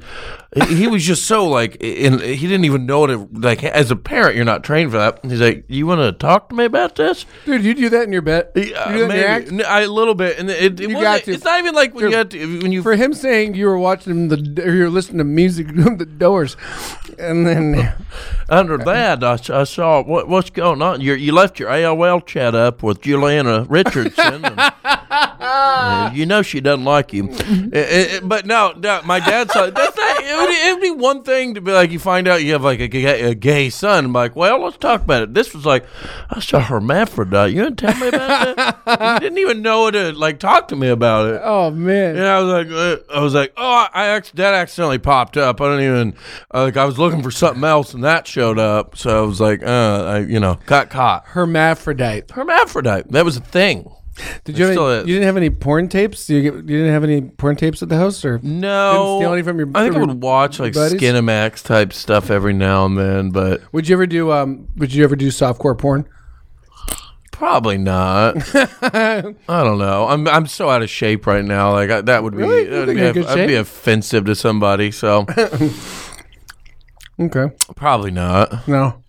he 0.54 0.76
he 0.76 0.88
was 0.88 1.04
just 1.06 1.26
so 1.28 1.48
like, 1.48 1.78
and 1.82 2.20
he 2.20 2.46
didn't 2.48 2.66
even 2.66 2.86
know 2.86 3.00
what 3.00 3.10
it 3.10 3.34
like. 3.34 3.64
As 3.64 3.90
a 3.90 3.96
parent, 3.96 4.36
you're 4.36 4.44
not 4.44 4.64
trained 4.66 4.92
for 4.92 4.98
that. 4.98 5.20
He's 5.24 5.40
like, 5.40 5.64
"You 5.70 5.88
want 5.88 6.02
to 6.02 6.12
talk 6.12 6.50
to 6.50 6.56
me 6.56 6.66
about 6.66 6.96
this?" 6.96 7.26
dude, 7.46 7.64
you 7.64 7.74
do 7.74 7.88
that 7.90 8.04
in 8.04 8.12
your 8.12 8.22
bed. 8.22 8.50
You 8.56 8.64
do 8.66 8.74
that 8.74 9.12
in 9.12 9.16
your 9.16 9.28
act? 9.28 9.48
N- 9.48 9.64
I- 9.66 9.82
a 9.84 9.88
little 9.88 10.14
bit, 10.16 10.38
and 10.40 10.50
it, 10.50 10.80
it 10.80 10.90
You 10.90 10.96
wasn't- 10.96 11.04
got 11.04 11.24
to. 11.24 11.32
It's 11.32 11.46
not 11.46 11.60
even 11.60 11.74
like 11.74 11.94
when 11.96 12.10
you 12.12 12.18
had 12.18 12.32
to, 12.32 12.60
when 12.62 12.74
you 12.74 12.82
For 12.84 12.96
him 12.98 13.14
saying 13.14 13.56
you 13.56 13.68
were 13.68 13.78
watching 13.78 14.28
the 14.28 14.64
or 14.66 14.74
you 14.76 14.84
were 14.84 14.90
listening 14.90 15.20
to 15.20 15.24
music 15.24 15.68
the 15.74 16.06
doors, 16.06 16.58
and 17.18 17.48
then 17.48 17.94
under 18.50 18.78
that. 18.78 19.24
I, 19.24 19.34
s- 19.34 19.50
I 19.50 19.64
saw 19.64 20.04
what 20.04 20.28
what's 20.28 20.50
going 20.50 20.82
on. 20.82 21.00
You 21.00 21.14
you 21.14 21.32
left 21.32 21.60
your 21.60 21.70
AOL 21.70 22.26
chat 22.26 22.56
up 22.56 22.84
with 22.84 23.00
Juliana 23.02 23.66
Richardson. 23.70 24.44
and, 24.44 24.60
uh, 24.84 26.12
you 26.14 26.26
know 26.26 26.42
she 26.42 26.60
doesn't 26.60 26.84
like 26.86 27.14
you, 27.14 27.30
Uh, 27.32 27.78
uh, 27.78 28.20
but 28.24 28.46
no, 28.46 28.74
no. 28.78 29.02
My 29.06 29.20
dad 29.20 29.50
saw 29.52 29.70
that's 29.70 29.96
not. 29.98 30.11
It 30.32 30.40
would, 30.40 30.50
it 30.50 30.74
would 30.74 30.82
be 30.82 30.92
one 30.92 31.24
thing 31.24 31.56
to 31.56 31.62
be 31.62 31.72
like, 31.72 31.92
you 31.92 32.00
find 32.00 32.28
out 32.28 32.44
you 32.44 32.54
have 32.54 32.64
like 32.64 32.80
a 32.80 32.88
gay, 32.88 33.22
a 33.22 33.36
gay 33.36 33.70
son. 33.70 34.06
I'm 34.06 34.14
like, 34.14 34.36
well, 34.36 34.60
let's 34.60 34.78
talk 34.78 35.02
about 35.02 35.24
it. 35.24 35.34
This 35.34 35.54
was 35.54 35.66
like, 35.66 35.86
I 36.30 36.40
saw 36.40 36.60
hermaphrodite. 36.60 37.54
You 37.54 37.64
didn't 37.64 37.78
tell 37.80 37.98
me 37.98 38.08
about 38.08 38.56
that? 38.56 39.14
you 39.16 39.20
didn't 39.30 39.38
even 39.38 39.62
know 39.62 39.92
to 39.92 40.14
like 40.14 40.40
talk 40.40 40.68
to 40.70 40.76
me 40.76 40.88
about 40.88 41.34
it. 41.34 41.42
Oh 41.44 41.72
man. 41.72 42.16
And 42.16 42.26
I 42.26 42.40
was 42.40 42.66
like, 42.66 42.72
uh, 42.72 43.14
I 43.14 43.22
was 43.22 43.34
like, 43.34 43.54
oh, 43.58 43.88
I 43.94 44.16
ac- 44.18 44.32
that 44.36 44.54
accidentally 44.54 45.00
popped 45.00 45.38
up. 45.38 45.62
I 45.62 45.66
don't 45.66 45.82
even 45.82 46.16
uh, 46.54 46.64
like. 46.64 46.78
I 46.78 46.86
was 46.86 46.98
looking 46.98 47.22
for 47.22 47.32
something 47.32 47.64
else, 47.64 47.94
and 47.94 48.04
that 48.04 48.28
showed 48.28 48.58
up. 48.58 48.98
So 48.98 49.24
I 49.24 49.26
was 49.26 49.40
like, 49.40 49.62
uh, 49.64 50.06
I, 50.06 50.20
you 50.20 50.40
know, 50.40 50.58
got 50.66 50.90
caught. 50.90 51.26
Hermaphrodite. 51.28 52.32
Hermaphrodite. 52.32 53.10
That 53.10 53.26
was 53.26 53.38
a 53.38 53.42
thing. 53.42 53.92
Did 54.44 54.58
you? 54.58 54.66
Have 54.66 54.74
still 54.74 54.90
any, 54.90 55.00
you 55.08 55.16
didn't 55.16 55.24
have 55.24 55.38
any 55.38 55.50
porn 55.50 55.88
tapes? 55.88 56.30
You, 56.30 56.42
get, 56.42 56.54
you 56.56 56.62
didn't 56.64 56.92
have 56.92 57.04
any 57.04 57.22
porn 57.22 57.56
tapes 57.56 57.82
at 57.82 57.90
the 57.90 57.98
house, 57.98 58.26
or 58.26 58.40
No, 58.44 59.18
steal 59.20 59.34
any 59.34 59.42
from 59.42 59.58
your- 59.58 59.70
I 59.74 59.84
think 59.84 59.96
I 59.96 60.00
would 60.00 60.22
watch 60.22 60.60
like 60.60 60.74
buddies? 60.74 61.00
Skinemax 61.02 61.64
type 61.64 61.94
stuff 61.94 62.30
every 62.30 62.54
now 62.54 62.86
and 62.86 62.98
then, 62.98 63.30
but 63.32 63.62
would 63.74 63.88
you 63.88 63.96
ever 63.96 64.06
do? 64.06 64.32
Um, 64.32 64.68
would 64.76 64.94
you 64.94 65.04
ever 65.04 65.16
do 65.16 65.28
softcore 65.30 65.78
porn? 65.78 66.08
probably 67.32 67.78
not. 67.78 68.36
I 68.84 69.34
don't 69.48 69.80
know. 69.80 70.08
I'm 70.08 70.28
I'm 70.28 70.46
so 70.46 70.70
out 70.70 70.84
of 70.84 70.92
shape 70.92 71.26
right 71.26 71.44
now. 71.44 71.72
Like 71.72 71.90
I, 71.90 72.02
that 72.02 72.22
would 72.22 72.34
be 72.34 72.40
Really? 72.44 72.66
That 72.66 72.86
would 72.88 72.96
be, 72.96 73.02
good 73.14 73.26
I'd 73.26 73.48
be 73.48 73.56
offensive 73.56 74.26
to 74.26 74.36
somebody. 74.36 74.92
So 74.92 75.26
Okay. 77.20 77.48
probably 77.76 78.12
not. 78.12 78.68
No. 78.68 79.02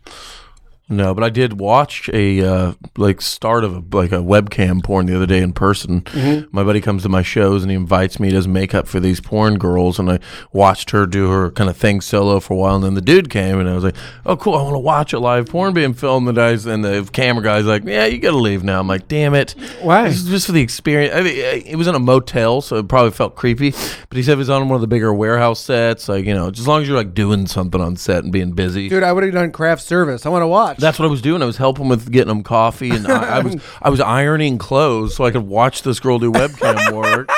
No, 0.93 1.15
but 1.15 1.25
I 1.25 1.31
did 1.31 1.59
watch 1.59 2.11
a 2.13 2.47
uh, 2.47 2.75
like 2.99 3.23
start 3.23 3.65
of 3.65 3.75
a, 3.75 3.97
like 3.97 4.13
a 4.13 4.17
webcam 4.17 4.85
porn 4.85 5.07
the 5.07 5.17
other 5.17 5.27
day 5.27 5.41
in 5.41 5.53
person. 5.55 6.05
My 6.53 6.63
buddy 6.63 6.81
comes 6.83 7.03
to 7.05 7.09
my 7.09 7.23
shows 7.23 7.63
and 7.63 7.71
he 7.71 7.77
invites 7.77 8.21
me. 8.21 8.29
He 8.29 8.35
does 8.35 8.47
makeup 8.47 8.87
for 8.87 9.01
these 9.01 9.21
porn 9.21 9.59
girls, 9.59 9.99
and 9.99 10.11
I 10.11 10.19
watched 10.53 10.91
her 10.91 11.07
do 11.07 11.31
her 11.31 11.51
kind 11.51 11.71
of 11.71 11.77
thing 11.77 12.01
solo 12.03 12.41
for 12.41 12.53
a 12.55 12.57
while. 12.57 12.75
And 12.77 12.85
then 12.85 12.95
the 12.95 13.01
dude 13.01 13.31
came, 13.31 13.59
and 13.59 13.69
I 13.69 13.75
was 13.75 13.85
like, 13.85 13.97
"Oh, 14.27 14.37
cool! 14.37 14.55
I 14.55 14.63
want 14.63 14.75
to 14.75 14.79
watch 14.81 15.13
a 15.15 15.19
live 15.19 15.49
porn 15.49 15.73
being 15.73 15.95
filmed." 15.95 16.29
And 16.29 16.37
the 16.37 16.41
guys 16.41 16.67
and 16.67 16.85
the 16.85 17.09
camera 17.11 17.43
guy's 17.43 17.65
like, 17.65 17.85
"Yeah, 17.85 18.05
you 18.05 18.19
got 18.19 18.33
to 18.33 18.37
leave 18.37 18.63
now." 18.63 18.79
I'm 18.81 18.87
like, 18.87 19.09
"Damn 19.09 19.35
it!" 19.35 19.55
Why? 19.81 20.09
This 20.09 20.19
is 20.19 20.29
just 20.29 20.47
for 20.47 20.53
the 20.53 20.61
experience. 20.61 21.15
I 21.15 21.23
mean, 21.23 21.37
it 21.37 21.77
was 21.77 21.87
in 21.87 21.95
a 21.95 21.99
motel, 21.99 22.61
so 22.61 22.77
it 22.77 22.89
probably 22.89 23.13
felt 23.13 23.35
creepy. 23.35 23.71
But 23.71 24.17
he 24.17 24.23
said 24.23 24.35
it 24.35 24.37
was 24.37 24.51
on 24.51 24.69
one 24.69 24.75
of 24.75 24.83
the 24.83 24.87
bigger 24.87 25.15
warehouse 25.15 25.61
sets. 25.61 26.09
Like 26.09 26.27
you 26.27 26.35
know, 26.35 26.51
just 26.51 26.61
as 26.61 26.69
long 26.69 26.83
as 26.83 26.89
you're 26.89 26.97
like 26.97 27.15
doing 27.15 27.47
something 27.47 27.81
on 27.81 27.97
set 27.97 28.25
and 28.25 28.33
being 28.33 28.53
busy. 28.53 28.91
Dude, 28.91 29.03
I 29.03 29.13
would 29.13 29.25
have 29.25 29.33
done 29.33 29.53
craft 29.53 29.83
service. 29.83 30.27
I 30.27 30.29
want 30.29 30.43
to 30.43 30.49
watch. 30.49 30.82
That's 30.83 30.99
what 30.99 31.07
I 31.07 31.11
was 31.11 31.23
doing. 31.23 31.43
I 31.43 31.47
was 31.47 31.57
helping 31.57 31.89
with 31.89 32.11
getting 32.11 32.29
them 32.29 32.43
coffee, 32.43 32.91
and 32.91 33.07
I, 33.07 33.37
I 33.37 33.39
was 33.41 33.57
I 33.81 33.89
was 33.91 34.01
ironing 34.01 34.59
clothes 34.59 35.15
so 35.17 35.25
I 35.25 35.31
could 35.31 35.47
watch 35.47 35.83
this 35.83 36.01
girl 36.01 36.19
do 36.19 36.31
webcam 36.31 36.93
work. 36.97 37.31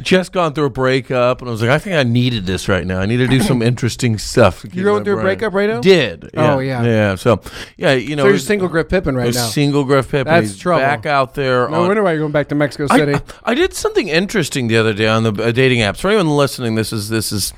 Just 0.00 0.32
gone 0.32 0.52
through 0.52 0.64
a 0.64 0.70
breakup, 0.70 1.40
and 1.40 1.48
I 1.48 1.52
was 1.52 1.60
like, 1.62 1.70
I 1.70 1.78
think 1.78 1.94
I 1.94 2.02
needed 2.02 2.44
this 2.44 2.68
right 2.68 2.84
now. 2.84 3.00
I 3.00 3.06
need 3.06 3.18
to 3.18 3.28
do 3.28 3.40
some 3.40 3.62
interesting 3.70 4.18
stuff. 4.18 4.62
to 4.62 4.68
keep 4.68 4.82
going 4.82 4.98
my 4.98 5.04
through 5.04 5.12
a 5.12 5.16
brain- 5.16 5.24
breakup 5.38 5.54
right 5.54 5.70
now? 5.70 5.80
Did. 5.80 6.30
Oh, 6.36 6.58
yeah. 6.58 6.82
yeah. 6.82 7.14
So 7.14 7.40
yeah, 7.76 7.92
you 7.92 8.16
know, 8.16 8.24
so 8.24 8.28
you're 8.30 8.38
single 8.38 8.68
Griff 8.68 8.88
Pippin 8.88 9.14
right 9.14 9.32
now. 9.32 9.46
single 9.46 9.84
Griff 9.84 10.10
Pippin. 10.10 10.32
That's 10.32 10.48
He's 10.48 10.58
trouble. 10.58 10.80
Back 10.82 11.06
out 11.06 11.34
there. 11.34 11.68
no 11.68 11.82
on, 11.82 11.86
wonder 11.86 12.02
why 12.02 12.12
you're 12.12 12.20
going 12.20 12.32
back 12.32 12.48
to 12.48 12.56
Mexico 12.56 12.88
City. 12.88 13.14
I, 13.14 13.22
I 13.44 13.54
did 13.54 13.72
something 13.72 14.08
interesting 14.08 14.66
the 14.66 14.76
other 14.76 14.92
day 14.92 15.06
on 15.06 15.22
the 15.22 15.32
uh, 15.42 15.52
dating 15.52 15.80
apps. 15.80 16.00
For 16.00 16.08
anyone 16.08 16.28
listening, 16.36 16.74
this 16.74 16.92
is 16.92 17.08
this 17.08 17.30
is 17.30 17.52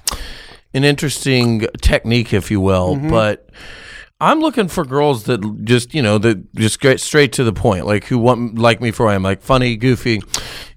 an 0.75 0.85
interesting 0.85 1.67
technique, 1.81 2.35
if 2.35 2.51
you 2.51 2.61
will. 2.61 2.97
Mm-hmm. 2.97 3.09
But 3.11 3.49
I'm 4.23 4.39
looking 4.39 4.69
for 4.69 4.85
girls 4.85 5.25
that 5.25 5.65
just 5.65 5.95
you 5.95 6.01
know 6.01 6.17
that 6.19 6.55
just 6.55 6.79
get 6.79 7.01
straight 7.01 7.33
to 7.33 7.45
the 7.45 7.53
point, 7.53 7.87
like 7.87 8.05
who 8.05 8.19
want 8.19 8.57
like 8.57 8.81
me 8.81 8.93
for 8.93 9.09
I 9.09 9.15
am, 9.15 9.25
like 9.25 9.43
funny, 9.43 9.75
goofy, 9.77 10.23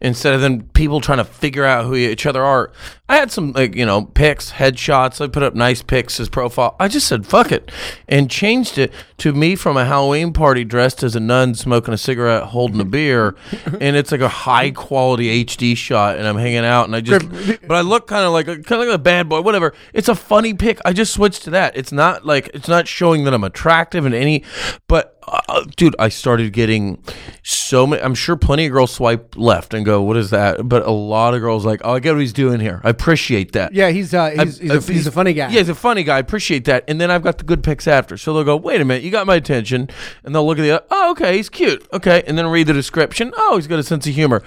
instead 0.05 0.35
of 0.35 0.41
then 0.41 0.61
people 0.69 1.01
trying 1.01 1.17
to 1.17 1.25
figure 1.25 1.65
out 1.65 1.85
who 1.85 1.95
each 1.95 2.27
other 2.27 2.43
are. 2.43 2.71
I 3.09 3.17
had 3.17 3.31
some 3.31 3.51
like 3.53 3.75
you 3.75 3.85
know 3.85 4.03
pics, 4.05 4.51
headshots. 4.53 5.19
I 5.19 5.27
put 5.27 5.43
up 5.43 5.55
nice 5.55 5.81
pics 5.81 6.19
as 6.19 6.29
profile. 6.29 6.75
I 6.79 6.87
just 6.87 7.07
said 7.07 7.25
fuck 7.25 7.51
it 7.51 7.71
and 8.07 8.29
changed 8.29 8.77
it 8.77 8.93
to 9.17 9.33
me 9.33 9.55
from 9.55 9.77
a 9.77 9.85
Halloween 9.85 10.31
party 10.31 10.63
dressed 10.63 11.03
as 11.03 11.15
a 11.15 11.19
nun, 11.19 11.55
smoking 11.55 11.93
a 11.93 11.97
cigarette, 11.97 12.43
holding 12.43 12.79
a 12.79 12.85
beer, 12.85 13.35
and 13.81 13.95
it's 13.95 14.11
like 14.11 14.21
a 14.21 14.29
high 14.29 14.71
quality 14.71 15.43
HD 15.43 15.75
shot, 15.75 16.17
and 16.17 16.27
I'm 16.27 16.37
hanging 16.37 16.65
out, 16.65 16.85
and 16.85 16.95
I 16.95 17.01
just 17.01 17.27
but 17.67 17.75
I 17.75 17.81
look 17.81 18.07
kind 18.07 18.25
of 18.25 18.31
like 18.31 18.47
a, 18.47 18.57
kind 18.61 18.81
of 18.81 18.87
like 18.87 18.95
a 18.95 18.99
bad 18.99 19.27
boy, 19.27 19.41
whatever. 19.41 19.73
It's 19.93 20.07
a 20.07 20.15
funny 20.15 20.53
pic. 20.53 20.79
I 20.85 20.93
just 20.93 21.13
switched 21.13 21.43
to 21.43 21.49
that. 21.51 21.75
It's 21.75 21.91
not 21.91 22.25
like 22.25 22.51
it's 22.53 22.67
not 22.67 22.87
showing 22.87 23.23
that 23.23 23.33
I'm 23.33 23.43
attractive 23.43 24.05
in 24.05 24.13
any, 24.13 24.43
but 24.87 25.14
uh, 25.27 25.65
dude, 25.75 25.95
I 25.97 26.09
started 26.09 26.53
getting 26.53 27.01
so 27.43 27.85
many. 27.87 28.01
I'm 28.01 28.15
sure 28.15 28.35
plenty 28.35 28.65
of 28.67 28.71
girls 28.71 28.91
swipe 28.93 29.35
left 29.37 29.73
and 29.73 29.85
go, 29.85 30.01
"What 30.01 30.17
is 30.17 30.29
that?" 30.29 30.67
But 30.67 30.85
a 30.85 30.91
lot 30.91 31.33
of 31.33 31.41
girls 31.41 31.65
like, 31.65 31.81
"Oh, 31.83 31.93
I 31.93 31.99
get 31.99 32.13
what 32.13 32.21
he's 32.21 32.33
doing 32.33 32.59
here. 32.59 32.81
I 32.83 32.89
appreciate 32.89 33.51
that." 33.53 33.73
yeah, 33.73 33.89
he's 33.89 34.13
uh, 34.13 34.29
he's, 34.31 34.59
he's, 34.59 34.71
I- 34.71 34.75
a, 34.75 34.81
he's 34.81 35.07
a 35.07 35.11
funny 35.11 35.33
guy. 35.33 35.49
Yeah, 35.49 35.59
he's 35.59 35.69
a 35.69 35.75
funny 35.75 36.03
guy. 36.03 36.17
I 36.17 36.19
appreciate 36.19 36.65
that. 36.65 36.83
And 36.87 36.99
then 37.01 37.09
I've 37.11 37.23
got 37.23 37.37
the 37.37 37.43
good 37.43 37.63
pics 37.63 37.87
after. 37.87 38.17
So 38.17 38.33
they'll 38.33 38.43
go, 38.43 38.55
wait 38.55 38.81
a 38.81 38.85
minute, 38.85 39.03
you 39.03 39.11
got 39.11 39.25
my 39.27 39.35
attention. 39.35 39.89
And 40.23 40.33
they'll 40.35 40.45
look 40.45 40.59
at 40.59 40.63
the, 40.63 40.83
oh, 40.91 41.11
okay, 41.11 41.35
he's 41.37 41.49
cute. 41.49 41.87
Okay. 41.93 42.23
And 42.27 42.37
then 42.37 42.47
read 42.47 42.67
the 42.67 42.73
description. 42.73 43.33
Oh, 43.37 43.55
he's 43.55 43.67
got 43.67 43.79
a 43.79 43.83
sense 43.83 44.05
of 44.07 44.13
humor. 44.13 44.43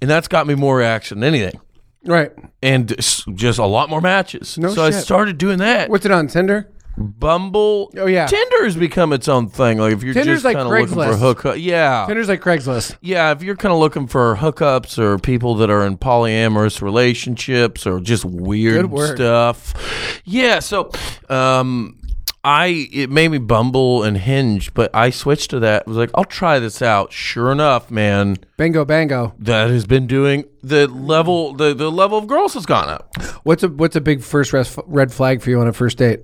And 0.00 0.08
that's 0.10 0.28
got 0.28 0.46
me 0.46 0.54
more 0.54 0.76
reaction 0.76 1.20
than 1.20 1.34
anything. 1.34 1.60
Right. 2.04 2.32
And 2.62 2.94
just 2.98 3.58
a 3.58 3.66
lot 3.66 3.90
more 3.90 4.00
matches. 4.00 4.56
No 4.56 4.72
so 4.72 4.82
I 4.84 4.90
started 4.90 5.36
doing 5.38 5.58
that. 5.58 5.90
What's 5.90 6.06
it 6.06 6.10
on 6.12 6.28
Tinder? 6.28 6.68
Bumble. 6.96 7.90
Oh, 7.96 8.06
yeah. 8.06 8.26
Tinder 8.26 8.64
has 8.64 8.76
become 8.76 9.12
its 9.12 9.28
own 9.28 9.48
thing. 9.48 9.78
Like 9.78 9.92
if 9.94 10.02
you're 10.02 10.12
Tinder's 10.14 10.36
just 10.42 10.44
like 10.44 10.56
kind 10.56 10.66
of 10.68 10.72
looking 10.72 10.94
for 10.94 11.00
Craigslist. 11.14 11.18
hookup. 11.20 11.56
Yeah. 11.58 12.04
Tinder's 12.06 12.28
like 12.28 12.40
Craigslist. 12.40 12.96
Yeah, 13.00 13.32
if 13.32 13.42
you're 13.42 13.56
kind 13.56 13.72
of 13.72 13.78
looking 13.78 14.06
for 14.06 14.36
hookups 14.36 14.98
or 14.98 15.18
people 15.18 15.54
that 15.56 15.70
are 15.70 15.84
in 15.86 15.96
polyamorous 15.98 16.82
relationships 16.82 17.86
or 17.86 18.00
just 18.00 18.24
weird 18.24 18.90
word. 18.90 19.16
stuff. 19.16 20.20
Yeah, 20.24 20.58
so 20.60 20.90
um 21.28 21.96
I 22.42 22.88
it 22.92 23.10
made 23.10 23.28
me 23.28 23.38
bumble 23.38 24.02
and 24.02 24.16
hinge, 24.16 24.72
but 24.72 24.94
I 24.94 25.10
switched 25.10 25.50
to 25.50 25.60
that. 25.60 25.84
I 25.86 25.90
was 25.90 25.98
like, 25.98 26.10
I'll 26.14 26.24
try 26.24 26.58
this 26.58 26.80
out. 26.80 27.12
Sure 27.12 27.52
enough, 27.52 27.90
man, 27.90 28.36
Bingo, 28.56 28.84
bango. 28.86 29.34
that 29.40 29.68
has 29.68 29.84
been 29.86 30.06
doing 30.06 30.44
the 30.62 30.86
level 30.88 31.52
the, 31.54 31.74
the 31.74 31.90
level 31.90 32.16
of 32.16 32.26
girls 32.26 32.54
has 32.54 32.64
gone 32.66 32.88
up. 32.88 33.14
What's 33.42 33.62
a 33.62 33.68
what's 33.68 33.94
a 33.96 34.00
big 34.00 34.22
first 34.22 34.52
res- 34.54 34.78
red 34.86 35.12
flag 35.12 35.42
for 35.42 35.50
you 35.50 35.60
on 35.60 35.68
a 35.68 35.72
first 35.74 35.98
date? 35.98 36.20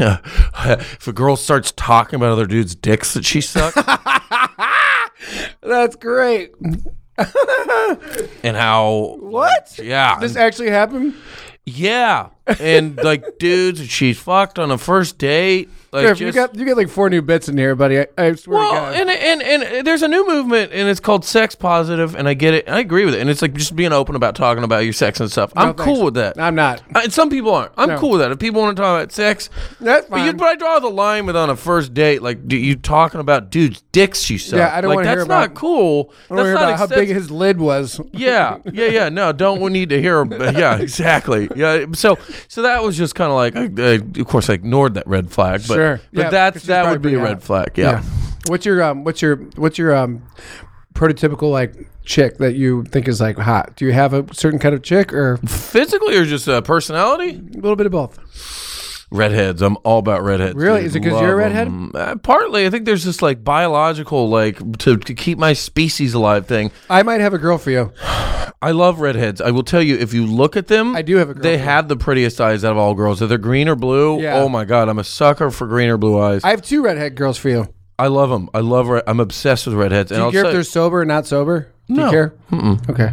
If 0.00 1.06
a 1.08 1.12
girl 1.12 1.36
starts 1.36 1.72
talking 1.72 2.16
about 2.16 2.30
other 2.30 2.46
dudes' 2.46 2.74
dicks 2.74 3.14
that 3.14 3.24
she 3.24 3.40
sucked 3.40 3.76
That's 5.62 5.96
great. 5.96 6.52
and 8.44 8.56
how 8.56 9.16
What? 9.20 9.78
yeah 9.82 10.18
This 10.20 10.36
actually 10.36 10.70
happened? 10.70 11.14
Yeah, 11.66 12.28
and 12.60 12.96
like 12.96 13.38
dudes 13.38 13.80
that 13.80 13.88
she 13.90 14.14
fucked 14.14 14.58
on 14.58 14.70
a 14.70 14.78
first 14.78 15.18
date. 15.18 15.68
Like 15.90 16.04
Griff, 16.04 16.20
you 16.20 16.32
got 16.32 16.54
you 16.54 16.66
get 16.66 16.76
like 16.76 16.90
four 16.90 17.08
new 17.08 17.22
bits 17.22 17.48
in 17.48 17.56
here, 17.56 17.74
buddy. 17.74 18.00
I, 18.00 18.06
I 18.18 18.34
swear 18.34 18.58
well, 18.58 18.92
to 18.92 18.98
God. 18.98 19.08
and, 19.08 19.42
and 19.42 19.62
and 19.64 19.86
there's 19.86 20.02
a 20.02 20.08
new 20.08 20.26
movement, 20.26 20.70
and 20.72 20.86
it's 20.86 21.00
called 21.00 21.24
sex 21.24 21.54
positive, 21.54 22.14
and 22.14 22.28
I 22.28 22.34
get 22.34 22.52
it, 22.52 22.68
I 22.68 22.80
agree 22.80 23.06
with 23.06 23.14
it, 23.14 23.20
and 23.22 23.30
it's 23.30 23.40
like 23.40 23.54
just 23.54 23.74
being 23.74 23.92
open 23.92 24.14
about 24.14 24.34
talking 24.34 24.64
about 24.64 24.80
your 24.84 24.92
sex 24.92 25.18
and 25.18 25.30
stuff. 25.32 25.50
I'm 25.56 25.68
thanks. 25.74 25.84
cool 25.84 26.04
with 26.04 26.14
that. 26.14 26.38
I'm 26.38 26.54
not. 26.54 26.82
Uh, 26.94 27.00
and 27.04 27.12
some 27.12 27.30
people 27.30 27.54
aren't. 27.54 27.72
I'm 27.78 27.88
No. 27.88 27.98
cool 27.98 28.10
with 28.10 28.20
that. 28.20 28.30
If 28.30 28.38
people 28.38 28.60
want 28.60 28.76
to 28.76 28.82
talk 28.82 29.00
about 29.00 29.12
sex, 29.12 29.48
That's 29.80 30.06
but, 30.08 30.16
you, 30.18 30.26
fine. 30.26 30.36
but 30.36 30.46
I 30.48 30.56
draw 30.56 30.78
the 30.78 30.90
line 30.90 31.24
with 31.24 31.36
on 31.36 31.48
a 31.48 31.56
first 31.56 31.94
date, 31.94 32.20
like 32.22 32.46
do 32.46 32.56
you 32.56 32.76
talking 32.76 33.20
about 33.20 33.50
dudes' 33.50 33.82
dicks 33.92 34.28
you 34.28 34.36
suck. 34.36 34.58
Yeah, 34.58 34.76
I 34.76 34.82
don't 34.82 34.90
like, 34.90 34.96
wanna 34.96 35.08
hear 35.08 35.16
that's 35.24 35.28
not 35.28 35.54
cool. 35.54 36.12
I 36.24 36.28
don't 36.28 36.36
That's 36.36 36.46
hear 36.48 36.54
not 36.54 36.62
about 36.64 36.78
how 36.78 36.86
big 36.86 37.08
his 37.08 37.30
lid 37.30 37.58
was. 37.60 37.98
yeah, 38.12 38.58
yeah, 38.72 38.86
yeah. 38.88 39.08
No, 39.08 39.32
don't 39.32 39.60
we 39.62 39.70
need 39.70 39.88
to 39.88 40.00
hear? 40.02 40.18
Yeah, 40.58 40.78
exactly. 40.78 41.48
Yeah. 41.54 41.86
So, 41.94 42.18
so 42.48 42.62
that 42.62 42.82
was 42.82 42.96
just 42.96 43.14
kind 43.14 43.30
of 43.30 43.36
like, 43.36 43.54
I, 43.56 43.82
I, 43.82 44.20
of 44.20 44.26
course, 44.26 44.50
I 44.50 44.54
ignored 44.54 44.94
that 44.94 45.06
red 45.06 45.30
flag, 45.30 45.62
but 45.68 45.77
Sure. 45.78 46.00
but 46.12 46.20
Yeah, 46.24 46.30
that's 46.30 46.54
'cause 46.54 46.62
she's 46.62 46.68
that 46.68 46.90
would 46.90 47.02
be 47.02 47.14
a 47.14 47.18
red 47.18 47.34
hot. 47.34 47.42
flag. 47.42 47.70
Yeah. 47.76 48.02
What's 48.46 48.64
your 48.66 48.82
um 48.82 49.04
what's 49.04 49.20
your 49.22 49.36
what's 49.56 49.78
your 49.78 49.94
um 49.96 50.22
prototypical 50.94 51.50
like 51.52 51.74
chick 52.04 52.38
that 52.38 52.54
you 52.54 52.84
think 52.84 53.06
is 53.08 53.20
like 53.20 53.36
hot? 53.38 53.76
Do 53.76 53.84
you 53.84 53.92
have 53.92 54.12
a 54.14 54.24
certain 54.34 54.58
kind 54.58 54.74
of 54.74 54.82
chick 54.82 55.12
or 55.12 55.36
Physically 55.46 56.16
or 56.16 56.24
just 56.24 56.48
uh, 56.48 56.60
personality? 56.62 57.36
a 57.36 57.56
little 57.60 57.76
bit 57.76 57.86
of 57.86 57.92
both? 57.92 58.18
Redheads. 59.10 59.62
I'm 59.62 59.76
all 59.84 59.98
about 59.98 60.22
redheads. 60.22 60.54
Really? 60.54 60.80
dude. 60.80 60.86
Is 60.88 60.92
because 60.94 61.20
you're 61.20 61.32
a 61.32 61.36
redhead? 61.36 61.68
Uh, 61.94 62.16
partly, 62.16 62.66
I 62.66 62.70
think 62.70 62.84
there's 62.84 63.04
this 63.04 63.22
like 63.22 63.42
biological, 63.42 64.28
like 64.28 64.78
to, 64.80 64.96
to 64.98 65.14
keep 65.14 65.38
my 65.38 65.52
species 65.54 66.14
alive 66.14 66.46
thing. 66.46 66.70
I 66.90 67.02
might 67.02 67.20
have 67.20 67.32
a 67.34 67.38
girl 67.38 67.56
for 67.58 67.70
you. 67.70 67.92
I 68.60 68.72
love 68.72 69.00
redheads. 69.00 69.40
I 69.40 69.50
will 69.52 69.62
tell 69.62 69.82
you, 69.82 69.96
if 69.96 70.12
you 70.12 70.26
look 70.26 70.56
at 70.56 70.66
them, 70.66 70.96
I 70.96 71.02
do 71.02 71.16
have 71.16 71.30
a 71.30 71.34
girl 71.34 71.42
They 71.42 71.54
for 71.56 71.60
you. 71.62 71.64
have 71.68 71.88
the 71.88 71.96
prettiest 71.96 72.40
eyes 72.40 72.64
out 72.64 72.72
of 72.72 72.78
all 72.78 72.94
girls. 72.94 73.22
If 73.22 73.28
they're 73.28 73.38
green 73.38 73.68
or 73.68 73.76
blue, 73.76 74.20
Yeah. 74.20 74.34
oh 74.42 74.48
my 74.48 74.64
god, 74.64 74.88
I'm 74.88 74.98
a 74.98 75.04
sucker 75.04 75.50
for 75.52 75.66
green 75.68 75.88
or 75.88 75.96
blue 75.96 76.20
eyes. 76.20 76.42
I 76.44 76.50
have 76.50 76.62
two 76.62 76.82
redhead 76.82 77.14
girls 77.14 77.38
for 77.38 77.48
you. 77.50 77.68
I 78.00 78.08
love 78.08 78.30
them. 78.30 78.48
I 78.54 78.60
love. 78.60 78.88
Red, 78.88 79.04
I'm 79.06 79.20
obsessed 79.20 79.66
with 79.66 79.74
redheads. 79.76 80.08
Do 80.10 80.14
and 80.16 80.20
you 80.20 80.26
I'll 80.26 80.32
care 80.32 80.42
say- 80.42 80.48
if 80.48 80.52
they're 80.54 80.62
sober 80.64 81.00
or 81.00 81.04
not 81.04 81.26
sober? 81.26 81.68
Do 81.88 81.94
No. 81.94 82.04
you 82.06 82.10
care? 82.10 82.34
Mm-mm. 82.52 82.90
Okay. 82.90 83.10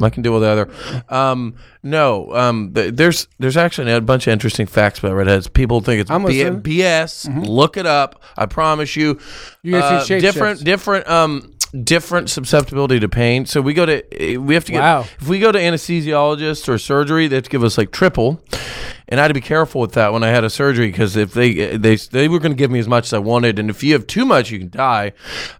I 0.00 0.10
can 0.10 0.22
deal 0.22 0.32
with 0.32 0.44
either. 0.44 0.68
Um, 1.08 1.54
no, 1.82 2.32
um, 2.34 2.72
th- 2.74 2.94
there's 2.94 3.26
there's 3.38 3.56
actually 3.56 3.92
a 3.92 4.00
bunch 4.00 4.26
of 4.26 4.32
interesting 4.32 4.66
facts 4.66 4.98
about 5.00 5.14
redheads. 5.14 5.48
People 5.48 5.80
think 5.80 6.00
it's 6.00 6.10
I'm 6.10 6.24
B- 6.24 6.42
listening. 6.44 6.62
BS. 6.62 7.46
Look 7.46 7.76
it 7.76 7.86
up. 7.86 8.22
I 8.36 8.46
promise 8.46 8.94
you. 8.96 9.18
You 9.62 9.72
guys 9.72 9.82
Uh, 9.82 10.04
shape 10.04 10.20
different 10.20 10.58
shifts. 10.58 10.64
different 10.64 11.08
um 11.08 11.52
different 11.84 12.28
susceptibility 12.30 13.00
to 13.00 13.08
pain. 13.08 13.46
So 13.46 13.60
we 13.60 13.74
go 13.74 13.86
to 13.86 14.02
we 14.38 14.54
have 14.54 14.64
to 14.66 14.72
get 14.72 14.80
Wow. 14.80 15.04
if 15.20 15.28
we 15.28 15.38
go 15.38 15.50
to 15.52 15.58
anesthesiologists 15.58 16.68
or 16.68 16.78
surgery, 16.78 17.28
they 17.28 17.36
have 17.36 17.44
to 17.44 17.50
give 17.50 17.64
us 17.64 17.76
like 17.78 17.90
triple. 17.92 18.40
And 19.08 19.20
I 19.20 19.24
had 19.24 19.28
to 19.28 19.34
be 19.34 19.40
careful 19.40 19.80
with 19.80 19.92
that 19.92 20.12
when 20.12 20.22
I 20.22 20.28
had 20.28 20.42
a 20.44 20.50
surgery 20.50 20.86
because 20.90 21.16
if 21.16 21.32
they 21.34 21.76
they 21.76 21.96
they 21.96 22.28
were 22.28 22.38
going 22.38 22.52
to 22.52 22.56
give 22.56 22.70
me 22.70 22.78
as 22.78 22.88
much 22.88 23.06
as 23.06 23.12
I 23.12 23.18
wanted, 23.18 23.58
and 23.58 23.68
if 23.70 23.82
you 23.82 23.92
have 23.94 24.06
too 24.06 24.24
much, 24.24 24.50
you 24.50 24.58
can 24.58 24.70
die. 24.70 25.12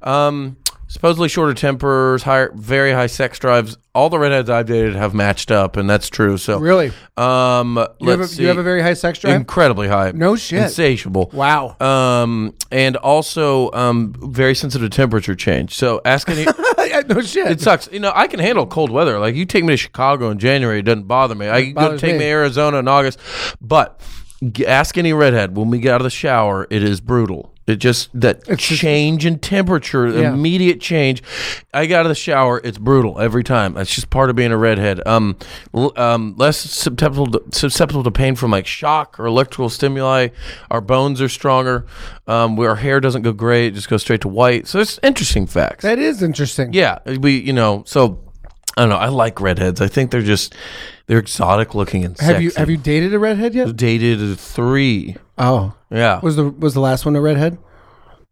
Um, 0.03 0.57
supposedly 0.93 1.27
shorter 1.27 1.55
tempers, 1.55 2.23
higher, 2.23 2.53
very 2.55 2.93
high 2.93 3.07
sex 3.07 3.39
drives. 3.39 3.79
All 3.95 4.11
the 4.11 4.19
redheads 4.19 4.51
I've 4.51 4.67
dated 4.67 4.95
have 4.95 5.15
matched 5.15 5.51
up, 5.51 5.77
and 5.79 5.89
that's 5.89 6.11
true. 6.11 6.37
So 6.37 6.59
Really? 6.59 6.93
um, 7.17 7.77
You 7.99 8.11
have, 8.11 8.19
a, 8.19 8.23
let's 8.23 8.39
you 8.39 8.47
have 8.49 8.59
a 8.59 8.63
very 8.63 8.83
high 8.83 8.93
sex 8.93 9.19
drive? 9.19 9.35
incredibly 9.35 9.89
high. 9.89 10.13
No 10.13 10.37
shit. 10.37 10.63
insatiable. 10.65 11.31
wow. 11.33 11.77
Um, 11.81 12.55
and 12.71 12.97
also 12.97 13.71
um, 13.73 14.15
very 14.19 14.55
sensitive 14.55 14.91
to 14.91 14.95
temperature 14.95 15.35
change. 15.35 15.75
So 15.75 16.03
ask 16.05 16.29
any. 16.29 16.45
no 17.09 17.23
shit. 17.23 17.51
It 17.51 17.61
sucks. 17.63 17.89
You 17.91 18.01
know, 18.01 18.13
I 18.15 18.27
can 18.27 18.39
handle 18.41 18.67
cold 18.67 18.91
weather. 18.91 19.19
Like 19.19 19.35
you 19.35 19.47
take 19.47 19.65
me 19.65 19.73
to 19.73 19.77
Chicago 19.79 20.31
in 20.31 20.39
January, 20.39 20.81
it 20.81 20.83
doesn't 20.83 21.09
bother 21.09 21.35
me. 21.35 21.49
I 21.49 21.63
can 21.63 21.73
go 21.75 21.97
take 21.97 22.13
me. 22.13 22.19
me 22.19 22.25
to 22.25 22.31
Arizona 22.31 22.79
in 22.79 22.89
August, 22.89 23.19
but 23.63 24.01
g- 24.53 24.67
ask 24.67 24.99
any 24.99 25.13
redhead 25.15 25.57
when 25.57 25.71
we 25.71 25.79
get 25.79 25.95
out 25.95 26.01
of 26.01 26.05
the 26.05 26.11
shower, 26.11 26.67
it 26.71 26.83
is 26.83 27.01
brutal. 27.01 27.52
It 27.67 27.77
just 27.77 28.09
that 28.21 28.59
change 28.59 29.25
in 29.25 29.39
temperature, 29.39 30.09
Yeah. 30.09 30.33
immediate 30.33 30.81
change. 30.81 31.23
I 31.73 31.87
got 31.87 32.01
out 32.01 32.07
of 32.07 32.11
the 32.11 32.15
shower, 32.17 32.61
it's 32.65 32.77
brutal 32.79 33.21
every 33.21 33.45
time. 33.45 33.75
That's 33.75 33.95
just 33.95 34.11
part 34.11 34.31
of 34.31 34.37
being 34.37 34.51
a 34.51 34.57
redhead. 34.57 35.01
Um, 35.07 35.37
l- 35.73 35.93
um, 35.97 36.35
less 36.37 36.57
susceptible 36.59 37.27
to, 37.29 37.43
susceptible 37.53 38.03
to 38.03 38.11
pain 38.11 38.35
from 38.35 38.51
like 38.51 38.67
shock 38.67 39.19
or 39.21 39.27
electrical 39.27 39.69
stimuli. 39.69 40.29
Our 40.73 40.81
bones 40.81 41.21
are 41.21 41.29
stronger. 41.29 41.87
Um, 42.27 42.59
our 42.59 42.77
hair 42.77 42.99
doesn't 42.99 43.23
go 43.23 43.33
gray, 43.33 43.69
it 43.69 43.75
just 43.75 43.89
goes 43.89 44.03
straight 44.03 44.23
to 44.23 44.29
white. 44.29 44.67
So 44.67 44.81
it's 44.81 44.99
interesting 45.03 45.47
facts. 45.47 45.83
that 45.85 45.99
is 46.01 46.21
interesting. 46.23 46.73
Yeah, 46.73 46.99
we 47.21 47.39
you 47.39 47.53
know 47.53 47.85
so 47.87 48.19
I 48.77 48.83
don't 48.83 48.89
know. 48.89 48.97
I 48.97 49.09
like 49.09 49.41
redheads. 49.41 49.81
I 49.81 49.89
think 49.89 50.11
they're 50.11 50.23
just 50.23 50.55
they're 51.07 51.19
exotic 51.19 51.75
looking 51.75 52.05
and 52.05 52.19
Have 52.21 52.41
you 52.41 52.51
sexy. 52.51 52.61
have 52.61 52.71
you 52.71 52.77
dated 52.79 53.13
a 53.15 53.19
redhead 53.19 53.55
yet? 53.55 53.77
dated 53.77 54.39
three? 54.39 55.17
Oh. 55.39 55.75
Yeah. 55.91 56.21
Was 56.23 56.37
the 56.37 56.49
was 56.51 56.73
the 56.75 56.81
last 56.81 57.05
one 57.05 57.15
a 57.17 57.21
redhead? 57.21 57.59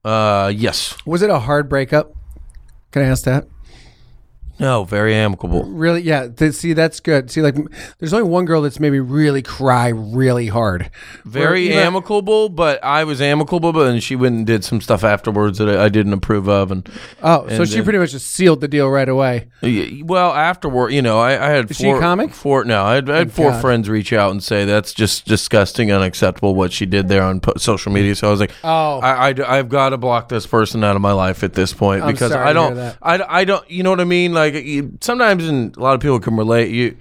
Uh, 0.05 0.51
yes. 0.55 0.97
Was 1.05 1.21
it 1.23 1.29
a 1.31 1.39
hard 1.41 1.69
breakup? 1.69 2.15
Can 2.91 3.03
I 3.03 3.07
ask 3.07 3.25
that? 3.25 3.47
No. 4.61 4.85
Very 4.85 5.15
amicable. 5.15 5.65
Really? 5.65 6.03
Yeah. 6.03 6.29
Th- 6.29 6.53
see, 6.53 6.73
that's 6.75 7.01
good. 7.01 7.31
See, 7.31 7.43
like, 7.43 7.57
m- 7.57 7.69
there's 7.99 8.13
only 8.13 8.29
one 8.29 8.45
girl 8.45 8.63
that's 8.63 8.79
made 8.79 8.91
me 8.93 8.99
really 8.99 9.43
cry 9.43 9.89
really 9.89 10.47
hard. 10.47 10.91
Very 11.25 11.69
Where- 11.71 11.85
amicable, 11.85 12.49
but 12.49 12.83
I 12.85 13.05
was 13.05 13.21
amicable, 13.21 13.73
but 13.73 13.85
then 13.85 14.01
she 14.01 14.15
went 14.17 14.35
and 14.37 14.47
did 14.47 14.65
some 14.65 14.81
stuff 14.81 15.03
afterwards 15.03 15.59
that 15.59 15.69
I, 15.69 15.87
I 15.87 15.89
didn't 15.89 16.13
approve 16.13 16.49
of, 16.49 16.71
and 16.71 16.89
Oh, 17.23 17.49
so 17.49 17.55
And 17.63 17.69
she 17.69 17.77
then- 17.77 17.85
pretty 17.85 17.99
much 17.99 18.13
just 18.13 18.29
sealed 18.31 18.61
the 18.61 18.69
deal 18.69 18.89
right 18.89 19.09
away. 19.09 19.49
Y- 19.63 20.03
Well, 20.05 20.33
afterward, 20.33 20.91
you 20.93 21.03
know, 21.03 21.19
I, 21.19 21.31
I 21.33 21.51
had 21.51 21.71
Is 21.71 21.77
she 21.79 21.85
four, 21.85 21.97
a 21.99 22.01
comic? 22.01 22.33
Four, 22.33 22.65
no, 22.65 22.85
I 22.85 22.95
had, 22.97 23.11
I 23.11 23.19
had 23.19 23.29
oh, 23.29 23.31
four 23.31 23.51
God. 23.53 23.61
friends 23.61 23.89
reach 23.89 24.13
out 24.13 24.31
and 24.31 24.43
say 24.43 24.65
that's 24.65 24.93
just 24.93 25.27
disgusting, 25.27 25.91
unacceptable 25.91 26.55
what 26.55 26.73
she 26.73 26.87
did 26.87 27.09
there 27.09 27.23
on 27.23 27.41
po- 27.41 27.55
social 27.57 27.93
media. 27.93 28.15
So 28.15 28.29
I 28.29 28.31
was 28.31 28.41
like, 28.41 28.53
Oh. 28.63 29.01
I, 29.01 29.35
I, 29.47 29.57
have 29.57 29.69
got 29.69 29.91
to 29.91 29.97
block 29.99 30.29
this 30.29 30.47
person 30.47 30.85
out 30.85 30.97
of 30.97 31.03
my 31.03 31.13
life 31.13 31.43
at 31.45 31.55
this 31.55 31.73
point 31.73 32.03
I'm 32.03 32.13
because 32.13 32.31
sorry 32.33 32.49
I 32.51 32.53
to 32.53 32.59
hear 32.61 32.69
don't, 32.69 32.77
that. 32.77 32.97
I, 33.03 33.41
I 33.41 33.45
don't, 33.45 33.71
you 33.71 33.83
know 33.83 33.91
what 33.91 34.01
I 34.01 34.05
mean? 34.05 34.33
Like 34.35 34.50
you, 34.55 34.99
sometimes, 35.01 35.47
and 35.47 35.77
a 35.77 35.81
lot 35.81 35.95
of 35.95 36.01
people 36.01 36.21
can 36.21 36.37
relate. 36.37 36.71
You, 36.71 36.97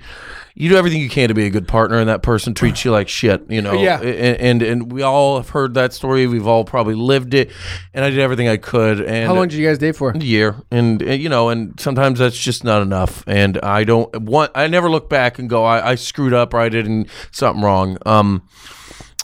you 0.56 0.68
do 0.68 0.76
everything 0.76 1.00
you 1.02 1.10
can 1.10 1.30
to 1.30 1.34
be 1.34 1.45
a 1.45 1.50
good 1.50 1.68
partner, 1.68 2.00
and 2.00 2.10
that 2.10 2.22
person 2.22 2.54
treats 2.54 2.84
you 2.84 2.91
like 2.91 3.08
shit. 3.08 3.43
You 3.50 3.62
know, 3.62 3.72
Yeah. 3.74 4.02
And 4.02 4.38
and, 4.39 4.62
and 4.62 4.91
we 4.91 5.02
all 5.04 5.38
have 5.38 5.50
heard 5.50 5.74
that 5.76 5.93
story. 5.93 6.28
We've 6.28 6.47
all 6.47 6.66
probably 6.66 6.95
lived 6.95 7.34
it, 7.34 7.50
and 7.93 8.04
I 8.04 8.10
did 8.10 8.20
everything 8.20 8.50
I 8.50 8.58
could. 8.58 9.00
And 9.00 9.28
How 9.28 9.36
long 9.36 9.47
did 9.47 9.58
you 9.58 9.66
guys 9.66 9.78
date 9.78 9.95
for? 9.95 10.12
a 10.12 10.18
year 10.18 10.56
and, 10.72 11.02
uh, 11.02 11.12
you 11.12 11.30
know 11.30 11.50
and 11.50 11.80
sometimes 11.80 12.20
that's 12.20 12.38
just 12.38 12.64
not 12.64 12.82
enough 12.82 13.24
and 13.28 13.58
i 13.64 13.84
don't 13.84 14.14
want 14.22 14.52
i 14.56 14.68
never 14.68 14.89
look 14.89 15.10
back 15.10 15.39
and 15.39 15.50
go 15.50 15.64
i, 15.64 15.91
I 15.91 15.95
screwed 15.95 16.34
up 16.34 16.54
or 16.54 16.60
i 16.60 16.68
did 16.70 16.88
something 17.32 17.64
wrong 17.64 17.97
um 18.06 18.43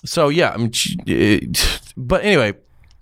so 0.05 0.29
yeah 0.29 0.51
i 0.51 0.57
mean 0.57 0.71
but 1.97 2.23
anyway 2.23 2.53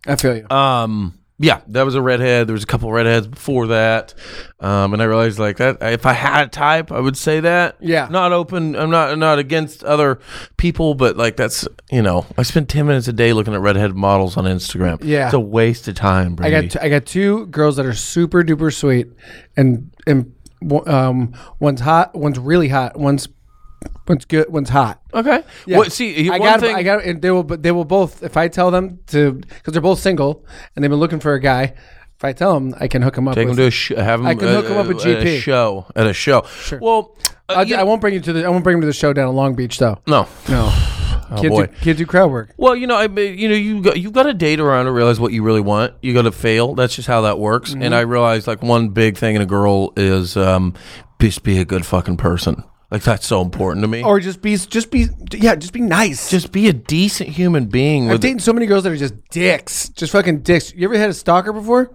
I 0.08 0.16
feel 0.16 0.38
you. 0.38 0.50
um 0.50 1.20
yeah 1.40 1.62
that 1.68 1.84
was 1.84 1.96
a 1.96 2.02
redhead. 2.02 2.48
There 2.48 2.54
was 2.54 2.64
a 2.64 2.68
couple 2.68 2.92
redheads 2.92 3.28
before 3.28 3.68
that. 3.68 4.14
Um 4.60 4.94
and 4.94 5.02
i 5.02 5.06
realized 5.06 5.40
like 5.40 5.58
that 5.58 5.78
if 5.82 6.06
i 6.06 6.14
had 6.14 6.46
a 6.46 6.50
type 6.50 6.92
i 6.92 7.00
would 7.00 7.18
say 7.18 7.40
that. 7.40 7.78
Yeah. 7.82 8.08
not 8.12 8.32
open 8.32 8.76
i'm 8.76 8.90
not 8.92 9.18
not 9.18 9.40
against 9.40 9.84
other 9.84 10.20
people 10.58 10.94
but 10.94 11.18
like 11.18 11.36
that's 11.36 11.68
you 11.92 12.02
know 12.02 12.26
i 12.38 12.44
spend 12.44 12.70
10 12.70 12.86
minutes 12.86 13.08
a 13.08 13.14
day 13.14 13.34
looking 13.34 13.54
at 13.54 13.62
redhead 13.62 13.96
models 13.96 14.38
on 14.38 14.46
instagram. 14.46 15.00
Yeah. 15.04 15.26
it's 15.26 15.34
a 15.34 15.40
waste 15.40 15.88
of 15.88 15.96
time 15.96 16.36
I 16.40 16.50
got 16.52 16.70
t- 16.72 16.80
I 16.80 16.90
got 16.90 17.06
two 17.06 17.48
girls 17.48 17.76
that 17.78 17.86
are 17.86 17.94
super 17.94 18.44
duper 18.44 18.74
sweet, 18.74 19.08
and 19.58 19.92
and 20.06 20.34
um 20.88 21.34
one's 21.60 21.82
hot, 21.82 22.16
one's 22.16 22.40
really 22.40 22.70
hot, 22.70 22.98
one's 22.98 23.28
one's 24.08 24.26
good, 24.26 24.50
one's 24.52 24.70
hot. 24.70 25.02
Okay. 25.14 25.44
Yeah. 25.66 25.78
What, 25.78 25.92
see, 25.92 26.30
I 26.30 26.38
one 26.38 26.50
got 26.50 26.60
thing. 26.60 26.76
I 26.76 26.84
got 26.84 27.04
and 27.04 27.22
they 27.22 27.32
will 27.32 27.44
they 27.44 27.72
will 27.72 27.86
both 27.86 28.24
if 28.24 28.38
I 28.38 28.48
tell 28.48 28.72
them 28.72 29.00
to 29.08 29.34
because 29.34 29.74
they're 29.74 29.82
both 29.82 30.00
single 30.00 30.46
and 30.76 30.84
they've 30.84 30.90
been 30.92 31.00
looking 31.00 31.20
for 31.20 31.34
a 31.34 31.40
guy. 31.40 31.74
If 32.16 32.24
I 32.24 32.32
tell 32.32 32.54
them, 32.54 32.74
I 32.80 32.88
can 32.88 33.02
hook 33.02 33.16
them 33.16 33.28
up. 33.28 33.36
Take 33.36 33.48
with, 33.50 33.58
them 33.58 33.64
to 33.64 33.68
a 33.68 33.72
sh- 33.72 33.92
have 33.98 34.20
them. 34.22 34.28
I 34.28 34.36
can 34.36 34.48
hook 34.48 34.66
'em 34.66 34.78
up 34.78 34.88
with 34.88 35.06
At 35.06 35.22
a 35.22 35.26
GP. 35.26 35.40
show. 35.42 35.86
At 35.96 36.08
a 36.08 36.14
show. 36.14 36.44
Sure. 36.44 36.80
Well, 36.82 37.18
uh, 37.50 37.66
you- 37.68 37.76
I 37.76 37.84
won't 37.84 38.00
bring 38.00 38.14
you 38.14 38.22
to 38.22 38.32
the. 38.32 38.46
I 38.46 38.50
won't 38.50 38.64
bring 38.64 38.76
them 38.76 38.82
to 38.82 38.88
the 38.88 38.94
show 38.94 39.12
down 39.12 39.28
in 39.28 39.36
Long 39.36 39.56
Beach 39.56 39.78
though. 39.78 40.00
no. 40.08 40.28
No, 40.48 40.72
can't 41.38 41.50
boy. 41.50 41.66
do 41.66 41.74
can't 41.82 41.98
do 41.98 42.06
crowd 42.06 42.32
work. 42.32 42.54
Well, 42.56 42.76
you 42.76 42.88
know, 42.88 42.96
I 42.96 43.08
mean, 43.08 43.38
you 43.38 43.50
know, 43.50 43.56
you 43.56 43.82
got 43.82 44.00
you've 44.00 44.14
got 44.14 44.24
to 44.24 44.34
date 44.34 44.60
around 44.62 44.86
to 44.86 44.92
realize 44.92 45.20
what 45.20 45.34
you 45.34 45.44
really 45.44 45.60
want. 45.60 45.96
You 46.02 46.14
got 46.14 46.22
to 46.22 46.32
fail. 46.32 46.76
That's 46.76 46.96
just 46.96 47.08
how 47.08 47.22
that 47.22 47.40
works. 47.40 47.72
Mm-hmm. 47.72 47.82
And 47.84 47.96
I 47.96 48.02
realized 48.02 48.48
like 48.48 48.62
one 48.62 48.90
big 48.90 49.18
thing 49.18 49.36
in 49.36 49.42
a 49.42 49.46
girl 49.46 49.92
is 49.98 50.38
um, 50.38 50.76
just 51.20 51.44
be 51.44 51.60
a 51.60 51.66
good 51.66 51.86
fucking 51.86 52.18
person. 52.18 52.64
Like 52.94 53.02
that's 53.02 53.26
so 53.26 53.42
important 53.42 53.82
to 53.84 53.88
me. 53.88 54.04
Or 54.04 54.20
just 54.20 54.40
be 54.44 54.56
just 54.56 54.92
be 54.92 55.08
yeah 55.34 55.56
just 55.56 55.74
be 55.74 55.82
nice. 55.82 56.30
just 56.30 56.52
be 56.52 56.70
a 56.70 56.74
decent 56.74 57.28
human 57.30 57.66
being. 57.66 58.06
I've 58.06 58.12
With 58.14 58.22
dated 58.22 58.44
so 58.44 58.54
many 58.54 58.68
girls 58.68 58.84
that 58.84 58.94
are 58.94 58.96
just 58.98 59.16
dicks, 59.32 59.90
just 59.90 60.12
fucking 60.12 60.42
dicks. 60.42 60.72
You 60.76 60.86
ever 60.88 60.96
had 61.00 61.10
a 61.10 61.14
stalker 61.16 61.52
before? 61.52 61.90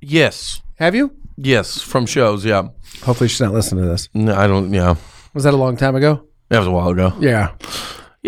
yes, 0.00 0.62
Have 0.76 0.94
you? 0.94 1.10
yes, 1.36 1.82
from 1.82 2.06
shows. 2.06 2.44
Yeah. 2.44 2.68
Hopefully 3.02 3.26
she's 3.28 3.40
not 3.40 3.52
listening 3.52 3.82
to 3.82 3.90
this. 3.90 4.08
No, 4.14 4.32
I 4.32 4.46
don't. 4.46 4.72
Yeah, 4.72 4.94
Was 5.34 5.42
that 5.42 5.54
a 5.54 5.56
long 5.56 5.76
time 5.76 5.96
ago? 5.96 6.24
that 6.50 6.58
was 6.60 6.68
a 6.68 6.70
while 6.70 6.90
ago. 6.90 7.12
Yeah. 7.18 7.54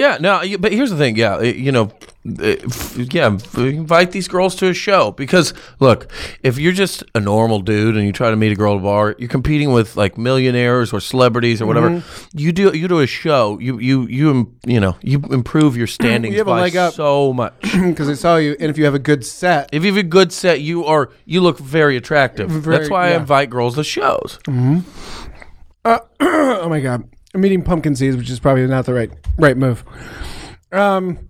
Yeah, 0.01 0.17
no, 0.19 0.41
but 0.59 0.73
here's 0.73 0.91
the 0.91 0.97
thing. 0.97 1.17
Yeah, 1.17 1.43
you 1.43 1.73
know, 1.73 1.93
uh, 2.27 2.57
yeah, 2.97 3.27
invite 3.57 4.13
these 4.13 4.29
girls 4.29 4.55
to 4.57 4.69
a 4.69 4.75
show 4.75 5.11
because 5.11 5.53
look, 5.79 6.11
if 6.43 6.59
you're 6.59 6.73
just 6.73 7.05
a 7.15 7.21
normal 7.21 7.61
dude 7.61 7.97
and 7.97 8.05
you 8.07 8.13
try 8.13 8.31
to 8.31 8.37
meet 8.37 8.51
a 8.51 8.55
girl 8.55 8.73
at 8.77 8.79
a 8.81 8.83
bar, 8.83 9.15
you're 9.19 9.29
competing 9.29 9.73
with 9.73 9.97
like 9.99 10.17
millionaires 10.17 10.93
or 10.95 11.01
celebrities 11.01 11.61
or 11.61 11.67
whatever. 11.67 11.91
Mm-hmm. 11.91 12.39
You 12.39 12.53
do 12.53 12.63
you 12.75 12.89
do 12.89 13.01
a 13.01 13.07
show, 13.07 13.59
you 13.61 13.79
you 13.79 14.07
you 14.09 14.31
im- 14.31 14.57
you 14.65 14.81
know 14.81 14.97
you 15.03 15.19
improve 15.31 15.77
your 15.77 15.87
standing. 15.99 16.33
You 16.33 16.39
have 16.39 16.47
a 16.49 16.53
leg 16.65 16.77
up. 16.77 16.95
so 16.95 17.33
much. 17.35 17.53
Because 17.91 18.09
I 18.09 18.15
saw 18.15 18.37
you, 18.37 18.57
and 18.61 18.71
if 18.71 18.79
you 18.79 18.85
have 18.87 18.95
a 18.95 19.05
good 19.11 19.23
set, 19.27 19.69
If 19.73 19.85
you 19.85 19.93
have 19.93 19.99
a 20.07 20.09
good 20.19 20.33
set, 20.33 20.61
you 20.63 20.85
are 20.87 21.11
you 21.27 21.43
look 21.43 21.59
very 21.59 21.97
attractive. 21.99 22.49
Very- 22.51 22.79
That's 22.79 22.91
why 22.91 23.09
I 23.13 23.17
invite 23.17 23.51
girls 23.51 23.75
to 23.75 23.85
shows. 23.85 24.39
Mm-hmm. 24.49 24.79
Uh, 25.85 25.99
oh 26.21 26.69
my 26.69 26.81
god, 26.81 27.05
I'm 27.35 27.45
eating 27.45 27.63
pumpkin 27.63 27.95
seeds, 27.95 28.17
which 28.17 28.31
is 28.31 28.41
probably 28.41 28.67
not 28.67 28.87
the 28.87 28.95
right 28.95 29.11
right 29.39 29.57
move. 29.57 29.85
Um. 30.73 31.30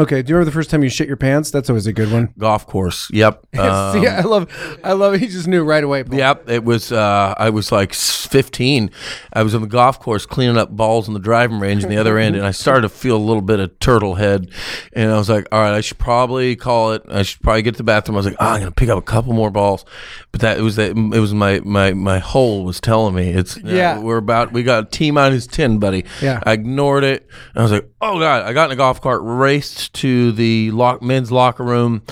Okay. 0.00 0.22
Do 0.22 0.30
you 0.30 0.36
remember 0.36 0.50
the 0.50 0.54
first 0.54 0.70
time 0.70 0.82
you 0.82 0.88
shit 0.88 1.06
your 1.08 1.16
pants? 1.16 1.50
That's 1.50 1.68
always 1.70 1.86
a 1.86 1.92
good 1.92 2.10
one. 2.10 2.32
Golf 2.38 2.66
course. 2.66 3.08
Yep. 3.12 3.46
Um, 3.60 4.00
See, 4.00 4.06
I 4.06 4.22
love, 4.22 4.78
I 4.82 4.92
love. 4.92 5.16
He 5.20 5.26
just 5.26 5.46
knew 5.46 5.62
right 5.62 5.84
away. 5.84 6.02
Paul. 6.02 6.16
Yep, 6.18 6.48
it 6.48 6.64
was. 6.64 6.92
Uh, 6.92 7.34
I 7.36 7.50
was 7.50 7.70
like 7.70 7.92
15. 7.92 8.90
I 9.34 9.42
was 9.42 9.54
on 9.54 9.60
the 9.60 9.66
golf 9.66 9.98
course 10.00 10.24
cleaning 10.24 10.56
up 10.56 10.70
balls 10.70 11.08
on 11.08 11.14
the 11.14 11.20
driving 11.20 11.58
range 11.60 11.84
on 11.84 11.90
the 11.90 11.96
other 11.98 12.16
end, 12.16 12.36
and 12.36 12.46
I 12.46 12.52
started 12.52 12.82
to 12.82 12.88
feel 12.88 13.16
a 13.16 13.18
little 13.18 13.42
bit 13.42 13.60
of 13.60 13.78
turtle 13.80 14.14
head. 14.14 14.50
And 14.94 15.10
I 15.12 15.18
was 15.18 15.28
like, 15.28 15.46
"All 15.52 15.60
right, 15.60 15.74
I 15.74 15.80
should 15.82 15.98
probably 15.98 16.56
call 16.56 16.92
it. 16.92 17.02
I 17.10 17.22
should 17.22 17.42
probably 17.42 17.60
get 17.62 17.72
to 17.74 17.78
the 17.78 17.84
bathroom." 17.84 18.16
I 18.16 18.20
was 18.20 18.26
like, 18.26 18.36
oh, 18.40 18.46
"I'm 18.46 18.60
gonna 18.60 18.70
pick 18.70 18.88
up 18.88 18.98
a 18.98 19.02
couple 19.02 19.32
more 19.34 19.50
balls," 19.50 19.84
but 20.32 20.40
that 20.40 20.56
it 20.58 20.62
was 20.62 20.76
that 20.76 20.92
it 20.96 21.20
was 21.20 21.34
my 21.34 21.60
my 21.64 21.92
my 21.92 22.18
hole 22.18 22.64
was 22.64 22.80
telling 22.80 23.14
me 23.14 23.28
it's 23.30 23.56
uh, 23.58 23.60
Yeah. 23.64 23.98
we're 23.98 24.16
about 24.18 24.52
we 24.52 24.62
got 24.62 24.90
T 24.92 25.10
minus 25.10 25.46
ten, 25.46 25.78
buddy. 25.78 26.04
Yeah. 26.22 26.40
I 26.44 26.52
ignored 26.52 27.04
it. 27.04 27.28
And 27.50 27.58
I 27.58 27.62
was 27.62 27.72
like, 27.72 27.90
"Oh 28.00 28.18
god!" 28.18 28.44
I 28.44 28.52
got 28.54 28.66
in 28.70 28.72
a 28.72 28.76
golf 28.76 29.00
cart, 29.02 29.20
raced 29.22 29.89
to 29.92 30.32
the 30.32 30.70
lock 30.70 31.02
men's 31.02 31.30
locker 31.32 31.64
room 31.64 32.02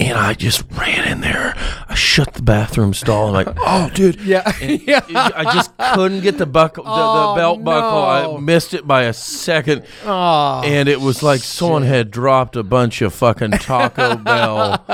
and 0.00 0.16
I 0.18 0.32
just 0.34 0.64
ran 0.72 1.06
in 1.06 1.20
there. 1.20 1.54
I 1.88 1.94
shut 1.94 2.34
the 2.34 2.42
bathroom 2.42 2.94
stall. 2.94 3.28
I'm 3.28 3.32
like, 3.34 3.56
oh, 3.60 3.90
dude. 3.94 4.18
Yeah. 4.30 4.50
yeah. 4.60 5.00
I 5.08 5.44
just 5.52 5.76
couldn't 5.94 6.20
get 6.20 6.38
the 6.38 6.46
buckle, 6.46 6.84
the, 6.84 6.90
Oh, 6.92 7.34
the 7.34 7.40
belt 7.40 7.64
buckle. 7.64 8.02
I 8.02 8.40
missed 8.40 8.74
it 8.74 8.86
by 8.86 9.04
a 9.04 9.12
second, 9.12 9.84
Oh. 10.04 10.62
and 10.64 10.88
it 10.88 11.00
was 11.00 11.22
like 11.22 11.40
someone 11.40 11.82
had 11.82 12.10
dropped 12.10 12.54
a 12.56 12.62
bunch 12.62 13.02
of 13.02 13.12
fucking 13.14 13.52
Taco 13.52 14.16
Bell 14.30 14.84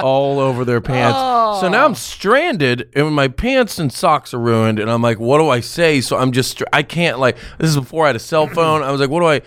all 0.00 0.38
over 0.38 0.64
their 0.64 0.80
pants. 0.80 1.16
Oh. 1.20 1.60
So 1.60 1.68
now 1.68 1.84
I'm 1.84 1.94
stranded, 1.94 2.88
and 2.94 3.12
my 3.14 3.28
pants 3.28 3.78
and 3.78 3.92
socks 3.92 4.32
are 4.32 4.38
ruined. 4.38 4.78
And 4.78 4.90
I'm 4.90 5.02
like, 5.02 5.18
what 5.18 5.38
do 5.38 5.48
I 5.48 5.60
say? 5.60 6.00
So 6.00 6.16
I'm 6.16 6.32
just, 6.32 6.62
I 6.72 6.82
can't 6.82 7.18
like. 7.18 7.36
This 7.58 7.70
is 7.70 7.76
before 7.76 8.04
I 8.04 8.08
had 8.08 8.16
a 8.16 8.20
cell 8.20 8.46
phone. 8.46 8.82
I 8.82 8.90
was 8.92 9.00
like, 9.00 9.10
what 9.10 9.20
do 9.20 9.26
I? 9.26 9.40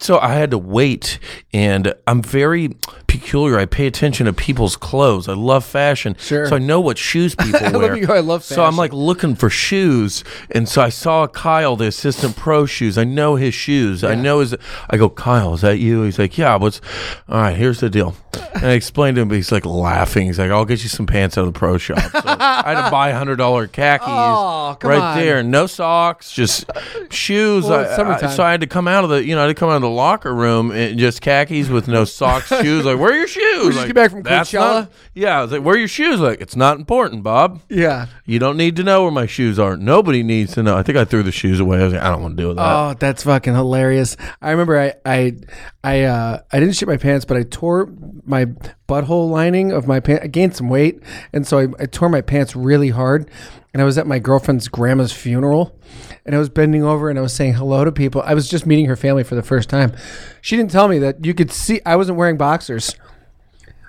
so 0.00 0.18
I 0.20 0.34
had 0.34 0.52
to 0.52 0.58
wait, 0.58 1.18
and 1.52 1.92
I'm 2.06 2.22
very 2.22 2.76
peculiar. 3.08 3.58
I 3.58 3.66
pay 3.66 3.86
attention 3.88 4.26
to 4.26 4.32
people's 4.32 4.76
clothes. 4.76 5.28
I 5.28 5.32
love 5.34 5.64
fashion, 5.64 6.14
Sure. 6.20 6.46
So 6.46 6.54
I 6.54 6.58
know 6.60 6.80
what 6.80 6.96
shoes 6.98 7.34
people 7.38 7.60
love 7.60 7.74
wear. 7.82 7.96
you 7.96 8.06
I 8.12 8.20
love 8.20 8.44
So 8.44 8.62
I'm 8.64 8.76
like 8.76 8.92
looking 8.92 9.34
for 9.34 9.50
shoes, 9.50 10.22
and 10.52 10.68
so 10.68 10.80
I 10.82 10.90
saw 10.90 11.26
Kyle, 11.26 11.74
the 11.74 11.86
assistant 11.88 12.36
pro 12.36 12.66
shoes. 12.66 12.96
I 12.96 13.04
know 13.04 13.34
his 13.34 13.54
shoes. 13.54 14.04
I 14.04 14.14
know 14.14 14.38
his. 14.40 14.54
I 14.88 14.96
go, 14.96 15.08
Kyle, 15.08 15.54
is 15.54 15.62
that 15.62 15.78
you? 15.78 16.02
He's 16.02 16.18
like, 16.18 16.38
yeah. 16.38 16.54
What's 16.56 16.80
all 17.28 17.40
right? 17.40 17.56
Here's 17.56 17.80
the 17.80 17.90
deal. 17.90 18.14
And 18.54 18.66
I 18.66 18.72
explained 18.72 19.16
to 19.16 19.22
him, 19.22 19.28
but 19.28 19.34
he's 19.34 19.50
like 19.50 19.66
laughing. 19.66 20.26
He's 20.26 20.38
like, 20.38 20.50
I'll 20.50 20.64
get 20.64 20.82
you 20.84 20.88
some 20.88 21.06
pants 21.06 21.36
out 21.36 21.46
of 21.46 21.52
the 21.52 21.58
pro 21.58 21.76
shop. 21.78 21.98
So 21.98 22.20
I 22.24 22.62
had 22.74 22.84
to 22.84 22.90
buy 22.92 23.10
hundred 23.12 23.36
dollar 23.36 23.66
khakis 23.66 24.06
Oh, 24.08 24.76
right 24.82 24.98
on. 25.00 25.18
there. 25.18 25.42
No 25.42 25.66
socks, 25.66 26.30
just 26.32 26.64
shoes. 27.10 27.64
Well, 27.64 27.80
I- 27.80 28.14
I- 28.14 28.26
so 28.34 28.42
I 28.42 28.50
had 28.50 28.60
to 28.60 28.66
come 28.66 28.86
out 28.86 29.04
of 29.04 29.10
the, 29.10 29.24
you 29.24 29.34
know, 29.34 29.40
I 29.42 29.46
had 29.46 29.56
to 29.56 29.58
come 29.58 29.70
out 29.70 29.76
of 29.76 29.82
the 29.82 29.88
locker 29.88 30.34
room 30.34 30.70
and 30.70 30.98
just 30.98 31.20
khakis 31.20 31.68
with 31.68 31.88
no 31.88 32.04
socks, 32.04 32.48
shoes. 32.62 32.86
Like, 32.98 33.02
where 33.02 33.12
are 33.12 33.16
your 33.18 33.26
shoes? 33.28 33.58
We 33.60 33.66
just 33.68 33.76
like, 33.78 33.86
get 33.88 33.94
back 33.96 34.10
from 34.10 34.22
"That's 34.22 34.50
Coachella?" 34.50 34.58
not- 34.58 34.92
yeah, 35.14 35.38
I 35.38 35.42
was 35.42 35.52
like, 35.52 35.62
where 35.62 35.74
are 35.74 35.78
your 35.78 35.88
shoes? 35.88 36.20
Like, 36.20 36.40
it's 36.40 36.56
not 36.56 36.76
important, 36.78 37.22
Bob. 37.22 37.60
Yeah. 37.68 38.06
You 38.26 38.38
don't 38.38 38.56
need 38.56 38.76
to 38.76 38.82
know 38.84 39.02
where 39.02 39.10
my 39.10 39.26
shoes 39.26 39.58
are. 39.58 39.76
Nobody 39.76 40.22
needs 40.22 40.52
to 40.54 40.62
know. 40.62 40.76
I 40.76 40.82
think 40.82 40.98
I 40.98 41.04
threw 41.04 41.22
the 41.22 41.32
shoes 41.32 41.60
away. 41.60 41.80
I 41.80 41.84
was 41.84 41.92
like, 41.92 42.02
I 42.02 42.10
don't 42.10 42.22
want 42.22 42.36
to 42.36 42.42
deal 42.42 42.48
with 42.48 42.58
that. 42.58 42.62
Oh, 42.76 42.94
that's 42.98 43.22
fucking 43.22 43.54
hilarious. 43.54 44.16
I 44.42 44.50
remember 44.50 44.78
I 44.78 44.94
I 45.04 45.36
I 45.82 46.02
uh 46.02 46.40
I 46.52 46.60
didn't 46.60 46.74
shit 46.76 46.88
my 46.88 46.96
pants, 46.96 47.24
but 47.24 47.36
I 47.36 47.42
tore 47.44 47.92
my 48.24 48.46
butthole 48.88 49.30
lining 49.30 49.72
of 49.72 49.86
my 49.86 50.00
pants. 50.00 50.24
I 50.24 50.28
gained 50.28 50.54
some 50.56 50.68
weight, 50.68 51.02
and 51.32 51.46
so 51.46 51.58
I, 51.58 51.68
I 51.80 51.86
tore 51.86 52.08
my 52.08 52.20
pants 52.20 52.54
really 52.56 52.90
hard. 52.90 53.30
And 53.72 53.82
I 53.82 53.84
was 53.84 53.98
at 53.98 54.06
my 54.06 54.18
girlfriend's 54.18 54.66
grandma's 54.68 55.12
funeral, 55.12 55.78
and 56.24 56.34
I 56.34 56.38
was 56.38 56.48
bending 56.48 56.82
over 56.82 57.10
and 57.10 57.18
I 57.18 57.22
was 57.22 57.34
saying 57.34 57.54
hello 57.54 57.84
to 57.84 57.92
people. 57.92 58.22
I 58.24 58.34
was 58.34 58.48
just 58.48 58.64
meeting 58.66 58.86
her 58.86 58.96
family 58.96 59.22
for 59.24 59.34
the 59.34 59.42
first 59.42 59.68
time. 59.68 59.92
She 60.40 60.56
didn't 60.56 60.70
tell 60.70 60.88
me 60.88 60.98
that 61.00 61.24
you 61.24 61.34
could 61.34 61.52
see 61.52 61.80
I 61.84 61.96
wasn't 61.96 62.16
wearing 62.18 62.38
boxers, 62.38 62.94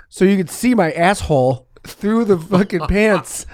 so 0.10 0.26
you 0.26 0.36
could 0.38 0.50
see 0.50 0.76
my 0.76 0.92
asshole 0.92 1.66
through 1.88 2.26
the 2.26 2.38
fucking 2.38 2.80
pants 2.90 3.46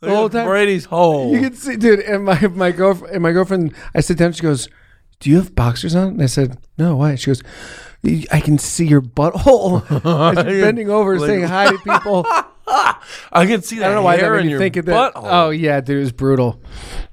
the 0.00 0.10
whole 0.10 0.28
time. 0.28 0.46
Brady's 0.46 0.86
hole. 0.86 1.32
You 1.32 1.40
can 1.40 1.54
see, 1.54 1.76
dude. 1.76 2.00
And 2.00 2.24
my 2.24 2.40
my 2.48 2.72
girlfriend, 2.72 3.14
and 3.14 3.22
my 3.22 3.30
girlfriend, 3.32 3.74
I 3.94 4.00
sit 4.00 4.18
down. 4.18 4.32
She 4.32 4.42
goes, 4.42 4.68
"Do 5.20 5.30
you 5.30 5.36
have 5.36 5.54
boxers 5.54 5.94
on?" 5.94 6.08
And 6.08 6.22
I 6.22 6.26
said, 6.26 6.58
"No, 6.76 6.96
why?" 6.96 7.14
She 7.14 7.26
goes, 7.28 7.42
"I 8.32 8.40
can 8.40 8.58
see 8.58 8.86
your 8.86 9.00
butthole." 9.00 9.84
As 10.36 10.44
you're 10.44 10.60
bending 10.64 10.90
over, 10.90 11.18
saying 11.20 11.44
hi 11.44 11.70
to 11.70 11.78
people. 11.78 12.26
I 13.32 13.46
can 13.46 13.62
see 13.62 13.78
that 13.78 13.84
I 13.84 13.88
don't 13.88 13.96
know 13.96 14.02
why 14.02 14.16
that 14.16 14.22
hair 14.22 14.32
made 14.34 14.40
in 14.40 14.46
me 14.46 14.50
your 14.52 14.60
think 14.60 14.76
of 14.76 14.86
that. 14.86 15.14
butthole. 15.14 15.22
Oh 15.24 15.50
yeah, 15.50 15.80
dude, 15.80 15.98
it 15.98 16.00
was 16.00 16.12
brutal, 16.12 16.62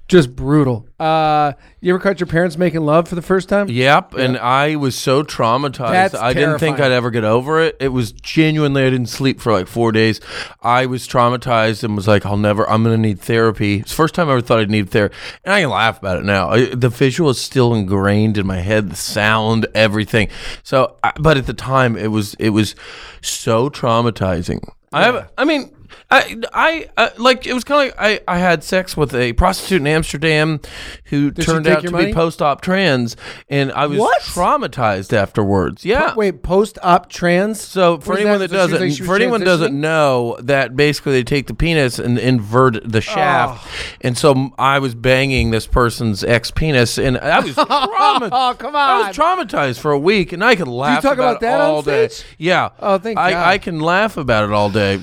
just 0.07 0.35
brutal. 0.35 0.87
Uh, 0.99 1.53
you 1.81 1.93
ever 1.93 1.99
caught 1.99 2.19
your 2.19 2.27
parents 2.27 2.57
making 2.57 2.81
love 2.81 3.07
for 3.07 3.15
the 3.15 3.21
first 3.21 3.49
time? 3.49 3.67
Yep, 3.69 4.13
and 4.13 4.37
I 4.37 4.75
was 4.75 4.95
so 4.95 5.23
traumatized. 5.23 5.91
That's 5.91 6.15
I 6.15 6.33
didn't 6.33 6.59
think 6.59 6.77
terrifying. 6.77 6.91
I'd 6.93 6.95
ever 6.95 7.11
get 7.11 7.23
over 7.23 7.61
it. 7.61 7.77
It 7.79 7.89
was 7.89 8.11
genuinely 8.11 8.83
I 8.83 8.89
didn't 8.89 9.09
sleep 9.09 9.39
for 9.39 9.51
like 9.51 9.67
four 9.67 9.91
days. 9.91 10.19
I 10.61 10.85
was 10.85 11.07
traumatized 11.07 11.83
and 11.83 11.95
was 11.95 12.07
like, 12.07 12.25
I'll 12.25 12.37
never. 12.37 12.69
I'm 12.69 12.83
going 12.83 12.95
to 12.95 13.01
need 13.01 13.19
therapy. 13.19 13.79
It's 13.79 13.91
the 13.91 13.95
first 13.97 14.15
time 14.15 14.29
I 14.29 14.31
ever 14.31 14.41
thought 14.41 14.59
I'd 14.59 14.69
need 14.69 14.89
therapy, 14.89 15.15
and 15.43 15.53
I 15.53 15.61
can 15.61 15.69
laugh 15.69 15.99
about 15.99 16.17
it 16.17 16.25
now. 16.25 16.49
I, 16.49 16.73
the 16.73 16.89
visual 16.89 17.29
is 17.29 17.39
still 17.39 17.73
ingrained 17.73 18.37
in 18.37 18.47
my 18.47 18.59
head, 18.61 18.89
the 18.89 18.95
sound, 18.95 19.67
everything. 19.75 20.29
So, 20.63 20.97
I, 21.03 21.11
but 21.19 21.37
at 21.37 21.47
the 21.47 21.53
time, 21.53 21.95
it 21.97 22.07
was 22.11 22.33
it 22.35 22.49
was 22.49 22.75
so 23.21 23.69
traumatizing. 23.69 24.67
I 24.91 25.03
have. 25.03 25.31
I 25.37 25.45
mean. 25.45 25.75
I, 26.11 26.41
I 26.53 26.89
uh, 26.97 27.09
like 27.19 27.45
it 27.45 27.53
was 27.53 27.63
kind 27.63 27.91
of 27.91 27.95
like 27.99 28.21
I, 28.27 28.33
I 28.35 28.39
had 28.39 28.63
sex 28.63 28.97
with 28.97 29.13
a 29.13 29.33
prostitute 29.33 29.81
in 29.81 29.85
Amsterdam 29.87 30.59
who 31.05 31.27
she 31.35 31.43
turned 31.43 31.65
take 31.65 31.77
out 31.77 31.83
your 31.83 31.91
to 31.91 31.97
money? 31.97 32.07
be 32.07 32.13
post-op 32.13 32.61
trans 32.61 33.15
and 33.47 33.71
I 33.73 33.85
was 33.85 33.99
What? 33.99 34.19
traumatized 34.23 35.13
afterwards. 35.13 35.85
Yeah. 35.85 36.15
Wait, 36.15 36.41
post-op 36.41 37.09
trans. 37.09 37.61
So 37.61 37.99
for 37.99 38.13
What 38.13 38.19
is 38.21 38.25
anyone 38.25 38.39
that? 38.39 38.49
that, 38.49 38.55
So 38.57 38.65
she 38.65 38.71
doesn't, 38.71 38.87
like 38.87 38.95
she 38.95 39.01
was 39.03 39.07
for 39.07 39.15
anyone 39.17 39.41
doesn't 39.41 39.79
know, 39.79 40.35
that 40.41 40.75
basically 40.75 41.11
they 41.13 41.23
take 41.23 41.45
the 41.45 41.53
penis 41.53 41.99
and 41.99 42.17
invert 42.17 42.79
the 42.91 43.01
shaft, 43.01 43.67
Oh. 43.67 43.95
and 44.01 44.17
so 44.17 44.31
m- 44.31 44.51
I 44.57 44.79
was 44.79 44.95
banging 44.95 45.51
this 45.51 45.67
person's 45.67 46.23
ex 46.23 46.49
penis, 46.49 46.97
and 46.97 47.19
I 47.19 47.39
was 47.39 47.53
traumatized. 47.55 48.29
Oh, 48.31 48.55
come 48.57 48.75
I 48.75 49.07
was 49.09 49.15
traumatized 49.15 49.79
for 49.79 49.91
a 49.91 49.99
week, 49.99 50.33
and 50.33 50.43
I 50.43 50.55
could 50.55 50.67
laugh 50.67 51.03
you 51.03 51.09
talk 51.09 51.17
about, 51.19 51.41
that 51.41 51.61
on 51.61 51.69
all 51.69 51.81
day. 51.83 52.07
stage? 52.07 52.25
Yeah. 52.39 52.69
Oh, 52.79 52.97
thank 52.97 53.17
I, 53.19 53.31
God. 53.31 53.47
I 53.47 53.57
can 53.59 53.79
laugh 53.79 54.17
about 54.17 54.43
it 54.45 54.51
all 54.51 54.71
day. 54.71 54.99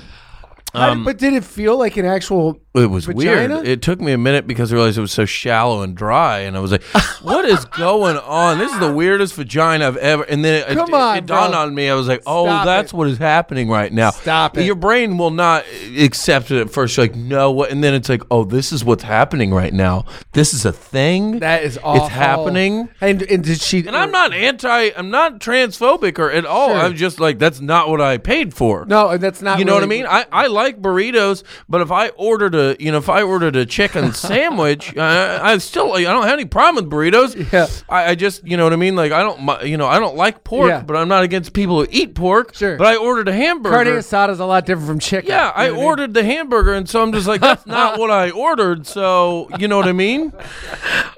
Um, 0.74 1.04
but 1.04 1.18
did 1.18 1.32
it 1.32 1.44
feel 1.44 1.78
like 1.78 1.96
an 1.96 2.04
actual? 2.04 2.60
It 2.76 2.86
was 2.90 3.06
Vagina? 3.06 3.56
weird. 3.56 3.66
It 3.68 3.82
took 3.82 4.00
me 4.00 4.12
a 4.12 4.18
minute 4.18 4.46
because 4.46 4.72
I 4.72 4.76
realized 4.76 4.98
it 4.98 5.00
was 5.00 5.12
so 5.12 5.24
shallow 5.24 5.82
and 5.82 5.96
dry, 5.96 6.40
and 6.40 6.56
I 6.56 6.60
was 6.60 6.72
like, 6.72 6.82
"What 7.22 7.44
is 7.44 7.64
going 7.64 8.16
on? 8.18 8.58
This 8.58 8.72
is 8.72 8.78
the 8.78 8.92
weirdest 8.92 9.34
vagina 9.34 9.86
I've 9.86 9.96
ever." 9.96 10.22
And 10.24 10.44
then 10.44 10.62
it, 10.70 10.74
Come 10.76 10.88
it, 10.90 10.94
on, 10.94 11.16
it 11.18 11.26
dawned 11.26 11.52
bro. 11.52 11.60
on 11.62 11.74
me. 11.74 11.88
I 11.88 11.94
was 11.94 12.08
like, 12.08 12.22
"Oh, 12.26 12.44
Stop 12.46 12.64
that's 12.66 12.92
it. 12.92 12.96
what 12.96 13.08
is 13.08 13.18
happening 13.18 13.68
right 13.68 13.92
now." 13.92 14.10
Stop 14.10 14.58
it. 14.58 14.64
Your 14.64 14.74
brain 14.74 15.16
will 15.18 15.30
not 15.30 15.64
accept 15.98 16.50
it 16.50 16.60
at 16.60 16.70
first. 16.70 16.96
You're 16.96 17.06
like, 17.06 17.16
"No," 17.16 17.50
what? 17.50 17.70
And 17.70 17.82
then 17.82 17.94
it's 17.94 18.08
like, 18.08 18.22
"Oh, 18.30 18.44
this 18.44 18.72
is 18.72 18.84
what's 18.84 19.02
happening 19.04 19.52
right 19.54 19.72
now. 19.72 20.04
This 20.32 20.52
is 20.52 20.64
a 20.64 20.72
thing. 20.72 21.38
That 21.40 21.62
is 21.62 21.78
awful. 21.82 22.04
It's 22.06 22.14
happening." 22.14 22.88
And, 23.00 23.22
and 23.22 23.42
did 23.42 23.60
she? 23.60 23.86
And 23.86 23.96
I'm 23.96 24.10
not 24.10 24.32
anti. 24.34 24.90
I'm 24.96 25.10
not 25.10 25.40
transphobic 25.40 26.18
or 26.18 26.30
at 26.30 26.44
all. 26.44 26.68
Sure. 26.68 26.78
I'm 26.78 26.94
just 26.96 27.20
like, 27.20 27.38
that's 27.38 27.60
not 27.60 27.88
what 27.88 28.00
I 28.00 28.18
paid 28.18 28.52
for. 28.54 28.84
No, 28.86 29.16
that's 29.16 29.40
not. 29.42 29.58
You 29.58 29.64
know 29.64 29.74
what 29.74 29.82
I 29.82 29.86
mean? 29.86 30.06
I, 30.06 30.26
I 30.32 30.46
like 30.48 30.82
burritos, 30.82 31.42
but 31.68 31.80
if 31.80 31.90
I 31.90 32.08
ordered 32.10 32.54
a 32.54 32.65
you 32.80 32.90
know 32.90 32.98
if 32.98 33.08
I 33.08 33.22
ordered 33.22 33.54
a 33.56 33.64
chicken 33.66 34.12
sandwich, 34.30 34.96
I, 34.96 35.52
I 35.52 35.58
still 35.58 35.92
I 35.92 36.02
don't 36.02 36.24
have 36.24 36.32
any 36.32 36.44
problem 36.46 36.84
with 36.84 36.92
burritos. 36.92 37.52
Yeah. 37.52 37.66
I, 37.88 38.10
I 38.10 38.14
just 38.14 38.46
you 38.46 38.56
know 38.56 38.64
what 38.64 38.72
I 38.72 38.76
mean. 38.76 38.96
Like 38.96 39.12
I 39.12 39.22
don't 39.22 39.66
you 39.66 39.76
know 39.76 39.86
I 39.86 39.98
don't 39.98 40.16
like 40.16 40.42
pork, 40.44 40.68
Yeah. 40.68 40.82
but 40.82 40.96
I'm 40.96 41.08
not 41.08 41.22
against 41.24 41.52
people 41.52 41.80
who 41.80 41.86
eat 41.90 42.14
pork. 42.14 42.54
Sure. 42.54 42.76
But 42.76 42.86
I 42.86 42.96
ordered 42.96 43.28
a 43.28 43.32
hamburger. 43.32 43.74
Carne 43.74 43.86
asada 43.88 44.30
is 44.30 44.40
a 44.40 44.46
lot 44.46 44.66
different 44.66 44.88
from 44.88 44.98
chicken. 44.98 45.28
yeah, 45.30 45.52
I 45.54 45.70
what 45.70 45.84
ordered 45.84 46.14
the 46.14 46.24
hamburger, 46.24 46.74
and 46.74 46.88
so 46.88 47.02
I'm 47.02 47.12
just 47.12 47.26
like, 47.26 47.40
that's 47.40 47.66
not 47.66 47.98
what 47.98 48.10
I 48.10 48.30
ordered. 48.46 48.86
So 48.86 49.48
you 49.58 49.68
know 49.68 49.76
what 49.76 49.88
I 49.88 49.92
mean? 49.92 50.32